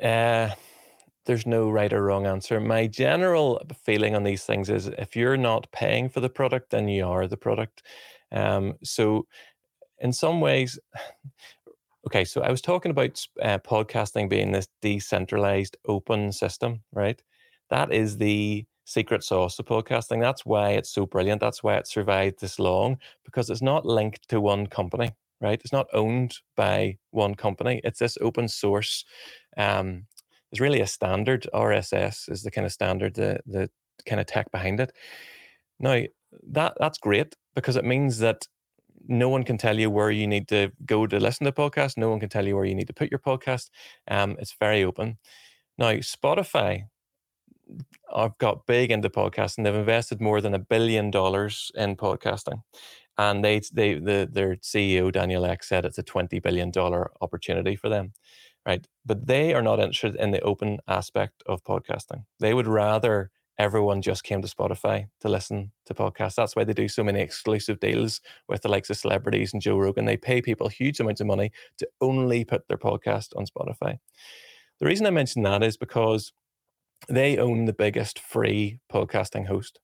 Uh, 0.02 0.50
there's 1.24 1.46
no 1.46 1.70
right 1.70 1.92
or 1.92 2.02
wrong 2.02 2.26
answer. 2.26 2.58
My 2.58 2.88
general 2.88 3.62
feeling 3.84 4.16
on 4.16 4.24
these 4.24 4.42
things 4.42 4.68
is 4.68 4.88
if 4.88 5.14
you're 5.14 5.36
not 5.36 5.70
paying 5.70 6.08
for 6.08 6.18
the 6.18 6.30
product, 6.30 6.70
then 6.70 6.88
you 6.88 7.06
are 7.06 7.28
the 7.28 7.36
product. 7.36 7.84
Um, 8.32 8.74
so, 8.82 9.26
in 10.00 10.12
some 10.12 10.40
ways, 10.40 10.80
okay, 12.06 12.24
so 12.24 12.40
I 12.40 12.50
was 12.50 12.60
talking 12.60 12.90
about 12.90 13.24
uh, 13.40 13.58
podcasting 13.58 14.28
being 14.28 14.50
this 14.50 14.66
decentralized 14.82 15.76
open 15.86 16.32
system, 16.32 16.80
right? 16.92 17.22
That 17.68 17.92
is 17.92 18.18
the 18.18 18.64
secret 18.84 19.22
sauce 19.22 19.58
of 19.58 19.66
podcasting. 19.66 20.20
That's 20.20 20.44
why 20.44 20.70
it's 20.70 20.90
so 20.90 21.06
brilliant. 21.06 21.40
That's 21.40 21.62
why 21.62 21.76
it 21.76 21.86
survived 21.86 22.40
this 22.40 22.58
long 22.58 22.98
because 23.24 23.50
it's 23.50 23.62
not 23.62 23.86
linked 23.86 24.28
to 24.28 24.40
one 24.40 24.66
company, 24.66 25.12
right? 25.40 25.60
It's 25.62 25.72
not 25.72 25.86
owned 25.92 26.36
by 26.56 26.98
one 27.10 27.34
company. 27.34 27.80
It's 27.84 27.98
this 27.98 28.18
open 28.20 28.48
source. 28.48 29.04
Um, 29.56 30.06
it's 30.52 30.60
really 30.60 30.80
a 30.80 30.86
standard. 30.86 31.46
RSS 31.54 32.30
is 32.30 32.42
the 32.42 32.50
kind 32.50 32.66
of 32.66 32.72
standard, 32.72 33.14
the 33.14 33.40
the 33.46 33.70
kind 34.06 34.20
of 34.20 34.26
tech 34.26 34.50
behind 34.50 34.80
it. 34.80 34.92
Now 35.78 36.02
that 36.48 36.74
that's 36.78 36.98
great 36.98 37.34
because 37.54 37.76
it 37.76 37.84
means 37.84 38.18
that 38.18 38.46
no 39.08 39.28
one 39.28 39.42
can 39.44 39.58
tell 39.58 39.78
you 39.78 39.90
where 39.90 40.10
you 40.10 40.26
need 40.26 40.48
to 40.48 40.70
go 40.86 41.06
to 41.06 41.18
listen 41.18 41.44
to 41.44 41.52
podcast. 41.52 41.96
No 41.96 42.10
one 42.10 42.20
can 42.20 42.28
tell 42.28 42.46
you 42.46 42.54
where 42.54 42.64
you 42.64 42.74
need 42.74 42.86
to 42.86 42.92
put 42.92 43.10
your 43.10 43.18
podcast. 43.18 43.70
Um, 44.08 44.36
it's 44.38 44.54
very 44.58 44.84
open. 44.84 45.18
Now, 45.78 45.92
Spotify 45.94 46.84
I've 48.14 48.36
got 48.38 48.66
big 48.66 48.90
into 48.90 49.10
podcasting. 49.10 49.64
They've 49.64 49.74
invested 49.74 50.20
more 50.20 50.40
than 50.40 50.54
a 50.54 50.58
billion 50.58 51.10
dollars 51.10 51.70
in 51.74 51.96
podcasting, 51.96 52.62
and 53.18 53.44
they 53.44 53.60
they 53.72 53.94
the, 53.94 54.28
their 54.30 54.56
CEO 54.56 55.12
Daniel 55.12 55.46
Ek 55.46 55.62
said 55.62 55.84
it's 55.84 55.98
a 55.98 56.02
twenty 56.02 56.38
billion 56.40 56.70
dollar 56.70 57.10
opportunity 57.20 57.76
for 57.76 57.88
them, 57.88 58.12
right? 58.66 58.86
But 59.06 59.26
they 59.26 59.54
are 59.54 59.62
not 59.62 59.80
interested 59.80 60.20
in 60.20 60.30
the 60.30 60.40
open 60.42 60.78
aspect 60.88 61.42
of 61.46 61.64
podcasting. 61.64 62.24
They 62.40 62.54
would 62.54 62.66
rather 62.66 63.30
everyone 63.60 64.00
just 64.00 64.24
came 64.24 64.40
to 64.40 64.48
Spotify 64.48 65.06
to 65.20 65.28
listen 65.28 65.70
to 65.84 65.92
podcasts. 65.92 66.34
That's 66.34 66.56
why 66.56 66.64
they 66.64 66.72
do 66.72 66.88
so 66.88 67.04
many 67.04 67.20
exclusive 67.20 67.78
deals 67.78 68.22
with 68.48 68.62
the 68.62 68.70
likes 68.70 68.88
of 68.88 68.96
celebrities 68.96 69.52
and 69.52 69.60
Joe 69.60 69.76
Rogan. 69.76 70.06
They 70.06 70.16
pay 70.16 70.40
people 70.40 70.68
huge 70.68 70.98
amounts 70.98 71.20
of 71.20 71.26
money 71.26 71.52
to 71.76 71.86
only 72.00 72.42
put 72.42 72.66
their 72.68 72.78
podcast 72.78 73.36
on 73.36 73.44
Spotify. 73.44 73.98
The 74.80 74.86
reason 74.86 75.06
I 75.06 75.10
mention 75.10 75.42
that 75.42 75.62
is 75.62 75.76
because 75.76 76.32
they 77.08 77.38
own 77.38 77.64
the 77.64 77.72
biggest 77.72 78.18
free 78.18 78.78
podcasting 78.92 79.46
host, 79.46 79.80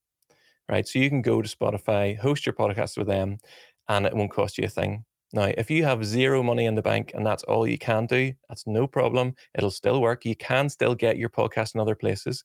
right? 0.69 0.87
So 0.87 0.99
you 0.99 1.09
can 1.09 1.23
go 1.23 1.43
to 1.43 1.57
Spotify, 1.57 2.19
host 2.19 2.47
your 2.47 2.53
podcast 2.53 2.97
with 2.97 3.07
them, 3.07 3.39
and 3.89 4.07
it 4.07 4.15
won't 4.15 4.33
cost 4.33 4.59
you 4.59 4.65
a 4.65 4.69
thing. 4.69 5.05
Now, 5.33 5.53
if 5.59 5.71
you 5.71 5.85
have 5.85 6.05
zero 6.05 6.43
money 6.43 6.67
in 6.67 6.77
the 6.77 6.83
bank 6.83 7.13
and 7.15 7.27
that's 7.27 7.43
all 7.45 7.67
you 7.67 7.79
can 7.79 8.07
do, 8.07 8.33
that's 8.49 8.67
no 8.67 8.87
problem. 8.87 9.35
It'll 9.57 9.71
still 9.71 10.01
work. 10.01 10.25
You 10.25 10.37
can 10.37 10.69
still 10.69 10.95
get 10.95 11.19
your 11.19 11.29
podcast 11.29 11.75
in 11.75 11.81
other 11.81 11.97
places. 11.97 12.45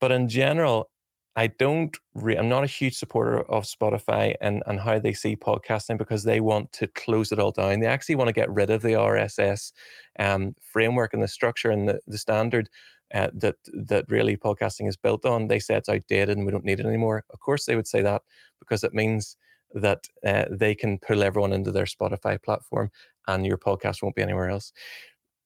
But 0.00 0.12
in 0.12 0.28
general, 0.28 0.90
I 1.36 1.48
don't. 1.48 1.94
Re- 2.14 2.36
I'm 2.36 2.48
not 2.48 2.64
a 2.64 2.66
huge 2.66 2.96
supporter 2.96 3.42
of 3.50 3.64
Spotify 3.64 4.34
and 4.40 4.62
and 4.66 4.80
how 4.80 4.98
they 4.98 5.12
see 5.12 5.36
podcasting 5.36 5.98
because 5.98 6.24
they 6.24 6.40
want 6.40 6.72
to 6.72 6.86
close 6.88 7.30
it 7.30 7.38
all 7.38 7.52
down. 7.52 7.80
They 7.80 7.86
actually 7.86 8.14
want 8.14 8.28
to 8.28 8.32
get 8.32 8.50
rid 8.50 8.70
of 8.70 8.80
the 8.80 8.92
RSS 8.92 9.72
um, 10.18 10.54
framework 10.60 11.12
and 11.12 11.22
the 11.22 11.28
structure 11.28 11.70
and 11.70 11.88
the, 11.88 12.00
the 12.06 12.16
standard 12.16 12.70
uh, 13.14 13.28
that 13.34 13.56
that 13.72 14.04
really 14.08 14.36
podcasting 14.36 14.88
is 14.88 14.96
built 14.96 15.24
on. 15.24 15.48
They 15.48 15.58
say 15.58 15.76
it's 15.76 15.88
outdated 15.88 16.36
and 16.36 16.46
we 16.46 16.52
don't 16.52 16.64
need 16.64 16.80
it 16.80 16.86
anymore. 16.86 17.24
Of 17.30 17.40
course, 17.40 17.64
they 17.64 17.76
would 17.76 17.86
say 17.86 18.02
that 18.02 18.22
because 18.60 18.84
it 18.84 18.94
means 18.94 19.36
that 19.74 20.04
uh, 20.24 20.44
they 20.50 20.74
can 20.74 20.98
pull 20.98 21.22
everyone 21.22 21.52
into 21.52 21.72
their 21.72 21.84
Spotify 21.84 22.42
platform, 22.42 22.90
and 23.28 23.46
your 23.46 23.58
podcast 23.58 24.02
won't 24.02 24.14
be 24.16 24.22
anywhere 24.22 24.50
else. 24.50 24.72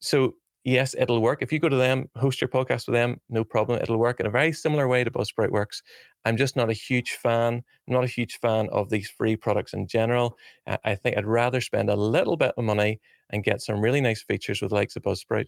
So 0.00 0.34
yes, 0.64 0.94
it'll 0.98 1.20
work. 1.22 1.42
If 1.42 1.52
you 1.52 1.58
go 1.58 1.68
to 1.68 1.76
them, 1.76 2.08
host 2.16 2.40
your 2.40 2.48
podcast 2.48 2.86
with 2.86 2.94
them, 2.94 3.20
no 3.28 3.44
problem. 3.44 3.80
It'll 3.82 3.98
work 3.98 4.20
in 4.20 4.26
a 4.26 4.30
very 4.30 4.52
similar 4.52 4.88
way 4.88 5.04
to 5.04 5.10
Buzzsprout 5.10 5.50
works. 5.50 5.82
I'm 6.24 6.36
just 6.36 6.56
not 6.56 6.70
a 6.70 6.74
huge 6.74 7.12
fan. 7.12 7.54
I'm 7.88 7.94
not 7.94 8.04
a 8.04 8.08
huge 8.08 8.38
fan 8.40 8.68
of 8.70 8.90
these 8.90 9.08
free 9.08 9.36
products 9.36 9.72
in 9.72 9.86
general. 9.86 10.36
I 10.84 10.94
think 10.94 11.16
I'd 11.16 11.26
rather 11.26 11.60
spend 11.60 11.88
a 11.90 11.96
little 11.96 12.36
bit 12.36 12.52
of 12.56 12.64
money 12.64 13.00
and 13.30 13.44
get 13.44 13.62
some 13.62 13.80
really 13.80 14.00
nice 14.00 14.22
features 14.22 14.60
with 14.60 14.72
likes 14.72 14.96
of 14.96 15.02
Buzzsprout. 15.02 15.46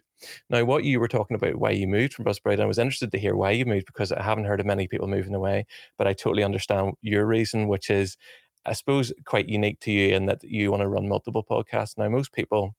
Now, 0.48 0.64
what 0.64 0.84
you 0.84 1.00
were 1.00 1.08
talking 1.08 1.34
about, 1.34 1.56
why 1.56 1.70
you 1.70 1.86
moved 1.86 2.14
from 2.14 2.24
Buzzsprout, 2.24 2.60
I 2.60 2.66
was 2.66 2.78
interested 2.78 3.12
to 3.12 3.18
hear 3.18 3.34
why 3.34 3.50
you 3.50 3.64
moved 3.66 3.86
because 3.86 4.12
I 4.12 4.22
haven't 4.22 4.44
heard 4.44 4.60
of 4.60 4.66
many 4.66 4.86
people 4.86 5.08
moving 5.08 5.34
away, 5.34 5.66
but 5.98 6.06
I 6.06 6.12
totally 6.12 6.44
understand 6.44 6.94
your 7.02 7.26
reason, 7.26 7.68
which 7.68 7.90
is, 7.90 8.16
I 8.64 8.72
suppose, 8.74 9.12
quite 9.26 9.48
unique 9.48 9.80
to 9.80 9.90
you 9.92 10.14
in 10.14 10.26
that 10.26 10.42
you 10.44 10.70
want 10.70 10.82
to 10.82 10.88
run 10.88 11.08
multiple 11.08 11.44
podcasts. 11.44 11.98
Now, 11.98 12.08
most 12.08 12.32
people 12.32 12.74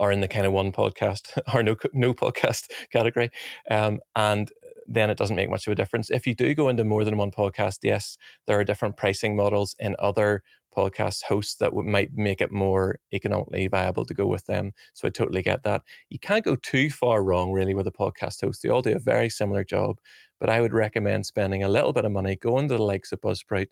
are 0.00 0.10
in 0.10 0.20
the 0.20 0.28
kind 0.28 0.46
of 0.46 0.52
one 0.52 0.72
podcast 0.72 1.38
or 1.54 1.62
no 1.62 1.76
no 1.92 2.12
podcast 2.12 2.70
category, 2.92 3.30
um, 3.70 4.00
and 4.16 4.50
then 4.88 5.10
it 5.10 5.18
doesn't 5.18 5.36
make 5.36 5.48
much 5.50 5.66
of 5.68 5.72
a 5.72 5.76
difference. 5.76 6.10
If 6.10 6.26
you 6.26 6.34
do 6.34 6.52
go 6.54 6.68
into 6.68 6.84
more 6.84 7.04
than 7.04 7.16
one 7.16 7.30
podcast, 7.30 7.78
yes, 7.84 8.18
there 8.48 8.58
are 8.58 8.64
different 8.64 8.96
pricing 8.96 9.36
models 9.36 9.76
in 9.78 9.94
other 10.00 10.42
podcast 10.76 11.22
hosts 11.24 11.56
that 11.56 11.72
would, 11.72 11.86
might 11.86 12.10
make 12.14 12.40
it 12.40 12.52
more 12.52 12.98
economically 13.12 13.66
viable 13.68 14.04
to 14.04 14.14
go 14.14 14.26
with 14.26 14.46
them. 14.46 14.72
So 14.94 15.06
I 15.08 15.10
totally 15.10 15.42
get 15.42 15.62
that. 15.64 15.82
You 16.10 16.18
can't 16.18 16.44
go 16.44 16.56
too 16.56 16.90
far 16.90 17.22
wrong 17.22 17.52
really 17.52 17.74
with 17.74 17.86
a 17.86 17.92
podcast 17.92 18.40
host. 18.40 18.62
They 18.62 18.68
all 18.68 18.82
do 18.82 18.94
a 18.96 18.98
very 19.00 19.30
similar 19.30 19.64
job, 19.64 19.98
but 20.38 20.50
I 20.50 20.60
would 20.60 20.72
recommend 20.72 21.26
spending 21.26 21.62
a 21.62 21.68
little 21.68 21.92
bit 21.92 22.04
of 22.04 22.12
money 22.12 22.36
going 22.36 22.68
to 22.68 22.76
the 22.76 22.82
likes 22.82 23.12
of 23.12 23.20
Buzzsprout, 23.20 23.68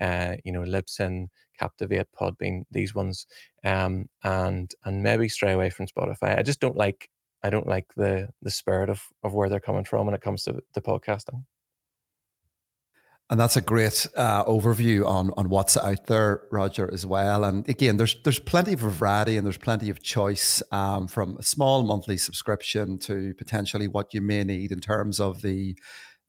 uh, 0.00 0.36
you 0.44 0.52
know, 0.52 0.62
Libsyn, 0.62 1.28
Captivate, 1.62 2.08
Podbean, 2.20 2.64
these 2.70 2.94
ones, 2.94 3.26
um, 3.64 4.08
and 4.24 4.72
and 4.84 5.02
maybe 5.02 5.28
stray 5.28 5.52
away 5.52 5.70
from 5.70 5.86
Spotify. 5.86 6.36
I 6.36 6.42
just 6.42 6.60
don't 6.60 6.76
like 6.76 7.08
I 7.42 7.50
don't 7.50 7.68
like 7.68 7.86
the 7.96 8.28
the 8.42 8.50
spirit 8.50 8.90
of 8.90 9.00
of 9.22 9.32
where 9.32 9.48
they're 9.48 9.60
coming 9.60 9.84
from 9.84 10.06
when 10.06 10.14
it 10.14 10.20
comes 10.20 10.42
to 10.44 10.60
the 10.74 10.80
podcasting. 10.80 11.44
And 13.30 13.40
that's 13.40 13.56
a 13.56 13.62
great 13.62 14.06
uh, 14.16 14.44
overview 14.44 15.06
on 15.06 15.30
on 15.36 15.48
what's 15.48 15.76
out 15.76 16.06
there, 16.06 16.42
Roger, 16.50 16.92
as 16.92 17.06
well. 17.06 17.44
And 17.44 17.66
again, 17.68 17.96
there's 17.96 18.16
there's 18.24 18.40
plenty 18.40 18.72
of 18.72 18.80
variety 18.80 19.36
and 19.36 19.46
there's 19.46 19.56
plenty 19.56 19.88
of 19.88 20.02
choice 20.02 20.62
um, 20.72 21.06
from 21.06 21.36
a 21.38 21.42
small 21.42 21.82
monthly 21.84 22.18
subscription 22.18 22.98
to 22.98 23.34
potentially 23.38 23.88
what 23.88 24.12
you 24.12 24.20
may 24.20 24.42
need 24.44 24.72
in 24.72 24.80
terms 24.80 25.20
of 25.20 25.40
the 25.42 25.76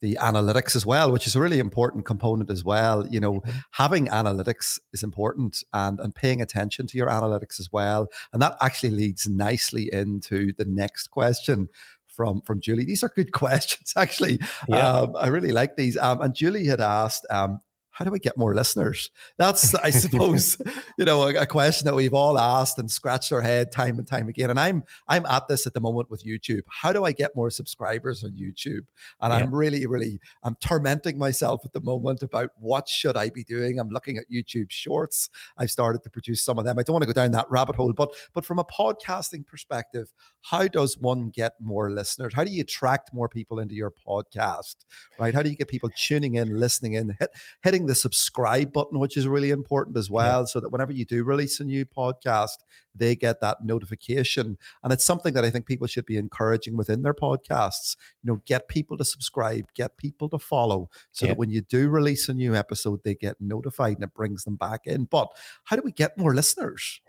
the 0.03 0.17
analytics 0.21 0.75
as 0.75 0.85
well, 0.85 1.11
which 1.13 1.25
is 1.25 1.35
a 1.35 1.39
really 1.39 1.59
important 1.59 2.05
component 2.05 2.51
as 2.51 2.63
well. 2.63 3.07
You 3.07 3.21
know, 3.21 3.35
mm-hmm. 3.35 3.57
having 3.71 4.07
analytics 4.07 4.77
is 4.91 5.01
important 5.01 5.63
and 5.73 5.97
and 6.01 6.13
paying 6.13 6.41
attention 6.41 6.85
to 6.87 6.97
your 6.97 7.07
analytics 7.07 7.57
as 7.59 7.71
well. 7.71 8.09
And 8.33 8.41
that 8.41 8.57
actually 8.61 8.91
leads 8.91 9.29
nicely 9.29 9.89
into 9.93 10.51
the 10.57 10.65
next 10.65 11.07
question, 11.07 11.69
from 12.05 12.41
from 12.41 12.59
Julie. 12.59 12.83
These 12.83 13.03
are 13.03 13.13
good 13.15 13.31
questions, 13.43 13.93
actually. 13.95 14.39
Yeah. 14.67 14.87
Um, 14.87 15.15
I 15.17 15.27
really 15.27 15.53
like 15.53 15.77
these. 15.77 15.97
Um, 15.97 16.21
and 16.21 16.35
Julie 16.35 16.65
had 16.65 16.81
asked, 16.81 17.25
um, 17.29 17.61
how 17.93 18.03
do 18.03 18.11
we 18.11 18.19
get 18.19 18.37
more 18.37 18.55
listeners? 18.55 19.11
That's, 19.37 19.73
I 19.75 19.89
suppose, 19.91 20.57
you 20.97 21.05
know, 21.05 21.23
a, 21.23 21.41
a, 21.41 21.45
question 21.45 21.85
that 21.85 21.93
we've 21.93 22.13
all 22.13 22.39
asked 22.39 22.79
and 22.79 22.89
scratched 22.89 23.31
our 23.31 23.41
head 23.41 23.71
time 23.71 23.99
and 23.99 24.07
time 24.07 24.27
again. 24.27 24.49
And 24.49 24.59
I'm 24.59 24.83
I'm 25.07 25.25
at 25.27 25.47
this 25.47 25.67
at 25.67 25.75
the 25.75 25.79
moment 25.79 26.09
with 26.09 26.25
YouTube. 26.25 26.63
How 26.67 26.91
do 26.91 27.05
I 27.05 27.11
get 27.11 27.35
more 27.35 27.51
subscribers 27.51 28.23
on 28.23 28.31
YouTube? 28.31 28.85
And 29.21 29.31
yeah. 29.31 29.35
I'm 29.35 29.53
really, 29.53 29.85
really, 29.85 30.19
I'm 30.41 30.55
tormenting 30.55 31.19
myself 31.19 31.61
at 31.65 31.73
the 31.73 31.81
moment 31.81 32.23
about 32.23 32.49
what 32.57 32.89
should 32.89 33.15
I 33.15 33.29
be 33.29 33.43
doing. 33.43 33.79
I'm 33.79 33.89
looking 33.89 34.17
at 34.17 34.25
YouTube 34.31 34.71
Shorts. 34.71 35.29
I've 35.57 35.69
started 35.71 36.01
to 36.03 36.09
produce 36.09 36.41
some 36.41 36.57
of 36.57 36.65
them. 36.65 36.79
I 36.79 36.83
don't 36.83 36.95
want 36.95 37.03
to 37.03 37.07
go 37.07 37.13
down 37.13 37.31
that 37.31 37.49
rabbit 37.51 37.75
hole, 37.75 37.93
but 37.93 38.09
but 38.33 38.43
from 38.43 38.57
a 38.57 38.65
podcasting 38.65 39.45
perspective, 39.45 40.11
how 40.41 40.67
does 40.67 40.97
one 40.97 41.29
get 41.29 41.53
more 41.61 41.91
listeners? 41.91 42.33
How 42.33 42.43
do 42.43 42.51
you 42.51 42.61
attract 42.61 43.13
more 43.13 43.29
people 43.29 43.59
into 43.59 43.75
your 43.75 43.93
podcast? 44.07 44.77
Right? 45.19 45.33
How 45.33 45.43
do 45.43 45.49
you 45.49 45.55
get 45.55 45.67
people 45.67 45.91
tuning 45.95 46.35
in, 46.35 46.59
listening 46.59 46.93
in, 46.93 47.15
hit, 47.19 47.29
hitting 47.61 47.82
hitting 47.83 47.87
the 47.87 47.95
subscribe 47.95 48.71
button, 48.71 48.99
which 48.99 49.17
is 49.17 49.27
really 49.27 49.51
important 49.51 49.97
as 49.97 50.09
well, 50.09 50.41
yeah. 50.41 50.45
so 50.45 50.59
that 50.59 50.69
whenever 50.69 50.91
you 50.91 51.05
do 51.05 51.23
release 51.23 51.59
a 51.59 51.63
new 51.63 51.85
podcast, 51.85 52.57
they 52.95 53.15
get 53.15 53.41
that 53.41 53.57
notification. 53.63 54.57
And 54.83 54.93
it's 54.93 55.05
something 55.05 55.33
that 55.33 55.43
I 55.43 55.49
think 55.49 55.65
people 55.65 55.87
should 55.87 56.05
be 56.05 56.17
encouraging 56.17 56.77
within 56.77 57.01
their 57.01 57.13
podcasts. 57.13 57.97
You 58.23 58.31
know, 58.31 58.41
get 58.45 58.67
people 58.67 58.97
to 58.97 59.05
subscribe, 59.05 59.65
get 59.73 59.97
people 59.97 60.29
to 60.29 60.39
follow, 60.39 60.89
so 61.11 61.25
yeah. 61.25 61.31
that 61.31 61.39
when 61.39 61.49
you 61.49 61.61
do 61.61 61.89
release 61.89 62.29
a 62.29 62.33
new 62.33 62.55
episode, 62.55 63.01
they 63.03 63.15
get 63.15 63.35
notified 63.39 63.95
and 63.95 64.03
it 64.03 64.13
brings 64.13 64.43
them 64.43 64.55
back 64.55 64.81
in. 64.85 65.05
But 65.05 65.27
how 65.65 65.75
do 65.75 65.81
we 65.83 65.91
get 65.91 66.17
more 66.17 66.33
listeners? 66.33 67.01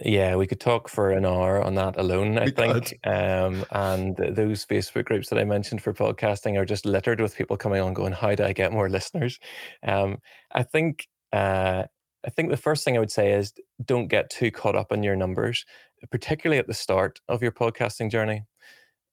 Yeah, 0.00 0.36
we 0.36 0.46
could 0.46 0.60
talk 0.60 0.88
for 0.88 1.10
an 1.10 1.26
hour 1.26 1.62
on 1.62 1.74
that 1.74 1.98
alone, 1.98 2.38
I 2.38 2.46
we 2.46 2.50
think. 2.50 2.98
Um, 3.04 3.64
and 3.70 4.16
those 4.16 4.64
Facebook 4.64 5.04
groups 5.04 5.28
that 5.28 5.38
I 5.38 5.44
mentioned 5.44 5.82
for 5.82 5.92
podcasting 5.92 6.58
are 6.58 6.64
just 6.64 6.86
littered 6.86 7.20
with 7.20 7.36
people 7.36 7.58
coming 7.58 7.82
on 7.82 7.92
going, 7.92 8.12
How 8.12 8.34
do 8.34 8.44
I 8.44 8.52
get 8.52 8.72
more 8.72 8.88
listeners? 8.90 9.38
Um, 9.82 10.18
I 10.50 10.62
think 10.62 11.08
uh, 11.32 11.84
I 12.24 12.30
think 12.30 12.50
the 12.50 12.56
first 12.56 12.84
thing 12.84 12.96
I 12.96 13.00
would 13.00 13.10
say 13.10 13.32
is 13.32 13.52
don't 13.84 14.08
get 14.08 14.30
too 14.30 14.50
caught 14.50 14.76
up 14.76 14.92
in 14.92 15.02
your 15.02 15.16
numbers, 15.16 15.64
particularly 16.10 16.58
at 16.58 16.66
the 16.66 16.74
start 16.74 17.20
of 17.28 17.42
your 17.42 17.52
podcasting 17.52 18.10
journey. 18.10 18.44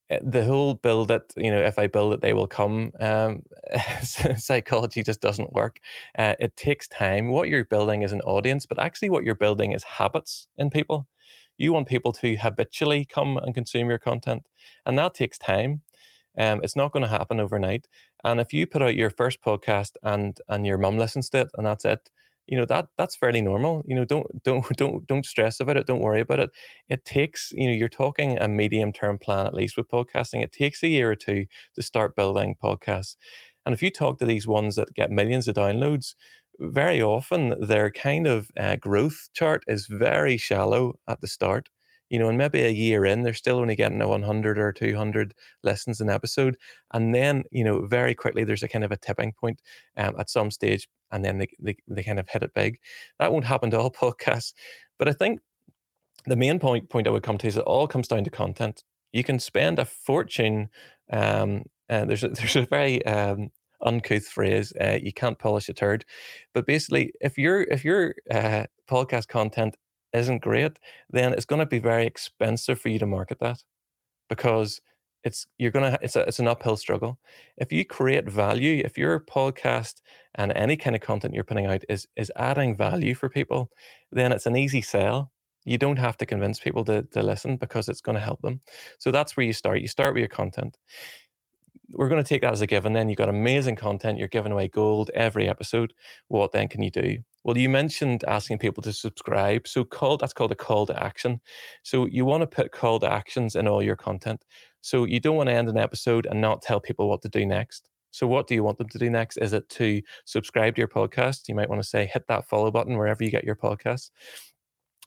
Eh, 0.10 0.20
the 0.24 0.44
whole 0.46 0.74
build 0.76 1.12
it, 1.12 1.34
you 1.38 1.52
know, 1.52 1.62
if 1.62 1.78
I 1.80 1.88
build 1.88 2.14
it, 2.14 2.22
they 2.22 2.34
will 2.34 2.48
come. 2.48 2.92
Um, 3.00 3.44
psychology 4.38 5.04
just 5.04 5.22
doesn't 5.22 5.54
work. 5.54 5.80
Uh, 6.18 6.36
it 6.40 6.56
takes 6.58 6.88
time. 6.88 7.30
What 7.30 7.50
you're 7.50 7.66
building 7.66 8.02
is 8.04 8.12
an 8.12 8.22
audience, 8.22 8.66
but 8.66 8.80
actually, 8.80 9.10
what 9.10 9.24
you're 9.24 9.36
building 9.36 9.72
is 9.74 9.84
habits 9.84 10.48
in 10.58 10.70
people. 10.70 11.08
You 11.58 11.74
want 11.74 11.88
people 11.88 12.14
to 12.14 12.36
habitually 12.38 13.06
come 13.06 13.38
and 13.38 13.54
consume 13.54 13.90
your 13.90 14.00
content, 14.00 14.44
and 14.86 14.98
that 14.98 15.14
takes 15.14 15.38
time. 15.38 15.82
Um, 16.38 16.62
it's 16.64 16.76
not 16.76 16.92
going 16.94 17.04
to 17.04 17.10
happen 17.10 17.40
overnight. 17.40 17.88
And 18.24 18.40
if 18.40 18.54
you 18.54 18.68
put 18.68 18.82
out 18.82 18.96
your 18.96 19.10
first 19.10 19.42
podcast 19.42 19.92
and 20.04 20.38
and 20.48 20.66
your 20.66 20.78
mum 20.78 20.98
listens 20.98 21.30
to 21.32 21.40
it, 21.42 21.50
and 21.58 21.66
that's 21.68 21.86
it, 21.86 22.10
you 22.50 22.58
know 22.58 22.66
that 22.66 22.88
that's 22.98 23.16
fairly 23.16 23.42
normal 23.42 23.84
you 23.88 23.96
know 23.96 24.06
don't 24.06 24.28
don't 24.44 24.66
don't 24.78 25.08
don't 25.08 25.26
stress 25.26 25.60
about 25.60 25.78
it 25.78 25.88
don't 25.88 26.02
worry 26.02 26.22
about 26.22 26.40
it. 26.40 26.52
It 26.90 27.06
takes 27.06 27.52
you 27.54 27.68
know 27.68 27.74
you're 27.74 27.90
talking 27.90 28.38
a 28.38 28.48
medium 28.48 28.92
term 28.94 29.18
plan 29.20 29.46
at 29.48 29.54
least 29.54 29.78
with 29.78 29.90
podcasting 29.90 30.44
it 30.44 30.52
takes 30.52 30.84
a 30.84 30.88
year 30.88 31.12
or 31.12 31.16
two 31.16 31.46
to 31.76 31.82
start 31.82 32.16
building 32.16 32.56
podcasts. 32.64 33.16
And 33.66 33.74
if 33.74 33.84
you 33.84 33.92
talk 33.92 34.20
to 34.20 34.26
these 34.26 34.48
ones 34.48 34.76
that 34.76 34.94
get 34.96 35.12
millions 35.12 35.48
of 35.48 35.56
downloads 35.56 36.16
very 36.60 37.02
often 37.02 37.56
their 37.62 37.90
kind 37.90 38.28
of 38.28 38.50
uh, 38.60 38.76
growth 38.76 39.30
chart 39.34 39.64
is 39.68 39.88
very 39.88 40.38
shallow 40.38 40.94
at 41.08 41.22
the 41.22 41.28
start 41.28 41.70
you 42.10 42.20
know, 42.20 42.30
and 42.30 42.38
maybe 42.38 42.62
a 42.62 42.70
year 42.70 43.06
in, 43.06 43.24
they're 43.24 43.34
still 43.34 43.58
only 43.58 43.76
getting 43.76 44.02
a 44.02 44.08
100 44.08 44.58
or 44.58 44.72
200 44.72 45.34
listens 45.64 46.02
an 46.02 46.10
episode. 46.10 46.58
And 46.94 47.14
then, 47.14 47.44
you 47.52 47.64
know, 47.64 47.86
very 47.86 48.16
quickly, 48.16 48.44
there's 48.44 48.64
a 48.64 48.68
kind 48.68 48.84
of 48.84 48.92
a 48.92 48.98
tipping 48.98 49.34
point 49.34 49.62
um, 49.98 50.16
at 50.20 50.30
some 50.30 50.52
stage, 50.52 50.88
and 51.12 51.24
then 51.24 51.38
they, 51.38 51.48
they, 51.60 51.78
they 51.88 52.04
kind 52.04 52.20
of 52.20 52.28
hit 52.30 52.44
it 52.44 52.54
big. 52.54 52.80
That 53.20 53.32
won't 53.32 53.46
happen 53.46 53.72
to 53.72 53.80
all 53.80 53.92
podcasts. 53.92 54.54
But 54.98 55.08
I 55.08 55.14
think 55.14 55.40
the 56.26 56.36
main 56.36 56.60
point, 56.60 56.90
point 56.90 57.08
I 57.08 57.12
would 57.12 57.24
come 57.24 57.38
to 57.38 57.48
is 57.48 57.58
it 57.58 57.64
all 57.64 57.88
comes 57.88 58.08
down 58.08 58.24
to 58.24 58.30
content. 58.30 58.84
You 59.12 59.24
can 59.24 59.40
spend 59.40 59.80
a 59.80 59.86
fortune. 59.86 60.70
Um, 61.12 61.64
and 61.88 62.10
there's 62.10 62.24
a, 62.24 62.30
there's 62.30 62.56
a 62.56 62.66
very 62.66 63.06
um, 63.06 63.50
uncouth 63.82 64.28
phrase. 64.28 64.74
Uh, 64.80 64.98
you 65.02 65.14
can't 65.14 65.40
polish 65.40 65.70
a 65.70 65.74
turd, 65.74 66.06
but 66.54 66.66
basically, 66.66 67.14
if 67.22 67.38
your 67.38 67.62
if 67.64 67.84
your 67.86 68.16
uh, 68.32 68.66
podcast 68.90 69.28
content 69.28 69.76
isn't 70.14 70.40
great, 70.42 70.80
then 71.10 71.34
it's 71.34 71.46
going 71.46 71.60
to 71.60 71.66
be 71.66 71.80
very 71.80 72.06
expensive 72.06 72.80
for 72.80 72.90
you 72.90 73.00
to 73.00 73.06
market 73.06 73.40
that 73.40 73.64
because 74.30 74.82
it's 75.24 75.46
you're 75.58 75.72
gonna 75.72 75.98
it's 76.02 76.16
a, 76.16 76.22
it's 76.22 76.40
an 76.40 76.48
uphill 76.48 76.78
struggle. 76.78 77.20
If 77.58 77.74
you 77.74 77.84
create 77.86 78.30
value, 78.30 78.82
if 78.86 78.98
your 78.98 79.20
podcast 79.20 79.96
and 80.36 80.54
any 80.54 80.78
kind 80.78 80.96
of 80.96 81.02
content 81.02 81.34
you're 81.34 81.44
putting 81.44 81.66
out 81.66 81.84
is 81.90 82.08
is 82.16 82.32
adding 82.38 82.76
value 82.76 83.16
for 83.16 83.30
people, 83.30 83.70
then 84.12 84.32
it's 84.32 84.46
an 84.46 84.56
easy 84.56 84.82
sell. 84.82 85.32
You 85.66 85.78
don't 85.78 86.00
have 86.00 86.18
to 86.18 86.26
convince 86.26 86.60
people 86.60 86.86
to, 86.86 87.04
to 87.04 87.22
listen 87.22 87.58
because 87.58 87.90
it's 87.90 88.02
going 88.02 88.16
to 88.16 88.22
help 88.22 88.42
them. 88.42 88.62
So 88.98 89.12
that's 89.12 89.36
where 89.36 89.46
you 89.46 89.54
start. 89.54 89.82
You 89.82 89.88
start 89.90 90.14
with 90.14 90.22
your 90.22 90.30
content 90.30 90.78
we're 91.92 92.10
going 92.10 92.24
to 92.24 92.28
take 92.28 92.42
that 92.42 92.54
as 92.54 92.62
a 92.62 92.68
given. 92.68 92.94
Then 92.94 93.10
you've 93.10 93.18
got 93.18 93.30
amazing 93.30 93.76
content. 93.76 94.18
You're 94.20 94.28
giving 94.28 94.52
away 94.52 94.68
gold 94.68 95.10
every 95.14 95.50
episode. 95.50 95.94
What 96.28 96.52
then 96.52 96.68
can 96.68 96.82
you 96.82 96.92
do? 96.92 97.18
Well, 97.44 97.58
you 97.58 97.70
mentioned 97.70 98.24
asking 98.28 98.60
people 98.60 98.84
to 98.84 98.94
subscribe. 98.94 99.68
So 99.68 99.84
call 99.84 100.18
that's 100.18 100.34
called 100.34 100.52
a 100.52 100.56
call 100.56 100.86
to 100.88 101.04
action. 101.04 101.42
So 101.84 102.06
you 102.06 102.26
want 102.26 102.42
to 102.42 102.48
put 102.48 102.72
call 102.72 103.00
to 103.00 103.12
actions 103.12 103.56
in 103.56 103.68
all 103.68 103.82
your 103.82 103.96
content. 103.96 104.44
So 104.82 105.06
you 105.06 105.20
don't 105.20 105.36
want 105.36 105.50
to 105.50 105.54
end 105.54 105.70
an 105.70 105.78
episode 105.78 106.26
and 106.26 106.40
not 106.40 106.62
tell 106.62 106.80
people 106.80 107.10
what 107.10 107.22
to 107.24 107.30
do 107.30 107.46
next. 107.46 107.90
So 108.12 108.28
what 108.28 108.48
do 108.48 108.56
you 108.56 108.64
want 108.64 108.78
them 108.78 108.90
to 108.90 108.98
do 108.98 109.10
next? 109.10 109.38
Is 109.38 109.54
it 109.54 109.70
to 109.70 110.02
subscribe 110.26 110.76
to 110.76 110.82
your 110.82 110.88
podcast? 110.88 111.48
You 111.48 111.56
might 111.56 111.70
want 111.70 111.82
to 111.82 111.88
say 111.88 112.06
hit 112.06 112.26
that 112.28 112.48
follow 112.48 112.72
button 112.72 112.98
wherever 112.98 113.24
you 113.24 113.32
get 113.32 113.44
your 113.44 113.56
podcast 113.56 114.10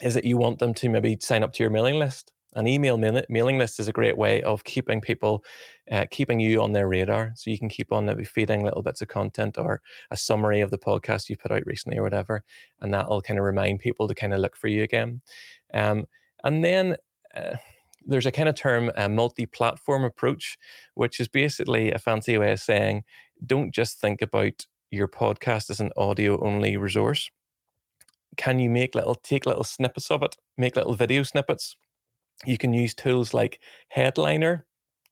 Is 0.00 0.16
it 0.16 0.24
you 0.24 0.36
want 0.36 0.58
them 0.58 0.74
to 0.74 0.88
maybe 0.88 1.18
sign 1.20 1.42
up 1.42 1.52
to 1.54 1.62
your 1.62 1.70
mailing 1.70 1.98
list? 1.98 2.32
An 2.54 2.66
email 2.66 2.98
mailing 2.98 3.58
list 3.58 3.80
is 3.80 3.88
a 3.88 3.92
great 3.92 4.16
way 4.16 4.42
of 4.42 4.62
keeping 4.64 5.00
people, 5.00 5.42
uh, 5.90 6.06
keeping 6.10 6.38
you 6.38 6.62
on 6.62 6.72
their 6.72 6.88
radar. 6.88 7.32
So 7.34 7.50
you 7.50 7.58
can 7.58 7.68
keep 7.68 7.92
on 7.92 8.06
maybe 8.06 8.24
feeding 8.24 8.62
little 8.62 8.82
bits 8.82 9.02
of 9.02 9.08
content 9.08 9.58
or 9.58 9.80
a 10.10 10.16
summary 10.16 10.60
of 10.60 10.70
the 10.70 10.78
podcast 10.78 11.28
you 11.28 11.36
put 11.36 11.50
out 11.50 11.66
recently 11.66 11.98
or 11.98 12.02
whatever. 12.02 12.44
And 12.80 12.94
that'll 12.94 13.22
kind 13.22 13.38
of 13.38 13.44
remind 13.44 13.80
people 13.80 14.06
to 14.08 14.14
kind 14.14 14.32
of 14.32 14.40
look 14.40 14.56
for 14.56 14.68
you 14.68 14.82
again. 14.82 15.20
Um, 15.74 16.06
and 16.44 16.64
then 16.64 16.96
uh, 17.34 17.56
there's 18.06 18.26
a 18.26 18.32
kind 18.32 18.48
of 18.48 18.54
term, 18.54 18.90
a 18.96 19.08
multi 19.08 19.46
platform 19.46 20.04
approach, 20.04 20.56
which 20.94 21.20
is 21.20 21.28
basically 21.28 21.92
a 21.92 21.98
fancy 21.98 22.38
way 22.38 22.52
of 22.52 22.60
saying 22.60 23.04
don't 23.44 23.72
just 23.72 24.00
think 24.00 24.22
about 24.22 24.66
your 24.90 25.08
podcast 25.08 25.70
as 25.70 25.80
an 25.80 25.90
audio 25.96 26.40
only 26.44 26.76
resource. 26.76 27.30
Can 28.36 28.58
you 28.58 28.70
make 28.70 28.94
little, 28.94 29.14
take 29.14 29.46
little 29.46 29.64
snippets 29.64 30.10
of 30.10 30.22
it, 30.22 30.36
make 30.56 30.76
little 30.76 30.94
video 30.94 31.22
snippets? 31.22 31.76
You 32.44 32.58
can 32.58 32.72
use 32.72 32.94
tools 32.94 33.34
like 33.34 33.60
Headliner 33.88 34.66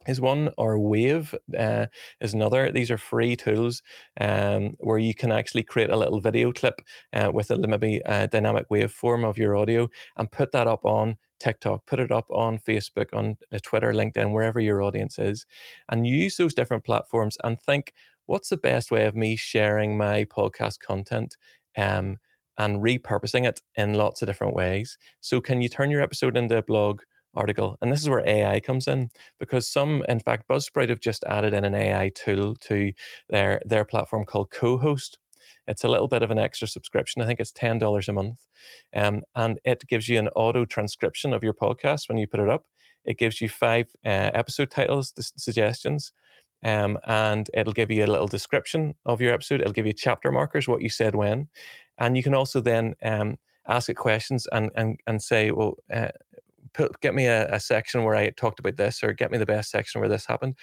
is 0.07 0.21
one 0.21 0.51
or 0.57 0.79
Wave 0.79 1.35
uh, 1.59 1.87
is 2.21 2.35
another. 2.35 2.73
These 2.73 2.91
are 2.91 2.99
free 2.99 3.37
tools 3.37 3.83
um, 4.21 4.77
where 4.79 4.99
you 4.99 5.15
can 5.15 5.31
actually 5.31 5.63
create 5.63 5.91
a 5.91 5.97
little 5.97 6.21
video 6.21 6.53
clip 6.53 6.81
uh, 7.13 7.31
with 7.33 7.51
a 7.51 7.59
maybe 7.59 8.01
a 8.07 8.27
dynamic 8.27 8.69
waveform 8.71 9.29
of 9.29 9.37
your 9.37 9.57
audio 9.57 9.89
and 10.17 10.31
put 10.31 10.53
that 10.53 10.67
up 10.67 10.85
on 10.85 11.17
TikTok, 11.39 11.87
put 11.87 12.01
it 12.01 12.11
up 12.11 12.31
on 12.31 12.59
Facebook, 12.59 13.13
on 13.13 13.37
uh, 13.53 13.59
Twitter, 13.63 13.93
LinkedIn, 13.93 14.33
wherever 14.33 14.61
your 14.61 14.83
audience 14.83 15.19
is, 15.19 15.47
and 15.89 16.07
use 16.07 16.37
those 16.37 16.55
different 16.55 16.85
platforms 16.85 17.37
and 17.45 17.61
think, 17.61 17.93
what's 18.27 18.49
the 18.51 18.57
best 18.57 18.91
way 18.91 19.07
of 19.07 19.17
me 19.17 19.37
sharing 19.37 19.97
my 19.97 20.25
podcast 20.25 20.81
content? 20.81 21.37
Um, 21.77 22.19
and 22.59 22.83
repurposing 22.83 23.49
it 23.49 23.63
in 23.77 23.95
lots 23.95 24.21
of 24.21 24.27
different 24.27 24.55
ways. 24.55 24.99
So, 25.21 25.41
can 25.41 25.63
you 25.63 25.69
turn 25.71 25.91
your 25.91 26.03
episode 26.03 26.37
into 26.37 26.59
a 26.59 26.63
blog? 26.63 27.01
Article. 27.35 27.77
And 27.81 27.93
this 27.93 28.01
is 28.03 28.09
where 28.09 28.27
AI 28.29 28.61
comes 28.61 28.89
in 28.89 29.11
because 29.39 29.69
some, 29.69 30.05
in 30.09 30.21
fact, 30.21 30.49
Buzzsprout 30.49 30.89
have 30.91 31.01
just 31.01 31.25
added 31.25 31.55
in 31.55 31.65
an 31.65 31.75
AI 31.75 32.11
tool 32.15 32.57
to 32.63 32.93
their, 33.29 33.63
their 33.65 33.85
platform 33.85 34.25
called 34.25 34.51
Co-host. 34.51 35.19
It's 35.67 35.85
a 35.85 35.89
little 35.89 36.09
bit 36.09 36.23
of 36.23 36.31
an 36.31 36.39
extra 36.39 36.69
subscription. 36.69 37.23
I 37.23 37.27
think 37.27 37.41
it's 37.41 37.53
$10 37.53 38.09
a 38.09 38.13
month. 38.13 38.39
Um, 38.95 39.23
and 39.37 39.61
it 39.65 39.85
gives 39.89 40.09
you 40.09 40.19
an 40.19 40.29
auto 40.31 40.65
transcription 40.65 41.33
of 41.33 41.45
your 41.45 41.55
podcast 41.55 42.09
when 42.09 42.19
you 42.19 42.27
put 42.27 42.41
it 42.41 42.49
up. 42.49 42.65
It 43.05 43.19
gives 43.19 43.41
you 43.41 43.49
five 43.49 43.87
uh, 44.05 44.31
episode 44.35 44.71
titles, 44.71 45.13
suggestions. 45.37 46.13
um, 46.65 46.99
and 47.07 47.51
it'll 47.55 47.73
give 47.73 47.91
you 47.91 48.05
a 48.05 48.09
little 48.09 48.29
description 48.29 48.95
of 49.07 49.21
your 49.21 49.33
episode. 49.35 49.61
It'll 49.61 49.73
give 49.73 49.87
you 49.87 49.95
chapter 49.95 50.31
markers, 50.33 50.69
what 50.69 50.83
you 50.83 50.91
said 50.91 51.15
when, 51.15 51.49
and 51.99 52.17
you 52.17 52.23
can 52.23 52.35
also 52.35 52.61
then 52.61 52.95
um, 53.03 53.39
ask 53.69 53.89
it 53.89 53.95
questions 53.97 54.47
and 54.53 54.71
and 54.77 55.01
and 55.07 55.23
say, 55.23 55.51
well, 55.53 55.77
uh, 55.93 56.09
put, 56.75 57.01
get 57.01 57.15
me 57.15 57.27
a, 57.27 57.53
a 57.53 57.61
section 57.61 58.05
where 58.05 58.15
I 58.15 58.31
talked 58.31 58.61
about 58.61 58.77
this, 58.77 59.03
or 59.03 59.13
get 59.13 59.31
me 59.31 59.39
the 59.39 59.47
best 59.47 59.71
section 59.71 60.01
where 60.01 60.09
this 60.09 60.27
happened 60.27 60.57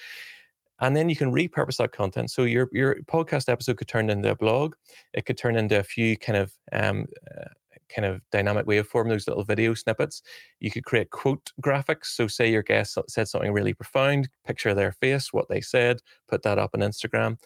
and 0.80 0.96
then 0.96 1.10
you 1.10 1.16
can 1.16 1.32
repurpose 1.32 1.78
that 1.78 1.92
content. 1.92 2.32
So 2.32 2.44
your 2.44 2.70
your 2.72 2.98
podcast 3.08 3.50
episode 3.50 3.78
could 3.78 3.88
turn 3.88 4.10
into 4.10 4.32
a 4.32 4.36
blog. 4.36 4.76
It 5.14 5.26
could 5.26 5.38
turn 5.38 5.56
into 5.56 5.80
a 5.80 5.84
few 5.84 6.18
kind 6.18 6.38
of 6.38 6.54
um, 6.72 7.08
uh, 7.36 7.50
kind 7.94 8.06
of 8.06 8.22
dynamic 8.32 8.66
waveform, 8.66 9.10
those 9.10 9.28
little 9.28 9.44
video 9.44 9.74
snippets. 9.74 10.22
You 10.60 10.70
could 10.70 10.86
create 10.86 11.10
quote 11.10 11.52
graphics. 11.62 12.08
So 12.08 12.28
say 12.28 12.52
your 12.52 12.64
guest 12.64 12.98
said 13.08 13.28
something 13.28 13.52
really 13.52 13.74
profound, 13.74 14.30
picture 14.46 14.74
their 14.74 14.92
face, 14.92 15.34
what 15.34 15.48
they 15.50 15.62
said, 15.62 16.02
put 16.28 16.44
that 16.44 16.60
up 16.60 16.72
on 16.74 16.82
Instagram. 16.82 17.38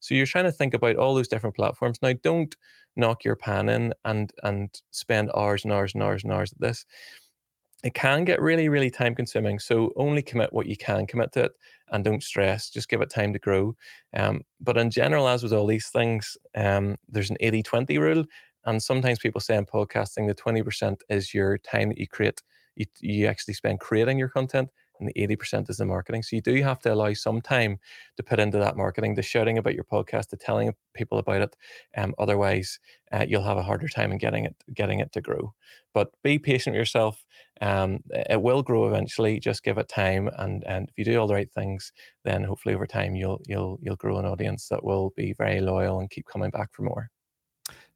So 0.00 0.14
you're 0.14 0.26
trying 0.26 0.46
to 0.46 0.52
think 0.52 0.74
about 0.74 0.96
all 0.96 1.14
those 1.14 1.28
different 1.28 1.56
platforms. 1.56 1.98
Now, 2.02 2.14
don't 2.22 2.54
knock 2.96 3.24
your 3.24 3.36
pan 3.36 3.68
in 3.68 3.94
and 4.04 4.32
and 4.42 4.70
spend 4.90 5.30
hours 5.36 5.64
and 5.64 5.72
hours 5.72 5.94
and 5.94 6.02
hours 6.02 6.24
and 6.24 6.32
hours 6.32 6.52
at 6.52 6.60
this 6.60 6.84
it 7.82 7.94
can 7.94 8.24
get 8.24 8.40
really, 8.40 8.68
really 8.68 8.90
time 8.90 9.14
consuming. 9.14 9.58
So 9.58 9.92
only 9.96 10.22
commit 10.22 10.52
what 10.52 10.66
you 10.66 10.76
can 10.76 11.06
commit 11.06 11.32
to 11.32 11.44
it 11.44 11.52
and 11.90 12.04
don't 12.04 12.22
stress. 12.22 12.70
Just 12.70 12.88
give 12.88 13.00
it 13.00 13.10
time 13.10 13.32
to 13.32 13.38
grow. 13.38 13.74
Um, 14.14 14.42
but 14.60 14.76
in 14.76 14.90
general, 14.90 15.28
as 15.28 15.42
with 15.42 15.52
all 15.52 15.66
these 15.66 15.88
things, 15.88 16.36
um, 16.54 16.96
there's 17.08 17.30
an 17.30 17.36
80 17.40 17.62
20 17.62 17.98
rule. 17.98 18.24
And 18.66 18.82
sometimes 18.82 19.18
people 19.18 19.40
say 19.40 19.56
in 19.56 19.64
podcasting, 19.64 20.26
the 20.28 20.34
20% 20.34 21.00
is 21.08 21.32
your 21.32 21.58
time 21.58 21.88
that 21.88 21.98
you 21.98 22.06
create, 22.06 22.42
you, 22.76 22.84
you 23.00 23.26
actually 23.26 23.54
spend 23.54 23.80
creating 23.80 24.18
your 24.18 24.28
content, 24.28 24.68
and 24.98 25.08
the 25.08 25.14
80% 25.14 25.70
is 25.70 25.78
the 25.78 25.86
marketing. 25.86 26.22
So 26.22 26.36
you 26.36 26.42
do 26.42 26.62
have 26.62 26.80
to 26.80 26.92
allow 26.92 27.12
some 27.14 27.40
time 27.40 27.78
to 28.18 28.22
put 28.22 28.38
into 28.38 28.58
that 28.58 28.76
marketing, 28.76 29.14
the 29.14 29.22
shouting 29.22 29.56
about 29.56 29.74
your 29.74 29.84
podcast, 29.84 30.28
the 30.28 30.36
telling 30.36 30.74
people 30.94 31.18
about 31.18 31.40
it. 31.40 31.56
Um, 31.96 32.14
otherwise, 32.18 32.78
uh, 33.10 33.24
you'll 33.26 33.42
have 33.42 33.56
a 33.56 33.62
harder 33.62 33.88
time 33.88 34.12
in 34.12 34.18
getting 34.18 34.44
it 34.44 34.56
getting 34.74 35.00
it 35.00 35.10
to 35.12 35.20
grow. 35.22 35.54
But 35.94 36.10
be 36.22 36.38
patient 36.38 36.74
with 36.74 36.80
yourself. 36.80 37.24
Um, 37.60 38.00
it 38.10 38.40
will 38.40 38.62
grow 38.62 38.86
eventually. 38.88 39.38
Just 39.38 39.62
give 39.62 39.78
it 39.78 39.88
time, 39.88 40.30
and 40.38 40.64
and 40.64 40.88
if 40.88 40.94
you 40.96 41.04
do 41.04 41.18
all 41.18 41.26
the 41.26 41.34
right 41.34 41.52
things, 41.52 41.92
then 42.24 42.42
hopefully 42.42 42.74
over 42.74 42.86
time 42.86 43.14
you'll 43.14 43.40
you'll 43.46 43.78
you'll 43.82 43.96
grow 43.96 44.18
an 44.18 44.26
audience 44.26 44.68
that 44.68 44.82
will 44.82 45.12
be 45.16 45.34
very 45.34 45.60
loyal 45.60 46.00
and 46.00 46.10
keep 46.10 46.26
coming 46.26 46.50
back 46.50 46.70
for 46.72 46.82
more. 46.82 47.10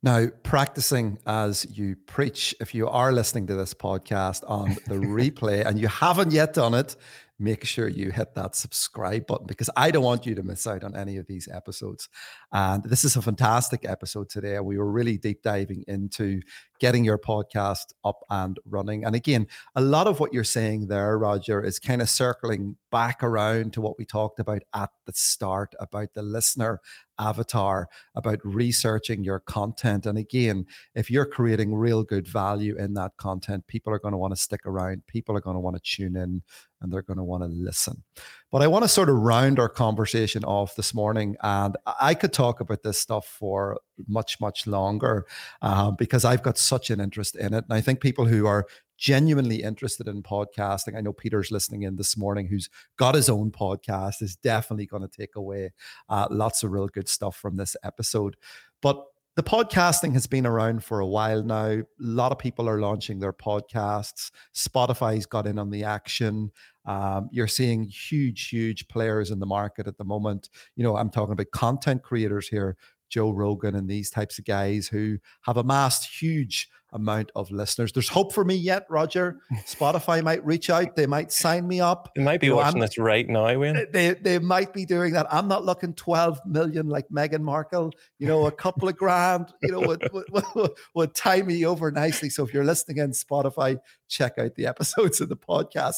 Now, 0.03 0.27
practicing 0.43 1.19
as 1.27 1.67
you 1.71 1.97
preach, 2.07 2.55
if 2.61 2.75
you 2.75 2.87
are 2.89 3.11
listening 3.11 3.47
to 3.47 3.55
this 3.55 3.73
podcast 3.73 4.45
on 4.47 4.77
the 4.87 4.95
replay 4.97 5.65
and 5.65 5.81
you 5.81 5.89
haven't 5.89 6.31
yet 6.31 6.53
done 6.53 6.75
it, 6.75 6.95
make 7.39 7.65
sure 7.65 7.89
you 7.89 8.11
hit 8.11 8.35
that 8.35 8.55
subscribe 8.55 9.27
button 9.27 9.47
because 9.47 9.71
I 9.77 9.91
don't 9.91 10.05
want 10.05 10.27
you 10.27 10.35
to 10.35 10.43
miss 10.43 10.67
out 10.67 10.85
on 10.85 10.95
any 10.95 11.17
of 11.17 11.27
these 11.27 11.49
episodes. 11.51 12.09
And 12.53 12.85
this 12.85 13.05
is 13.05 13.17
a 13.17 13.23
fantastic 13.23 13.89
episode 13.89 14.29
today. 14.29 14.61
We 14.61 14.79
were 14.79 14.91
really 14.91 15.17
deep 15.17 15.43
diving 15.43 15.85
into 15.89 16.41
getting 16.85 17.03
your 17.03 17.17
podcast 17.17 17.95
up 18.05 18.23
and 18.29 18.61
running. 18.67 19.07
And 19.07 19.17
again, 19.17 19.47
a 19.75 19.81
lot 19.81 20.07
of 20.07 20.21
what 20.21 20.35
you're 20.35 20.45
saying 20.45 20.87
there, 20.87 21.17
Roger, 21.17 21.65
is 21.65 21.79
kind 21.79 22.03
of 22.03 22.11
circling 22.11 22.77
back 22.93 23.23
around 23.23 23.73
to 23.73 23.81
what 23.81 23.97
we 23.99 24.05
talked 24.05 24.39
about 24.39 24.61
at 24.75 24.91
the 25.07 25.13
start 25.15 25.75
about 25.81 26.13
the 26.13 26.21
listener 26.21 26.83
avatar, 27.19 27.89
about 28.17 28.39
researching 28.45 29.25
your 29.25 29.41
content. 29.41 30.05
And 30.05 30.19
again, 30.19 30.67
if 30.95 31.11
you're 31.11 31.25
creating 31.25 31.75
real 31.75 32.03
good 32.03 32.29
value 32.29 32.77
in 32.77 32.93
that 32.95 33.17
content, 33.17 33.67
people 33.67 33.91
are 33.95 33.99
going 33.99 34.13
to 34.13 34.19
want 34.19 34.35
to 34.35 34.41
stick 34.41 34.67
around, 34.67 35.07
people 35.07 35.35
are 35.35 35.41
going 35.41 35.57
to 35.57 35.61
want 35.61 35.77
to 35.77 35.83
tune 35.83 36.17
in, 36.17 36.43
and 36.83 36.93
they're 36.93 37.01
going 37.01 37.17
to 37.17 37.25
want 37.25 37.45
to 37.45 37.49
listen. 37.49 38.03
But 38.51 38.63
I 38.63 38.69
want 38.69 38.85
to 38.85 38.89
sort 38.89 39.09
of 39.09 39.17
round 39.17 39.59
our 39.59 39.69
conversation 39.69 40.45
off 40.45 40.77
this 40.77 40.95
morning. 40.95 41.37
And 41.43 41.77
I 42.01 42.15
could 42.15 42.33
talk 42.33 42.61
about 42.61 42.85
this 42.85 43.01
stuff 43.01 43.27
for 43.27 43.81
much, 44.07 44.41
much 44.41 44.67
longer 44.67 45.27
uh, 45.61 45.91
because 45.91 46.25
I've 46.25 46.43
got 46.43 46.57
such 46.57 46.91
an 46.91 47.01
interest 47.01 47.35
in 47.35 47.53
it. 47.53 47.65
And 47.65 47.73
I 47.73 47.81
think 47.81 48.01
people 48.01 48.27
who 48.27 48.47
are 48.47 48.67
genuinely 48.97 49.63
interested 49.63 50.09
in 50.09 50.23
podcasting. 50.23 50.97
I 50.97 51.01
know 51.01 51.13
Peter's 51.13 51.51
listening 51.51 51.83
in 51.83 51.97
this 51.97 52.17
morning 52.17 52.47
who's 52.47 52.71
got 52.97 53.15
his 53.15 53.29
own 53.29 53.51
podcast, 53.51 54.23
is 54.23 54.37
definitely 54.37 54.87
going 54.87 55.03
to 55.03 55.09
take 55.09 55.37
away 55.37 55.73
uh, 56.09 56.29
lots 56.31 56.63
of 56.63 56.71
real 56.71 56.87
good 56.87 57.09
stuff 57.09 57.37
from 57.37 57.57
this 57.57 57.77
episode. 57.83 58.37
But 58.83 59.05
the 59.37 59.43
podcasting 59.43 60.13
has 60.13 60.29
been 60.29 60.47
around 60.47 60.85
for 60.85 61.01
a 61.01 61.07
while 61.07 61.43
now. 61.43 61.67
A 61.67 61.85
lot 61.99 62.31
of 62.31 62.39
people 62.39 62.69
are 62.69 62.81
launching 62.81 63.19
their 63.19 63.33
podcasts. 63.33 64.31
Spotify's 64.55 65.27
got 65.27 65.49
in 65.49 65.59
on 65.59 65.71
the 65.71 65.83
action. 65.83 66.53
Um, 66.87 67.29
you're 67.33 67.49
seeing 67.49 67.85
huge, 67.85 68.49
huge 68.49 68.89
players 68.89 69.31
in 69.31 69.39
the 69.39 69.47
market 69.47 69.87
at 69.87 69.97
the 69.97 70.05
moment. 70.05 70.51
You 70.77 70.85
know, 70.85 70.97
I'm 70.97 71.11
talking 71.11 71.33
about 71.33 71.51
content 71.53 72.03
creators 72.03 72.49
here, 72.49 72.77
Joe 73.09 73.31
Rogan 73.31 73.75
and 73.77 73.89
these 73.89 74.11
types 74.11 74.39
of 74.39 74.45
guys 74.45 74.89
who 74.89 75.19
have 75.43 75.57
amassed 75.57 76.21
huge 76.21 76.69
amount 76.95 77.31
of 77.35 77.51
listeners. 77.51 77.93
There's 77.93 78.09
hope 78.09 78.33
for 78.33 78.45
me 78.45 78.55
yet, 78.55 78.87
Roger. 78.89 79.41
Spotify 79.67 80.23
might 80.23 80.45
reach 80.45 80.71
out. 80.71 80.97
They 80.97 81.07
might 81.07 81.33
sign 81.33 81.69
me 81.69 81.81
up. 81.81 82.11
They 82.17 82.23
might 82.23 82.41
be 82.41 82.47
you 82.47 82.57
watching 82.57 82.81
this 82.81 82.97
right 82.97 83.29
now, 83.29 83.59
Wayne. 83.59 83.87
They, 83.93 84.15
they 84.15 84.39
might 84.39 84.73
be 84.73 84.87
doing 84.87 85.13
that. 85.13 85.27
I'm 85.31 85.49
not 85.49 85.65
looking 85.65 85.93
12 85.95 86.41
million 86.47 86.89
like 86.89 87.09
Meghan 87.09 87.41
Markle. 87.41 87.93
You 88.19 88.29
know, 88.29 88.47
a 88.47 88.53
couple 88.53 88.89
of 88.89 88.97
grand, 88.97 89.53
you 89.63 89.73
know, 89.73 89.81
would, 89.81 90.09
would, 90.13 90.45
would, 90.55 90.71
would 90.95 91.15
tie 91.15 91.43
me 91.43 91.67
over 91.67 91.91
nicely. 91.91 92.31
So 92.31 92.45
if 92.45 92.55
you're 92.55 92.65
listening 92.65 92.99
in 92.99 93.11
Spotify, 93.11 93.79
check 94.09 94.39
out 94.39 94.55
the 94.55 94.67
episodes 94.67 95.21
of 95.21 95.29
the 95.29 95.37
podcast. 95.37 95.97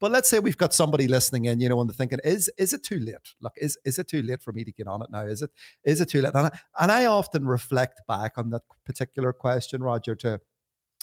But 0.00 0.10
let's 0.12 0.28
say 0.28 0.38
we've 0.38 0.56
got 0.56 0.72
somebody 0.74 1.08
listening 1.08 1.46
in, 1.46 1.60
you 1.60 1.68
know, 1.68 1.80
and 1.80 1.90
they're 1.90 1.94
thinking, 1.94 2.20
is 2.24 2.50
is 2.56 2.72
it 2.72 2.84
too 2.84 3.00
late? 3.00 3.16
Look, 3.40 3.52
is 3.56 3.76
is 3.84 3.98
it 3.98 4.08
too 4.08 4.22
late 4.22 4.42
for 4.42 4.52
me 4.52 4.64
to 4.64 4.72
get 4.72 4.86
on 4.86 5.02
it 5.02 5.10
now? 5.10 5.26
Is 5.26 5.42
it 5.42 5.50
is 5.84 6.00
it 6.00 6.08
too 6.08 6.22
late? 6.22 6.34
And 6.34 6.46
I, 6.46 6.58
and 6.80 6.92
I 6.92 7.06
often 7.06 7.46
reflect 7.46 8.00
back 8.06 8.38
on 8.38 8.50
that 8.50 8.62
particular 8.84 9.32
question, 9.32 9.82
Roger, 9.82 10.14
to 10.16 10.37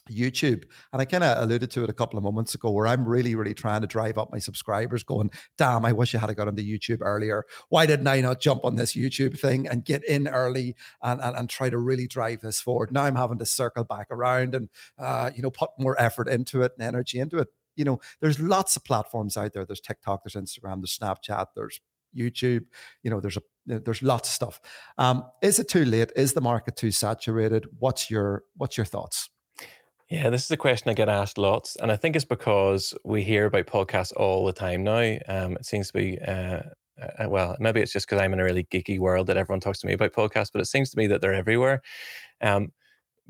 YouTube. 0.10 0.64
And 0.94 1.02
I 1.02 1.06
kind 1.06 1.24
of 1.24 1.44
alluded 1.44 1.72
to 1.72 1.84
it 1.84 1.90
a 1.90 1.94
couple 1.94 2.18
of 2.18 2.24
moments 2.24 2.56
ago 2.56 2.72
where 2.72 2.88
I'm 2.88 3.08
really, 3.08 3.36
really 3.36 3.54
trying 3.54 3.82
to 3.82 3.88
drive 3.88 4.18
up 4.18 4.32
my 4.32 4.40
subscribers, 4.40 5.04
going, 5.04 5.32
damn, 5.58 5.86
I 5.86 5.92
wish 5.92 6.14
I 6.16 6.20
had 6.20 6.36
got 6.36 6.48
into 6.48 6.64
YouTube 6.64 7.00
earlier. 7.02 7.46
Why 7.70 7.86
didn't 7.86 8.08
I 8.08 8.22
not 8.22 8.40
jump 8.40 8.66
on 8.66 8.76
this 8.76 8.94
YouTube 8.94 9.40
thing 9.40 9.68
and 9.68 9.86
get 9.86 10.04
in 10.06 10.28
early 10.28 10.76
and, 11.02 11.22
and, 11.22 11.36
and 11.36 11.50
try 11.50 11.70
to 11.70 11.78
really 11.78 12.08
drive 12.08 12.42
this 12.42 12.60
forward? 12.60 12.92
Now 12.92 13.04
I'm 13.04 13.16
having 13.16 13.40
to 13.40 13.46
circle 13.46 13.84
back 13.84 14.08
around 14.12 14.56
and, 14.56 14.70
uh, 15.00 15.32
you 15.36 15.42
know, 15.42 15.52
put 15.52 15.72
more 15.80 16.00
effort 16.02 16.28
into 16.28 16.62
it 16.62 16.74
and 16.78 16.88
energy 16.88 17.20
into 17.20 17.38
it. 17.38 17.48
You 17.76 17.86
know, 17.86 18.00
there's 18.22 18.40
lots 18.40 18.76
of 18.76 18.86
platforms 18.86 19.36
out 19.38 19.54
there. 19.54 19.66
There's 19.66 19.82
TikTok, 19.82 20.24
there's 20.24 20.42
Instagram, 20.42 20.82
there's 20.82 20.98
Snapchat, 20.98 21.48
there's 21.56 21.82
YouTube. 22.16 22.66
You 23.04 23.12
know, 23.12 23.20
there's 23.20 23.38
a 23.38 23.42
there's 23.66 24.04
lots 24.04 24.30
of 24.30 24.34
stuff. 24.34 24.62
Um, 24.98 25.26
is 25.42 25.60
it 25.60 25.68
too 25.68 25.86
late? 25.86 26.12
Is 26.16 26.34
the 26.34 26.42
market 26.42 26.76
too 26.76 26.92
saturated? 26.92 27.68
What's 27.80 28.10
your 28.10 28.44
what's 28.56 28.78
your 28.78 28.86
thoughts? 28.86 29.30
Yeah, 30.16 30.30
this 30.30 30.46
is 30.46 30.52
a 30.52 30.56
question 30.56 30.90
I 30.90 30.94
get 30.94 31.10
asked 31.10 31.38
lots, 31.38 31.76
and 31.76 31.92
I 31.92 31.98
think 31.98 32.16
it's 32.16 32.24
because 32.24 32.94
we 33.04 33.22
hear 33.22 33.48
about 33.48 33.66
podcasts 33.66 34.14
all 34.16 34.46
the 34.46 34.54
time 34.54 34.82
now. 34.82 35.18
Um, 35.28 35.58
it 35.58 35.66
seems 35.66 35.88
to 35.88 35.94
be, 35.94 36.18
uh, 36.20 36.62
uh, 37.02 37.28
well, 37.28 37.58
maybe 37.60 37.82
it's 37.82 37.92
just 37.92 38.08
because 38.08 38.22
I'm 38.22 38.32
in 38.32 38.40
a 38.40 38.46
really 38.46 38.64
geeky 38.64 38.98
world 38.98 39.28
that 39.28 39.36
everyone 39.36 39.60
talks 39.60 39.80
to 39.80 39.88
me 39.88 39.92
about 39.92 40.14
podcasts, 40.14 40.54
but 40.54 40.62
it 40.62 40.68
seems 40.68 40.90
to 40.92 40.98
me 40.98 41.08
that 41.08 41.20
they're 41.20 41.34
everywhere. 41.34 41.82
Um, 42.40 42.72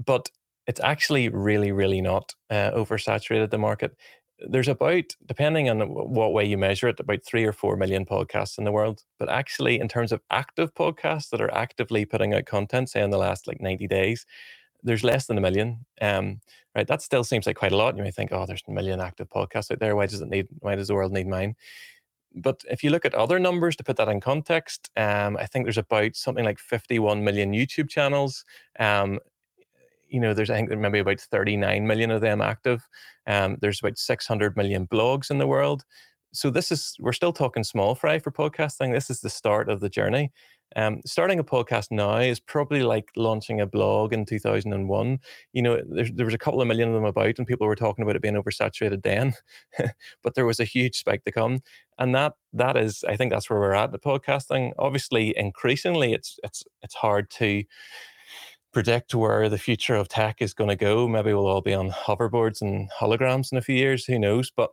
but 0.05 0.29
it's 0.67 0.79
actually 0.81 1.29
really, 1.29 1.71
really 1.71 2.01
not 2.01 2.35
uh, 2.51 2.69
oversaturated 2.73 3.49
the 3.49 3.57
market. 3.57 3.97
There's 4.39 4.67
about, 4.67 5.05
depending 5.25 5.69
on 5.71 5.79
what 5.89 6.33
way 6.33 6.45
you 6.45 6.57
measure 6.59 6.89
it, 6.89 6.99
about 6.99 7.25
three 7.25 7.45
or 7.45 7.53
four 7.53 7.77
million 7.77 8.05
podcasts 8.05 8.59
in 8.59 8.63
the 8.63 8.71
world. 8.71 9.01
But 9.17 9.29
actually, 9.29 9.79
in 9.79 9.87
terms 9.87 10.11
of 10.11 10.21
active 10.29 10.75
podcasts 10.75 11.29
that 11.31 11.41
are 11.41 11.53
actively 11.53 12.05
putting 12.05 12.35
out 12.35 12.45
content, 12.45 12.91
say 12.91 13.01
in 13.01 13.09
the 13.09 13.17
last 13.17 13.47
like 13.47 13.59
90 13.59 13.87
days, 13.87 14.27
there's 14.85 15.03
less 15.03 15.25
than 15.25 15.37
a 15.37 15.41
million. 15.41 15.85
Um, 16.01 16.39
right, 16.75 16.87
that 16.87 17.01
still 17.01 17.23
seems 17.23 17.45
like 17.45 17.57
quite 17.57 17.71
a 17.71 17.77
lot. 17.77 17.97
You 17.97 18.03
may 18.03 18.11
think, 18.11 18.31
oh, 18.31 18.45
there's 18.45 18.63
a 18.67 18.71
million 18.71 19.01
active 19.01 19.29
podcasts 19.29 19.71
out 19.71 19.79
there. 19.79 19.95
Why 19.95 20.05
does 20.05 20.21
it 20.21 20.29
need? 20.29 20.47
Why 20.59 20.75
does 20.75 20.87
the 20.87 20.95
world 20.95 21.11
need 21.11 21.27
mine? 21.27 21.55
But 22.33 22.63
if 22.69 22.83
you 22.83 22.89
look 22.89 23.05
at 23.05 23.15
other 23.15 23.39
numbers 23.39 23.75
to 23.77 23.83
put 23.83 23.97
that 23.97 24.09
in 24.09 24.19
context, 24.21 24.91
um, 24.97 25.37
I 25.37 25.45
think 25.45 25.65
there's 25.65 25.77
about 25.77 26.15
something 26.15 26.43
like 26.45 26.59
51 26.59 27.23
million 27.23 27.53
YouTube 27.53 27.89
channels. 27.89 28.45
Um, 28.77 29.19
you 30.09 30.19
know, 30.19 30.33
there's 30.33 30.49
I 30.49 30.55
think 30.55 30.69
there 30.69 30.77
maybe 30.77 30.99
about 30.99 31.19
39 31.19 31.87
million 31.87 32.11
of 32.11 32.21
them 32.21 32.41
active. 32.41 32.87
Um, 33.25 33.57
there's 33.61 33.79
about 33.79 33.97
600 33.97 34.55
million 34.55 34.85
blogs 34.87 35.31
in 35.31 35.39
the 35.39 35.47
world. 35.47 35.83
So 36.33 36.49
this 36.49 36.71
is 36.71 36.95
we're 36.99 37.13
still 37.13 37.33
talking 37.33 37.63
small 37.63 37.95
fry 37.95 38.19
for 38.19 38.31
podcasting. 38.31 38.93
This 38.93 39.09
is 39.09 39.21
the 39.21 39.29
start 39.29 39.69
of 39.69 39.79
the 39.79 39.89
journey. 39.89 40.31
Um, 40.75 41.01
starting 41.05 41.39
a 41.39 41.43
podcast 41.43 41.87
now 41.89 42.17
is 42.17 42.39
probably 42.39 42.83
like 42.83 43.09
launching 43.15 43.61
a 43.61 43.65
blog 43.65 44.11
in 44.11 44.25
2001. 44.25 45.19
You 45.53 45.61
know, 45.61 45.81
there, 45.87 46.07
there 46.13 46.25
was 46.25 46.35
a 46.35 46.39
couple 46.39 46.61
of 46.61 46.67
million 46.67 46.89
of 46.89 46.95
them 46.95 47.05
about, 47.05 47.37
and 47.37 47.47
people 47.47 47.65
were 47.65 47.75
talking 47.75 48.03
about 48.03 48.15
it 48.15 48.21
being 48.21 48.35
oversaturated 48.35 49.03
then, 49.03 49.33
but 50.23 50.35
there 50.35 50.45
was 50.45 50.59
a 50.59 50.65
huge 50.65 50.97
spike 50.97 51.23
to 51.23 51.31
come, 51.31 51.61
and 51.97 52.13
that 52.15 52.33
that 52.53 52.77
is, 52.77 53.03
I 53.07 53.15
think, 53.15 53.31
that's 53.31 53.49
where 53.49 53.59
we're 53.59 53.73
at 53.73 53.91
the 53.91 53.99
podcasting. 53.99 54.71
Obviously, 54.77 55.37
increasingly, 55.37 56.13
it's 56.13 56.37
it's 56.43 56.63
it's 56.81 56.95
hard 56.95 57.29
to 57.31 57.63
predict 58.73 59.15
where 59.15 59.47
the 59.47 59.57
future 59.57 59.95
of 59.95 60.09
tech 60.09 60.41
is 60.41 60.53
going 60.53 60.69
to 60.69 60.75
go. 60.75 61.07
Maybe 61.07 61.33
we'll 61.33 61.47
all 61.47 61.61
be 61.61 61.73
on 61.73 61.91
hoverboards 61.91 62.61
and 62.61 62.89
holograms 62.91 63.53
in 63.53 63.57
a 63.57 63.61
few 63.61 63.75
years. 63.75 64.03
Who 64.03 64.19
knows? 64.19 64.51
But 64.51 64.71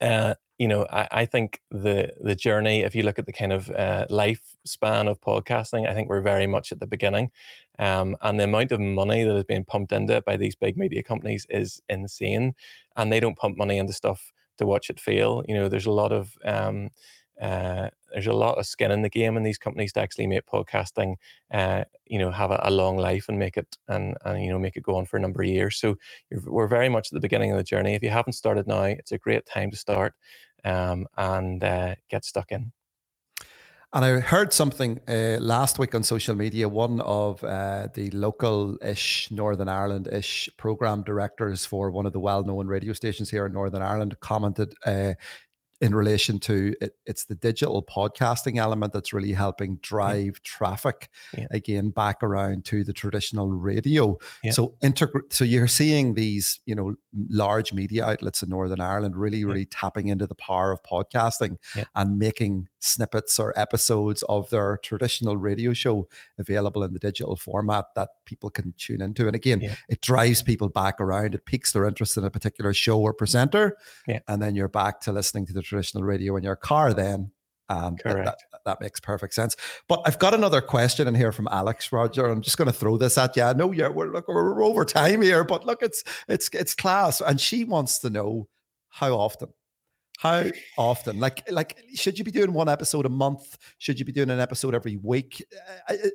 uh, 0.00 0.34
you 0.58 0.68
know, 0.68 0.86
I, 0.90 1.08
I, 1.10 1.26
think 1.26 1.60
the 1.70 2.12
the 2.20 2.34
journey, 2.34 2.80
if 2.80 2.94
you 2.94 3.02
look 3.04 3.18
at 3.18 3.26
the 3.26 3.32
kind 3.32 3.52
of 3.52 3.70
uh, 3.70 4.06
lifespan 4.10 5.08
of 5.08 5.20
podcasting, 5.20 5.88
I 5.88 5.94
think 5.94 6.08
we're 6.08 6.20
very 6.20 6.46
much 6.46 6.72
at 6.72 6.80
the 6.80 6.86
beginning, 6.86 7.30
um, 7.78 8.16
and 8.22 8.38
the 8.38 8.44
amount 8.44 8.72
of 8.72 8.80
money 8.80 9.24
that 9.24 9.36
is 9.36 9.44
being 9.44 9.64
pumped 9.64 9.92
into 9.92 10.16
it 10.16 10.24
by 10.24 10.36
these 10.36 10.56
big 10.56 10.76
media 10.76 11.02
companies 11.02 11.46
is 11.48 11.80
insane, 11.88 12.54
and 12.96 13.12
they 13.12 13.20
don't 13.20 13.38
pump 13.38 13.56
money 13.56 13.78
into 13.78 13.92
stuff 13.92 14.32
to 14.58 14.66
watch 14.66 14.90
it 14.90 15.00
fail. 15.00 15.44
You 15.48 15.54
know, 15.54 15.68
there's 15.68 15.86
a 15.86 15.92
lot 15.92 16.12
of 16.12 16.36
um, 16.44 16.90
uh, 17.40 17.88
there's 18.12 18.26
a 18.26 18.32
lot 18.32 18.58
of 18.58 18.66
skin 18.66 18.90
in 18.90 19.02
the 19.02 19.08
game 19.08 19.36
in 19.36 19.42
these 19.42 19.58
companies 19.58 19.92
to 19.92 20.00
actually 20.00 20.26
make 20.26 20.46
podcasting, 20.46 21.14
uh, 21.52 21.84
you 22.06 22.18
know, 22.18 22.30
have 22.30 22.50
a, 22.50 22.60
a, 22.64 22.70
long 22.70 22.96
life 22.96 23.28
and 23.28 23.38
make 23.38 23.56
it 23.56 23.76
and, 23.88 24.16
and 24.24 24.42
you 24.42 24.50
know 24.50 24.58
make 24.58 24.76
it 24.76 24.82
go 24.82 24.96
on 24.96 25.06
for 25.06 25.16
a 25.16 25.20
number 25.20 25.42
of 25.42 25.48
years. 25.48 25.76
So 25.76 25.96
we're 26.30 26.66
very 26.66 26.88
much 26.88 27.08
at 27.08 27.12
the 27.12 27.20
beginning 27.20 27.52
of 27.52 27.56
the 27.56 27.64
journey. 27.64 27.94
If 27.94 28.02
you 28.02 28.10
haven't 28.10 28.32
started 28.32 28.66
now, 28.66 28.82
it's 28.82 29.12
a 29.12 29.18
great 29.18 29.46
time 29.46 29.70
to 29.70 29.76
start 29.76 30.14
um, 30.64 31.06
and 31.16 31.62
uh, 31.62 31.94
get 32.08 32.24
stuck 32.24 32.50
in. 32.50 32.72
And 33.94 34.04
I 34.04 34.20
heard 34.20 34.52
something 34.52 35.00
uh, 35.08 35.38
last 35.40 35.78
week 35.78 35.94
on 35.94 36.02
social 36.02 36.34
media. 36.34 36.68
One 36.68 37.00
of 37.00 37.42
uh, 37.42 37.88
the 37.94 38.10
local 38.10 38.76
ish, 38.82 39.30
Northern 39.30 39.68
Ireland 39.68 40.10
ish 40.12 40.50
program 40.58 41.02
directors 41.02 41.64
for 41.64 41.90
one 41.90 42.04
of 42.04 42.12
the 42.12 42.20
well 42.20 42.44
known 42.44 42.66
radio 42.66 42.92
stations 42.92 43.30
here 43.30 43.46
in 43.46 43.54
Northern 43.54 43.80
Ireland 43.80 44.20
commented 44.20 44.74
uh, 44.84 45.14
in 45.80 45.94
relation 45.94 46.38
to 46.40 46.74
it, 46.80 46.96
it's 47.06 47.24
the 47.24 47.34
digital 47.34 47.82
podcasting 47.82 48.58
element 48.58 48.92
that's 48.92 49.12
really 49.12 49.32
helping 49.32 49.76
drive 49.76 50.24
yeah. 50.26 50.40
traffic 50.42 51.08
yeah. 51.36 51.46
again 51.50 51.90
back 51.90 52.22
around 52.22 52.64
to 52.66 52.82
the 52.82 52.92
traditional 52.92 53.50
radio. 53.52 54.18
Yeah. 54.42 54.52
So 54.52 54.74
integ- 54.82 55.32
so 55.32 55.44
you're 55.44 55.68
seeing 55.68 56.14
these, 56.14 56.60
you 56.66 56.74
know, 56.74 56.94
large 57.28 57.72
media 57.72 58.04
outlets 58.04 58.42
in 58.42 58.48
Northern 58.48 58.80
Ireland 58.80 59.16
really, 59.16 59.44
really 59.44 59.66
tapping 59.66 60.08
into 60.08 60.26
the 60.26 60.34
power 60.34 60.72
of 60.72 60.82
podcasting 60.82 61.58
and 61.94 62.18
making 62.18 62.68
snippets 62.80 63.38
or 63.38 63.58
episodes 63.58 64.22
of 64.28 64.48
their 64.50 64.78
traditional 64.82 65.36
radio 65.36 65.72
show 65.72 66.08
available 66.38 66.82
in 66.82 66.92
the 66.92 66.98
digital 66.98 67.36
format 67.36 67.86
that 67.94 68.08
people 68.24 68.50
can 68.50 68.74
tune 68.78 69.00
into. 69.00 69.26
And 69.26 69.34
again, 69.34 69.60
yeah. 69.60 69.74
it 69.88 70.00
drives 70.00 70.42
people 70.42 70.68
back 70.68 71.00
around. 71.00 71.34
It 71.34 71.44
piques 71.44 71.72
their 71.72 71.86
interest 71.86 72.16
in 72.16 72.24
a 72.24 72.30
particular 72.30 72.72
show 72.72 73.00
or 73.00 73.12
presenter. 73.12 73.76
Yeah. 74.06 74.20
And 74.28 74.40
then 74.42 74.54
you're 74.54 74.68
back 74.68 75.00
to 75.02 75.12
listening 75.12 75.46
to 75.46 75.52
the 75.52 75.62
traditional 75.68 76.04
radio 76.04 76.36
in 76.36 76.42
your 76.42 76.56
car 76.56 76.92
then. 76.92 77.30
And 77.70 78.02
Correct. 78.02 78.24
That, 78.24 78.38
that, 78.52 78.60
that, 78.64 78.80
makes 78.80 78.98
perfect 78.98 79.34
sense. 79.34 79.54
But 79.88 80.00
I've 80.06 80.18
got 80.18 80.32
another 80.32 80.62
question 80.62 81.06
in 81.06 81.14
here 81.14 81.32
from 81.32 81.48
Alex 81.50 81.92
Roger. 81.92 82.26
I'm 82.26 82.40
just 82.40 82.56
going 82.56 82.66
to 82.66 82.72
throw 82.72 82.96
this 82.96 83.18
at 83.18 83.36
you. 83.36 83.42
I 83.42 83.52
know 83.52 83.72
you're 83.72 83.92
we're 83.92 84.10
look 84.10 84.26
we're 84.26 84.64
over 84.64 84.86
time 84.86 85.20
here, 85.20 85.44
but 85.44 85.66
look, 85.66 85.82
it's 85.82 86.02
it's 86.28 86.48
it's 86.54 86.74
class. 86.74 87.20
And 87.20 87.38
she 87.38 87.64
wants 87.64 87.98
to 87.98 88.10
know 88.10 88.48
how 88.88 89.12
often 89.12 89.50
how 90.18 90.50
often? 90.76 91.20
Like, 91.20 91.48
like, 91.48 91.78
should 91.94 92.18
you 92.18 92.24
be 92.24 92.32
doing 92.32 92.52
one 92.52 92.68
episode 92.68 93.06
a 93.06 93.08
month? 93.08 93.56
Should 93.78 94.00
you 94.00 94.04
be 94.04 94.10
doing 94.10 94.30
an 94.30 94.40
episode 94.40 94.74
every 94.74 94.96
week? 94.96 95.44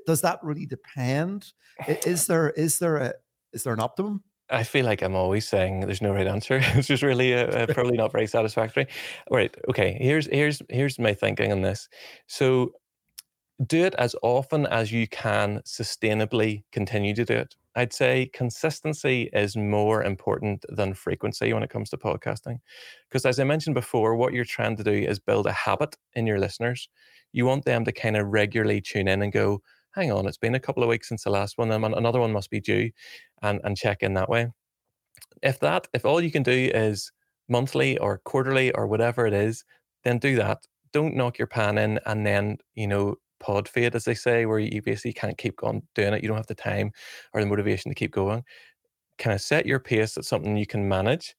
Does 0.06 0.20
that 0.22 0.40
really 0.44 0.66
depend? 0.66 1.54
Is 1.88 2.28
there 2.28 2.50
is 2.50 2.80
there 2.80 2.98
a 2.98 3.14
is 3.54 3.64
there 3.64 3.72
an 3.72 3.80
optimum? 3.80 4.22
I 4.50 4.64
feel 4.64 4.86
like 4.86 5.02
I'm 5.02 5.16
always 5.16 5.48
saying 5.48 5.82
there's 5.82 6.02
no 6.02 6.14
right 6.14 6.28
answer. 6.28 6.60
it's 6.62 6.88
just 6.88 7.04
really 7.04 7.34
uh, 7.34 7.46
uh, 7.46 7.66
probably 7.74 7.98
not 7.98 8.12
very 8.12 8.28
satisfactory. 8.28 8.88
Right. 9.32 9.56
Okay. 9.70 9.98
Here's 10.00 10.28
here's 10.28 10.62
here's 10.70 11.00
my 11.00 11.14
thinking 11.14 11.52
on 11.52 11.62
this. 11.62 11.90
So 12.28 12.74
do 13.66 13.84
it 13.86 13.96
as 13.96 14.16
often 14.24 14.66
as 14.68 14.92
you 14.92 15.08
can 15.08 15.62
sustainably 15.66 16.64
continue 16.72 17.14
to 17.16 17.26
do 17.26 17.34
it. 17.34 17.56
I'd 17.76 17.94
say 17.94 18.30
consistency 18.34 19.30
is 19.34 19.56
more 19.56 20.04
important 20.04 20.66
than 20.70 20.94
frequency 20.94 21.54
when 21.54 21.64
it 21.64 21.70
comes 21.70 21.90
to 21.92 21.98
podcasting. 21.98 22.60
Because 23.10 23.26
as 23.26 23.40
I 23.40 23.44
mentioned 23.46 23.74
before, 23.74 24.16
what 24.16 24.34
you're 24.34 24.46
trying 24.46 24.76
to 24.78 24.84
do 24.84 24.92
is 24.92 25.20
build 25.20 25.48
a 25.48 25.52
habit 25.52 25.96
in 26.14 26.28
your 26.28 26.40
listeners. 26.40 26.90
You 27.32 27.46
want 27.46 27.66
them 27.66 27.86
to 27.86 27.92
kind 27.92 28.18
of 28.18 28.28
regularly 28.28 28.82
tune 28.82 29.08
in 29.08 29.22
and 29.22 29.32
go, 29.32 29.62
hang 29.96 30.12
on, 30.12 30.28
it's 30.28 30.38
been 30.38 30.56
a 30.56 30.60
couple 30.60 30.84
of 30.84 30.90
weeks 30.90 31.10
since 31.10 31.24
the 31.24 31.30
last 31.30 31.58
one, 31.58 31.72
um, 31.72 31.84
and 31.84 31.96
another 31.96 32.20
one 32.20 32.32
must 32.32 32.50
be 32.50 32.60
due, 32.60 32.92
and, 33.42 33.62
and 33.64 33.78
check 33.78 34.04
in 34.04 34.14
that 34.16 34.30
way. 34.30 34.48
If 35.42 35.60
that, 35.60 35.88
if 35.94 36.06
all 36.06 36.22
you 36.22 36.32
can 36.32 36.44
do 36.44 36.72
is 36.74 37.12
monthly 37.50 37.98
or 37.98 38.20
quarterly 38.20 38.72
or 38.74 38.88
whatever 38.88 39.26
it 39.28 39.34
is, 39.34 39.64
then 40.04 40.20
do 40.20 40.36
that. 40.38 40.66
Don't 40.92 41.16
knock 41.16 41.38
your 41.38 41.48
pan 41.48 41.78
in 41.78 42.00
and 42.06 42.26
then, 42.26 42.58
you 42.76 42.88
know, 42.88 43.16
pod 43.40 43.68
fade, 43.68 43.96
as 43.96 44.06
they 44.06 44.14
say, 44.14 44.46
where 44.46 44.60
you 44.60 44.82
basically 44.82 45.14
can't 45.14 45.38
keep 45.38 45.64
on 45.64 45.82
doing 45.96 46.14
it. 46.14 46.22
You 46.22 46.30
don't 46.30 46.38
have 46.38 46.48
the 46.48 46.56
time 46.56 46.92
or 47.34 47.42
the 47.42 47.48
motivation 47.48 47.90
to 47.92 47.96
keep 47.96 48.12
going. 48.12 48.44
Kind 49.18 49.34
of 49.34 49.42
set 49.42 49.66
your 49.66 49.80
pace 49.80 50.18
at 50.18 50.26
something 50.26 50.56
you 50.56 50.66
can 50.66 50.88
manage 50.88 51.36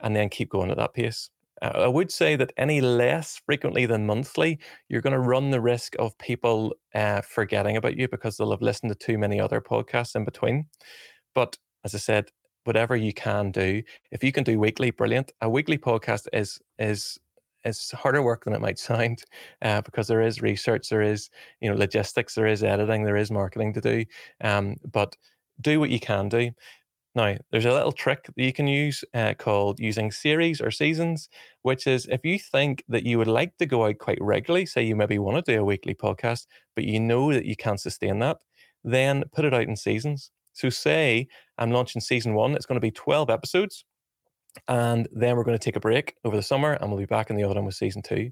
and 0.00 0.14
then 0.14 0.28
keep 0.28 0.50
going 0.50 0.70
at 0.70 0.76
that 0.76 0.94
pace. 0.94 1.30
I 1.62 1.86
would 1.86 2.10
say 2.10 2.36
that 2.36 2.52
any 2.56 2.80
less 2.80 3.40
frequently 3.46 3.86
than 3.86 4.06
monthly, 4.06 4.58
you're 4.88 5.00
going 5.00 5.14
to 5.14 5.18
run 5.18 5.50
the 5.50 5.60
risk 5.60 5.94
of 5.98 6.16
people 6.18 6.74
uh, 6.94 7.22
forgetting 7.22 7.76
about 7.76 7.96
you 7.96 8.08
because 8.08 8.36
they'll 8.36 8.50
have 8.50 8.62
listened 8.62 8.90
to 8.92 9.06
too 9.06 9.16
many 9.16 9.40
other 9.40 9.60
podcasts 9.60 10.14
in 10.14 10.24
between. 10.24 10.66
But 11.34 11.56
as 11.84 11.94
I 11.94 11.98
said, 11.98 12.28
whatever 12.64 12.96
you 12.96 13.12
can 13.12 13.52
do, 13.52 13.82
if 14.10 14.22
you 14.22 14.32
can 14.32 14.44
do 14.44 14.58
weekly, 14.58 14.90
brilliant. 14.90 15.32
A 15.40 15.48
weekly 15.48 15.78
podcast 15.78 16.26
is 16.32 16.58
is 16.78 17.18
it's 17.64 17.90
harder 17.92 18.22
work 18.22 18.44
than 18.44 18.54
it 18.54 18.60
might 18.60 18.78
sound 18.90 19.24
uh, 19.62 19.80
because 19.80 20.08
there 20.08 20.20
is 20.20 20.42
research, 20.42 20.88
there 20.88 21.02
is 21.02 21.30
you 21.60 21.70
know 21.70 21.76
logistics, 21.76 22.34
there 22.34 22.46
is 22.46 22.62
editing, 22.62 23.04
there 23.04 23.16
is 23.16 23.30
marketing 23.30 23.72
to 23.74 23.80
do. 23.80 24.04
Um, 24.42 24.76
but 24.92 25.16
do 25.60 25.80
what 25.80 25.90
you 25.90 26.00
can 26.00 26.28
do. 26.28 26.50
Now, 27.16 27.34
there's 27.50 27.64
a 27.64 27.72
little 27.72 27.92
trick 27.92 28.24
that 28.26 28.44
you 28.44 28.52
can 28.52 28.66
use 28.68 29.02
uh, 29.14 29.32
called 29.38 29.80
using 29.80 30.12
series 30.12 30.60
or 30.60 30.70
seasons, 30.70 31.30
which 31.62 31.86
is 31.86 32.06
if 32.10 32.26
you 32.26 32.38
think 32.38 32.84
that 32.88 33.06
you 33.06 33.16
would 33.16 33.26
like 33.26 33.56
to 33.56 33.64
go 33.64 33.86
out 33.86 33.96
quite 33.96 34.18
regularly, 34.20 34.66
say 34.66 34.82
you 34.82 34.94
maybe 34.94 35.18
want 35.18 35.42
to 35.42 35.52
do 35.52 35.58
a 35.58 35.64
weekly 35.64 35.94
podcast, 35.94 36.46
but 36.74 36.84
you 36.84 37.00
know 37.00 37.32
that 37.32 37.46
you 37.46 37.56
can't 37.56 37.80
sustain 37.80 38.18
that, 38.18 38.36
then 38.84 39.24
put 39.34 39.46
it 39.46 39.54
out 39.54 39.62
in 39.62 39.76
seasons. 39.76 40.30
So, 40.52 40.68
say 40.68 41.28
I'm 41.56 41.70
launching 41.70 42.02
season 42.02 42.34
one, 42.34 42.54
it's 42.54 42.66
going 42.66 42.76
to 42.76 42.86
be 42.86 42.90
12 42.90 43.30
episodes. 43.30 43.86
And 44.68 45.08
then 45.10 45.36
we're 45.36 45.44
going 45.44 45.58
to 45.58 45.64
take 45.64 45.76
a 45.76 45.80
break 45.80 46.16
over 46.24 46.36
the 46.36 46.42
summer 46.42 46.74
and 46.74 46.90
we'll 46.90 47.00
be 47.00 47.06
back 47.06 47.30
in 47.30 47.36
the 47.36 47.44
autumn 47.44 47.64
with 47.64 47.74
season 47.74 48.02
two. 48.02 48.30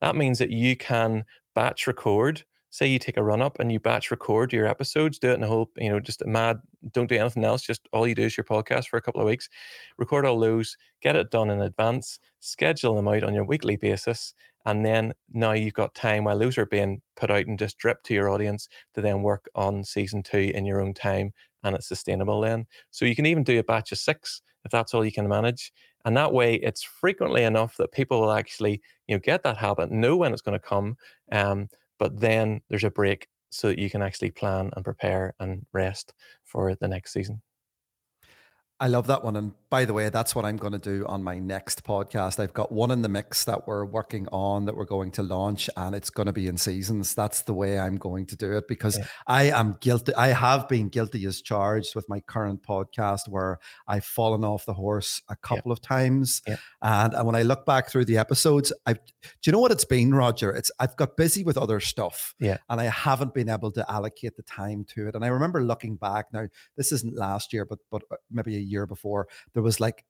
That 0.00 0.16
means 0.16 0.38
that 0.38 0.50
you 0.50 0.74
can 0.76 1.24
batch 1.54 1.86
record. 1.86 2.44
Say 2.72 2.86
you 2.86 2.98
take 2.98 3.18
a 3.18 3.22
run 3.22 3.42
up 3.42 3.60
and 3.60 3.70
you 3.70 3.78
batch 3.78 4.10
record 4.10 4.50
your 4.50 4.66
episodes, 4.66 5.18
do 5.18 5.30
it 5.30 5.34
in 5.34 5.42
a 5.42 5.46
whole, 5.46 5.70
you 5.76 5.90
know, 5.90 6.00
just 6.00 6.22
a 6.22 6.26
mad, 6.26 6.58
don't 6.92 7.06
do 7.06 7.16
anything 7.16 7.44
else. 7.44 7.60
Just 7.60 7.86
all 7.92 8.08
you 8.08 8.14
do 8.14 8.22
is 8.22 8.34
your 8.34 8.44
podcast 8.44 8.88
for 8.88 8.96
a 8.96 9.02
couple 9.02 9.20
of 9.20 9.26
weeks, 9.26 9.50
record 9.98 10.24
all 10.24 10.40
those, 10.40 10.78
get 11.02 11.14
it 11.14 11.30
done 11.30 11.50
in 11.50 11.60
advance, 11.60 12.18
schedule 12.40 12.96
them 12.96 13.08
out 13.08 13.24
on 13.24 13.34
your 13.34 13.44
weekly 13.44 13.76
basis. 13.76 14.32
And 14.64 14.86
then 14.86 15.12
now 15.34 15.52
you've 15.52 15.74
got 15.74 15.94
time 15.94 16.24
while 16.24 16.38
those 16.38 16.56
are 16.56 16.64
being 16.64 17.02
put 17.14 17.30
out 17.30 17.44
and 17.46 17.58
just 17.58 17.76
drip 17.76 18.02
to 18.04 18.14
your 18.14 18.30
audience 18.30 18.70
to 18.94 19.02
then 19.02 19.22
work 19.22 19.50
on 19.54 19.84
season 19.84 20.22
two 20.22 20.50
in 20.54 20.64
your 20.64 20.80
own 20.80 20.94
time 20.94 21.34
and 21.64 21.76
it's 21.76 21.88
sustainable 21.88 22.40
then. 22.40 22.66
So 22.90 23.04
you 23.04 23.14
can 23.14 23.26
even 23.26 23.44
do 23.44 23.58
a 23.58 23.64
batch 23.64 23.92
of 23.92 23.98
six 23.98 24.40
if 24.64 24.70
that's 24.70 24.94
all 24.94 25.04
you 25.04 25.12
can 25.12 25.28
manage. 25.28 25.74
And 26.04 26.16
that 26.16 26.32
way, 26.32 26.54
it's 26.54 26.82
frequently 26.82 27.44
enough 27.44 27.76
that 27.76 27.92
people 27.92 28.20
will 28.20 28.32
actually, 28.32 28.80
you 29.06 29.14
know, 29.14 29.20
get 29.20 29.42
that 29.44 29.56
habit, 29.56 29.90
know 29.90 30.16
when 30.16 30.32
it's 30.32 30.42
going 30.42 30.58
to 30.58 30.66
come, 30.66 30.96
um, 31.30 31.68
but 32.02 32.18
then 32.18 32.60
there's 32.68 32.82
a 32.82 32.90
break 32.90 33.28
so 33.52 33.68
that 33.68 33.78
you 33.78 33.88
can 33.88 34.02
actually 34.02 34.32
plan 34.32 34.72
and 34.74 34.84
prepare 34.84 35.34
and 35.38 35.64
rest 35.72 36.12
for 36.42 36.74
the 36.74 36.88
next 36.88 37.12
season. 37.12 37.40
I 38.80 38.88
love 38.88 39.06
that 39.06 39.22
one. 39.22 39.36
And 39.36 39.52
by 39.72 39.86
the 39.86 39.94
way, 39.94 40.10
that's 40.10 40.34
what 40.34 40.44
I'm 40.44 40.58
going 40.58 40.74
to 40.74 40.78
do 40.78 41.06
on 41.06 41.24
my 41.24 41.38
next 41.38 41.82
podcast. 41.82 42.38
I've 42.38 42.52
got 42.52 42.70
one 42.70 42.90
in 42.90 43.00
the 43.00 43.08
mix 43.08 43.46
that 43.46 43.66
we're 43.66 43.86
working 43.86 44.28
on 44.30 44.66
that 44.66 44.76
we're 44.76 44.84
going 44.84 45.10
to 45.12 45.22
launch, 45.22 45.70
and 45.78 45.94
it's 45.94 46.10
going 46.10 46.26
to 46.26 46.32
be 46.34 46.46
in 46.46 46.58
seasons. 46.58 47.14
That's 47.14 47.40
the 47.40 47.54
way 47.54 47.78
I'm 47.78 47.96
going 47.96 48.26
to 48.26 48.36
do 48.36 48.54
it 48.54 48.68
because 48.68 48.98
yeah. 48.98 49.06
I 49.26 49.44
am 49.44 49.78
guilty. 49.80 50.14
I 50.14 50.28
have 50.28 50.68
been 50.68 50.90
guilty 50.90 51.24
as 51.24 51.40
charged 51.40 51.94
with 51.94 52.06
my 52.06 52.20
current 52.20 52.62
podcast 52.62 53.30
where 53.30 53.60
I've 53.88 54.04
fallen 54.04 54.44
off 54.44 54.66
the 54.66 54.74
horse 54.74 55.22
a 55.30 55.36
couple 55.36 55.70
yeah. 55.70 55.72
of 55.72 55.80
times. 55.80 56.42
Yeah. 56.46 56.56
And, 56.82 57.14
and 57.14 57.26
when 57.26 57.34
I 57.34 57.40
look 57.40 57.64
back 57.64 57.88
through 57.88 58.04
the 58.04 58.18
episodes, 58.18 58.74
I 58.84 58.92
do 58.92 58.98
you 59.46 59.52
know 59.52 59.58
what 59.58 59.72
it's 59.72 59.86
been, 59.86 60.14
Roger? 60.14 60.50
It's 60.50 60.70
I've 60.80 60.96
got 60.96 61.16
busy 61.16 61.44
with 61.44 61.56
other 61.56 61.80
stuff. 61.80 62.34
Yeah. 62.38 62.58
And 62.68 62.78
I 62.78 62.90
haven't 62.90 63.32
been 63.32 63.48
able 63.48 63.72
to 63.72 63.90
allocate 63.90 64.36
the 64.36 64.42
time 64.42 64.84
to 64.90 65.08
it. 65.08 65.14
And 65.14 65.24
I 65.24 65.28
remember 65.28 65.62
looking 65.62 65.96
back 65.96 66.26
now, 66.30 66.46
this 66.76 66.92
isn't 66.92 67.16
last 67.16 67.54
year, 67.54 67.64
but 67.64 67.78
but 67.90 68.02
uh, 68.10 68.16
maybe 68.30 68.56
a 68.56 68.60
year 68.60 68.86
before, 68.86 69.28
there 69.54 69.61
was 69.62 69.80
like, 69.80 70.04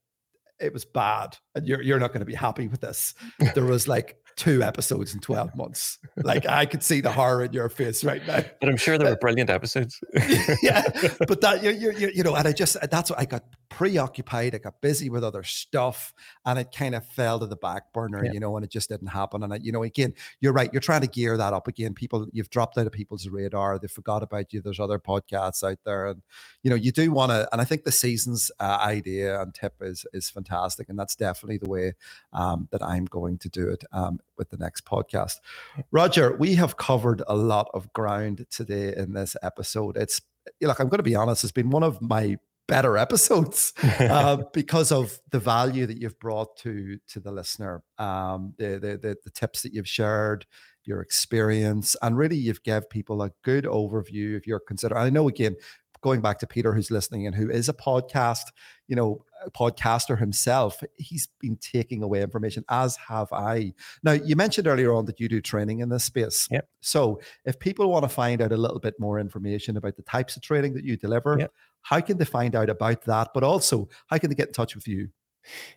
it 0.60 0.72
was 0.72 0.84
bad. 0.84 1.36
And 1.54 1.66
you're, 1.66 1.82
you're 1.82 1.98
not 1.98 2.08
going 2.08 2.20
to 2.20 2.26
be 2.26 2.34
happy 2.34 2.68
with 2.68 2.80
this. 2.80 3.14
There 3.54 3.64
was 3.64 3.88
like 3.88 4.16
two 4.36 4.62
episodes 4.62 5.12
in 5.12 5.20
12 5.20 5.54
months. 5.56 5.98
Like 6.16 6.48
I 6.48 6.64
could 6.64 6.82
see 6.82 7.00
the 7.00 7.12
horror 7.12 7.44
in 7.44 7.52
your 7.52 7.68
face 7.68 8.04
right 8.04 8.26
now. 8.26 8.40
But 8.60 8.68
I'm 8.68 8.76
sure 8.76 8.96
there 8.96 9.08
uh, 9.08 9.10
were 9.10 9.16
brilliant 9.16 9.50
episodes. 9.50 10.00
yeah. 10.62 10.82
But 11.26 11.40
that, 11.42 11.62
you, 11.62 11.70
you, 11.70 12.10
you 12.14 12.22
know, 12.22 12.34
and 12.34 12.46
I 12.46 12.52
just, 12.52 12.76
that's 12.90 13.10
what 13.10 13.18
I 13.18 13.24
got 13.24 13.44
preoccupied, 13.76 14.54
I 14.54 14.58
got 14.58 14.80
busy 14.80 15.10
with 15.10 15.24
other 15.24 15.42
stuff, 15.42 16.14
and 16.44 16.58
it 16.58 16.68
kind 16.76 16.94
of 16.94 17.06
fell 17.06 17.40
to 17.40 17.46
the 17.46 17.56
back 17.56 17.92
burner, 17.92 18.24
yeah. 18.24 18.32
you 18.32 18.40
know, 18.40 18.56
and 18.56 18.64
it 18.64 18.70
just 18.70 18.88
didn't 18.88 19.08
happen. 19.08 19.42
And, 19.42 19.52
I, 19.52 19.56
you 19.56 19.72
know, 19.72 19.82
again, 19.82 20.14
you're 20.40 20.52
right. 20.52 20.72
You're 20.72 20.80
trying 20.80 21.00
to 21.00 21.06
gear 21.06 21.36
that 21.36 21.52
up 21.52 21.68
again. 21.68 21.94
People, 21.94 22.26
you've 22.32 22.50
dropped 22.50 22.78
out 22.78 22.86
of 22.86 22.92
people's 22.92 23.28
radar. 23.28 23.78
They 23.78 23.88
forgot 23.88 24.22
about 24.22 24.52
you. 24.52 24.60
There's 24.60 24.80
other 24.80 24.98
podcasts 24.98 25.68
out 25.68 25.78
there. 25.84 26.06
And, 26.06 26.22
you 26.62 26.70
know, 26.70 26.76
you 26.76 26.92
do 26.92 27.10
want 27.10 27.30
to, 27.30 27.48
and 27.52 27.60
I 27.60 27.64
think 27.64 27.84
the 27.84 27.92
season's 27.92 28.50
uh, 28.60 28.78
idea 28.80 29.40
and 29.40 29.54
tip 29.54 29.74
is, 29.80 30.06
is 30.12 30.30
fantastic. 30.30 30.88
And 30.88 30.98
that's 30.98 31.16
definitely 31.16 31.58
the 31.58 31.70
way 31.70 31.94
um, 32.32 32.68
that 32.70 32.82
I'm 32.82 33.06
going 33.06 33.38
to 33.38 33.48
do 33.48 33.68
it 33.68 33.84
um, 33.92 34.20
with 34.38 34.50
the 34.50 34.58
next 34.58 34.84
podcast. 34.84 35.36
Roger, 35.90 36.36
we 36.36 36.54
have 36.54 36.76
covered 36.76 37.22
a 37.26 37.34
lot 37.34 37.68
of 37.74 37.92
ground 37.92 38.46
today 38.50 38.94
in 38.96 39.12
this 39.12 39.36
episode. 39.42 39.96
It's, 39.96 40.20
look, 40.60 40.80
I'm 40.80 40.88
going 40.88 40.98
to 40.98 41.04
be 41.04 41.14
honest, 41.14 41.44
it's 41.44 41.52
been 41.52 41.70
one 41.70 41.82
of 41.82 42.00
my 42.00 42.38
better 42.68 42.96
episodes 42.96 43.72
uh, 44.00 44.38
because 44.52 44.92
of 44.92 45.18
the 45.30 45.38
value 45.38 45.86
that 45.86 45.98
you've 46.00 46.18
brought 46.18 46.56
to 46.58 46.98
to 47.08 47.20
the 47.20 47.32
listener, 47.32 47.82
um, 47.98 48.54
the, 48.58 48.78
the, 48.78 48.98
the 48.98 49.16
the 49.24 49.30
tips 49.30 49.62
that 49.62 49.72
you've 49.72 49.88
shared, 49.88 50.46
your 50.84 51.00
experience, 51.00 51.96
and 52.02 52.16
really 52.16 52.36
you've 52.36 52.62
gave 52.62 52.88
people 52.88 53.22
a 53.22 53.30
good 53.42 53.64
overview 53.64 54.36
of 54.36 54.46
your 54.46 54.60
consider. 54.60 54.96
I 54.96 55.10
know 55.10 55.28
again, 55.28 55.56
going 56.02 56.20
back 56.20 56.38
to 56.40 56.46
Peter, 56.46 56.74
who's 56.74 56.90
listening 56.90 57.26
and 57.26 57.34
who 57.34 57.48
is 57.48 57.68
a 57.68 57.72
podcast, 57.72 58.52
you 58.88 58.96
know, 58.96 59.24
podcaster 59.56 60.18
himself, 60.18 60.82
he's 60.96 61.28
been 61.40 61.56
taking 61.56 62.02
away 62.02 62.22
information, 62.22 62.64
as 62.68 62.96
have 62.96 63.32
I. 63.32 63.72
Now, 64.02 64.12
you 64.12 64.36
mentioned 64.36 64.66
earlier 64.66 64.92
on 64.92 65.06
that 65.06 65.18
you 65.18 65.28
do 65.28 65.40
training 65.40 65.80
in 65.80 65.88
this 65.88 66.04
space. 66.04 66.48
Yep. 66.50 66.68
So, 66.80 67.20
if 67.44 67.58
people 67.58 67.90
want 67.90 68.04
to 68.04 68.08
find 68.08 68.42
out 68.42 68.52
a 68.52 68.56
little 68.56 68.80
bit 68.80 68.94
more 68.98 69.18
information 69.18 69.76
about 69.76 69.96
the 69.96 70.02
types 70.02 70.36
of 70.36 70.42
training 70.42 70.74
that 70.74 70.84
you 70.84 70.96
deliver, 70.96 71.36
yep. 71.38 71.52
how 71.82 72.00
can 72.00 72.18
they 72.18 72.24
find 72.24 72.54
out 72.54 72.68
about 72.68 73.02
that? 73.02 73.30
But 73.32 73.44
also, 73.44 73.88
how 74.08 74.18
can 74.18 74.28
they 74.28 74.36
get 74.36 74.48
in 74.48 74.54
touch 74.54 74.74
with 74.74 74.86
you? 74.86 75.08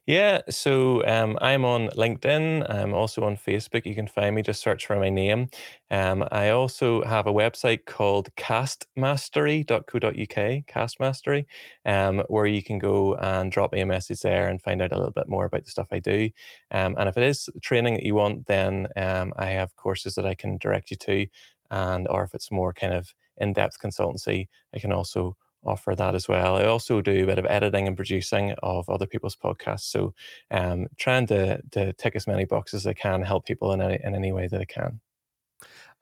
Yeah, 0.05 0.41
so 0.49 1.05
um, 1.05 1.37
I'm 1.41 1.65
on 1.65 1.87
LinkedIn. 1.89 2.69
I'm 2.69 2.93
also 2.93 3.23
on 3.23 3.37
Facebook. 3.37 3.85
You 3.85 3.95
can 3.95 4.07
find 4.07 4.35
me, 4.35 4.41
just 4.41 4.61
search 4.61 4.85
for 4.85 4.95
my 4.97 5.09
name. 5.09 5.49
Um, 5.91 6.25
I 6.31 6.49
also 6.49 7.03
have 7.03 7.27
a 7.27 7.33
website 7.33 7.85
called 7.85 8.33
castmastery.co.uk, 8.35 10.65
Castmastery, 10.67 11.45
um, 11.85 12.23
where 12.27 12.45
you 12.45 12.63
can 12.63 12.79
go 12.79 13.15
and 13.15 13.51
drop 13.51 13.73
me 13.73 13.81
a 13.81 13.85
message 13.85 14.21
there 14.21 14.47
and 14.47 14.61
find 14.61 14.81
out 14.81 14.91
a 14.91 14.97
little 14.97 15.11
bit 15.11 15.27
more 15.27 15.45
about 15.45 15.63
the 15.65 15.71
stuff 15.71 15.87
I 15.91 15.99
do. 15.99 16.29
Um, 16.71 16.95
and 16.97 17.09
if 17.09 17.17
it 17.17 17.23
is 17.23 17.49
training 17.61 17.95
that 17.95 18.03
you 18.03 18.15
want, 18.15 18.47
then 18.47 18.87
um, 18.95 19.33
I 19.37 19.47
have 19.47 19.75
courses 19.75 20.15
that 20.15 20.25
I 20.25 20.35
can 20.35 20.57
direct 20.57 20.91
you 20.91 20.97
to. 20.97 21.27
And 21.71 22.07
or 22.09 22.23
if 22.23 22.33
it's 22.33 22.51
more 22.51 22.73
kind 22.73 22.93
of 22.93 23.13
in-depth 23.37 23.79
consultancy, 23.81 24.47
I 24.73 24.79
can 24.79 24.91
also 24.91 25.35
offer 25.65 25.95
that 25.95 26.15
as 26.15 26.27
well. 26.27 26.57
I 26.57 26.65
also 26.65 27.01
do 27.01 27.23
a 27.23 27.25
bit 27.25 27.39
of 27.39 27.45
editing 27.45 27.87
and 27.87 27.95
producing 27.95 28.53
of 28.63 28.89
other 28.89 29.07
people's 29.07 29.35
podcasts. 29.35 29.91
So 29.91 30.13
um, 30.51 30.87
trying 30.97 31.27
to, 31.27 31.61
to 31.71 31.93
tick 31.93 32.15
as 32.15 32.27
many 32.27 32.45
boxes 32.45 32.85
as 32.85 32.87
I 32.87 32.93
can, 32.93 33.21
help 33.21 33.45
people 33.45 33.73
in 33.73 33.81
any, 33.81 33.99
in 34.03 34.15
any 34.15 34.31
way 34.31 34.47
that 34.47 34.61
I 34.61 34.65
can. 34.65 34.99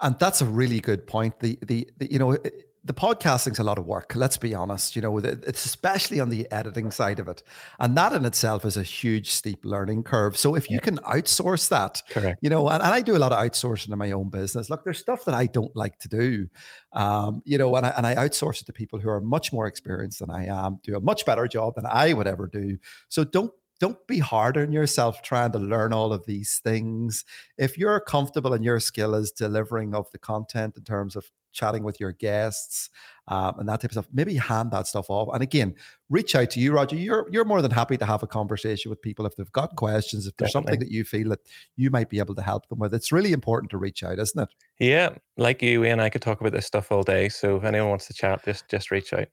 And 0.01 0.18
that's 0.20 0.41
a 0.41 0.45
really 0.45 0.80
good 0.80 1.07
point. 1.07 1.39
The, 1.39 1.57
the, 1.61 1.89
the 1.97 2.11
you 2.11 2.20
know, 2.20 2.38
the 2.86 2.94
podcasting's 2.94 3.60
a 3.60 3.64
lot 3.64 3.78
of 3.78 3.86
work. 3.86 4.14
Let's 4.16 4.36
be 4.36 4.54
honest. 4.54 4.96
You 4.96 5.02
know, 5.02 5.18
it's 5.18 5.66
especially 5.66 6.20
on 6.20 6.30
the 6.30 6.52
editing 6.52 6.92
side 6.92 7.20
of 7.20 7.28
it, 7.28 7.42
and 7.80 7.96
that 7.98 8.14
in 8.14 8.26
itself 8.26 8.66
is 8.66 8.76
a 8.76 8.84
huge 8.84 9.32
steep 9.32 9.64
learning 9.64 10.04
curve. 10.04 10.36
So 10.38 10.56
if 10.56 10.70
you 10.70 10.80
can 10.80 10.98
outsource 10.98 11.70
that, 11.70 12.02
correct. 12.10 12.40
You 12.42 12.50
know, 12.50 12.68
and, 12.68 12.84
and 12.84 12.94
I 12.94 13.02
do 13.02 13.16
a 13.16 13.20
lot 13.20 13.32
of 13.32 13.40
outsourcing 13.40 13.92
in 13.92 13.98
my 13.98 14.12
own 14.12 14.30
business. 14.30 14.70
Look, 14.70 14.84
there's 14.84 15.00
stuff 15.00 15.24
that 15.26 15.34
I 15.34 15.46
don't 15.46 15.74
like 15.76 15.98
to 16.00 16.10
do, 16.10 16.48
um, 16.92 17.42
you 17.46 17.58
know, 17.58 17.76
and 17.76 17.86
I, 17.86 17.90
and 17.96 18.06
I 18.06 18.16
outsource 18.16 18.62
it 18.62 18.66
to 18.66 18.74
people 18.74 19.00
who 19.00 19.10
are 19.10 19.22
much 19.22 19.54
more 19.54 19.68
experienced 19.68 20.20
than 20.20 20.30
I 20.30 20.48
am, 20.48 20.80
do 20.84 20.98
a 20.98 21.00
much 21.00 21.26
better 21.26 21.48
job 21.48 21.76
than 21.76 21.86
I 21.86 22.12
would 22.12 22.28
ever 22.28 22.48
do. 22.48 22.78
So 23.08 23.24
don't 23.24 23.54
don't 23.84 24.08
be 24.08 24.20
hard 24.20 24.58
on 24.58 24.72
yourself 24.72 25.22
trying 25.22 25.52
to 25.52 25.60
learn 25.60 25.92
all 25.92 26.14
of 26.14 26.26
these 26.26 26.62
things. 26.64 27.26
If 27.58 27.78
you're 27.78 28.00
comfortable 28.00 28.54
and 28.54 28.64
your 28.64 28.80
skill 28.80 29.14
is 29.14 29.30
delivering 29.30 29.94
of 29.94 30.10
the 30.14 30.20
content 30.20 30.78
in 30.78 30.86
terms 30.86 31.18
of 31.18 31.30
chatting 31.52 31.84
with 31.84 32.00
your 32.00 32.14
guests 32.14 32.90
um, 33.28 33.60
and 33.60 33.68
that 33.68 33.82
type 33.82 33.92
of 33.92 33.96
stuff. 33.96 34.08
Maybe 34.14 34.36
hand 34.36 34.72
that 34.72 34.88
stuff 34.88 35.10
off. 35.10 35.28
And 35.34 35.44
again, 35.44 35.76
reach 36.10 36.34
out 36.34 36.50
to 36.52 36.62
you, 36.62 36.72
Roger. 36.72 36.96
You're 36.96 37.28
you're 37.30 37.44
more 37.44 37.62
than 37.62 37.72
happy 37.72 37.98
to 37.98 38.06
have 38.06 38.24
a 38.24 38.28
conversation 38.28 38.90
with 38.90 39.02
people 39.02 39.26
if 39.26 39.36
they've 39.36 39.52
got 39.52 39.76
questions, 39.76 40.28
if 40.28 40.38
there's 40.38 40.54
Definitely. 40.54 40.72
something 40.72 40.88
that 40.88 40.94
you 40.94 41.04
feel 41.04 41.28
that 41.30 41.42
you 41.76 41.90
might 41.90 42.10
be 42.10 42.20
able 42.20 42.36
to 42.36 42.42
help 42.42 42.70
them 42.70 42.80
with. 42.80 42.94
It's 42.94 43.12
really 43.12 43.34
important 43.34 43.70
to 43.72 43.78
reach 43.78 44.02
out, 44.02 44.18
isn't 44.18 44.42
it? 44.42 44.50
Yeah, 44.80 45.10
like 45.36 45.62
you 45.62 45.84
and 45.84 46.02
I 46.02 46.10
could 46.10 46.22
talk 46.22 46.40
about 46.40 46.54
this 46.54 46.66
stuff 46.66 46.90
all 46.90 47.04
day. 47.04 47.28
So 47.28 47.58
if 47.58 47.66
anyone 47.66 47.90
wants 47.90 48.08
to 48.08 48.14
chat, 48.14 48.46
just 48.46 48.70
just 48.70 48.92
reach 48.92 49.12
out. 49.12 49.28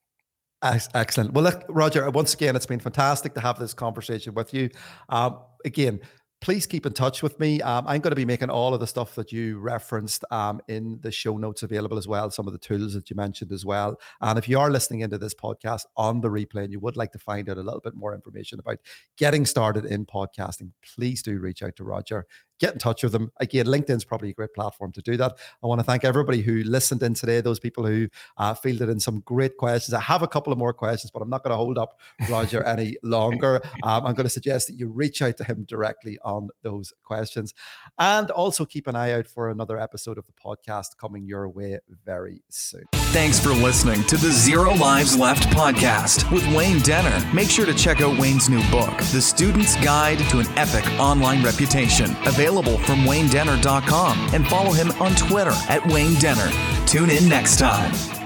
Excellent. 0.62 1.32
Well, 1.32 1.44
look, 1.44 1.64
Roger, 1.68 2.08
once 2.10 2.34
again, 2.34 2.54
it's 2.54 2.66
been 2.66 2.80
fantastic 2.80 3.32
to 3.34 3.40
have 3.40 3.58
this 3.58 3.72
conversation 3.72 4.34
with 4.34 4.52
you. 4.52 4.68
Um, 5.08 5.38
again, 5.64 6.00
please 6.40 6.66
keep 6.66 6.86
in 6.86 6.92
touch 6.92 7.22
with 7.22 7.38
me. 7.38 7.60
Um, 7.62 7.84
I'm 7.86 8.00
going 8.00 8.12
to 8.12 8.16
be 8.16 8.24
making 8.24 8.50
all 8.50 8.74
of 8.74 8.80
the 8.80 8.86
stuff 8.86 9.14
that 9.14 9.32
you 9.32 9.58
referenced 9.58 10.24
um, 10.30 10.60
in 10.68 10.98
the 11.02 11.10
show 11.10 11.36
notes 11.36 11.62
available 11.62 11.98
as 11.98 12.08
well, 12.08 12.30
some 12.30 12.46
of 12.46 12.52
the 12.52 12.58
tools 12.58 12.94
that 12.94 13.08
you 13.10 13.16
mentioned 13.16 13.52
as 13.52 13.64
well. 13.64 13.98
And 14.20 14.38
if 14.38 14.48
you 14.48 14.58
are 14.58 14.70
listening 14.70 15.00
into 15.00 15.18
this 15.18 15.34
podcast 15.34 15.84
on 15.96 16.20
the 16.20 16.28
replay 16.28 16.64
and 16.64 16.72
you 16.72 16.80
would 16.80 16.96
like 16.96 17.12
to 17.12 17.18
find 17.18 17.48
out 17.48 17.58
a 17.58 17.62
little 17.62 17.80
bit 17.80 17.94
more 17.94 18.14
information 18.14 18.58
about 18.58 18.78
getting 19.16 19.46
started 19.46 19.84
in 19.86 20.06
podcasting, 20.06 20.70
please 20.94 21.22
do 21.22 21.38
reach 21.38 21.62
out 21.62 21.76
to 21.76 21.84
Roger 21.84 22.26
get 22.60 22.74
in 22.74 22.78
touch 22.78 23.02
with 23.02 23.12
them. 23.12 23.32
Again, 23.40 23.66
LinkedIn's 23.66 24.04
probably 24.04 24.30
a 24.30 24.34
great 24.34 24.54
platform 24.54 24.92
to 24.92 25.02
do 25.02 25.16
that. 25.16 25.38
I 25.62 25.66
want 25.66 25.80
to 25.80 25.84
thank 25.84 26.04
everybody 26.04 26.42
who 26.42 26.62
listened 26.62 27.02
in 27.02 27.14
today, 27.14 27.40
those 27.40 27.58
people 27.58 27.84
who 27.84 28.08
uh, 28.36 28.54
fielded 28.54 28.90
in 28.90 29.00
some 29.00 29.20
great 29.20 29.56
questions. 29.56 29.94
I 29.94 30.00
have 30.00 30.22
a 30.22 30.28
couple 30.28 30.52
of 30.52 30.58
more 30.58 30.74
questions, 30.74 31.10
but 31.10 31.22
I'm 31.22 31.30
not 31.30 31.42
going 31.42 31.52
to 31.52 31.56
hold 31.56 31.78
up 31.78 31.98
Roger 32.28 32.62
any 32.62 32.96
longer. 33.02 33.62
Um, 33.82 34.06
I'm 34.06 34.14
going 34.14 34.24
to 34.24 34.30
suggest 34.30 34.68
that 34.68 34.74
you 34.74 34.88
reach 34.88 35.22
out 35.22 35.38
to 35.38 35.44
him 35.44 35.64
directly 35.66 36.18
on 36.22 36.50
those 36.62 36.92
questions. 37.02 37.54
And 37.98 38.30
also 38.30 38.66
keep 38.66 38.86
an 38.86 38.94
eye 38.94 39.12
out 39.12 39.26
for 39.26 39.48
another 39.48 39.80
episode 39.80 40.18
of 40.18 40.26
the 40.26 40.32
podcast 40.32 40.98
coming 40.98 41.24
your 41.26 41.48
way 41.48 41.78
very 42.04 42.42
soon. 42.50 42.84
Thanks 42.92 43.40
for 43.40 43.50
listening 43.50 44.04
to 44.04 44.16
the 44.16 44.30
Zero 44.30 44.74
Lives 44.74 45.16
Left 45.16 45.48
podcast 45.48 46.30
with 46.30 46.46
Wayne 46.54 46.80
Denner. 46.80 47.26
Make 47.34 47.48
sure 47.48 47.66
to 47.66 47.74
check 47.74 48.02
out 48.02 48.18
Wayne's 48.18 48.50
new 48.50 48.62
book, 48.70 48.96
The 49.12 49.22
Student's 49.22 49.76
Guide 49.76 50.18
to 50.30 50.40
an 50.40 50.46
Epic 50.58 50.86
Online 51.00 51.42
Reputation. 51.42 52.14
Available 52.26 52.49
available 52.50 52.78
from 52.78 53.04
waynedenner.com 53.04 54.34
and 54.34 54.46
follow 54.48 54.72
him 54.72 54.90
on 55.00 55.14
Twitter 55.14 55.52
at 55.68 55.86
Wayne 55.86 56.14
Denner. 56.14 56.50
Tune 56.86 57.10
in 57.10 57.28
next 57.28 57.58
time. 57.58 58.19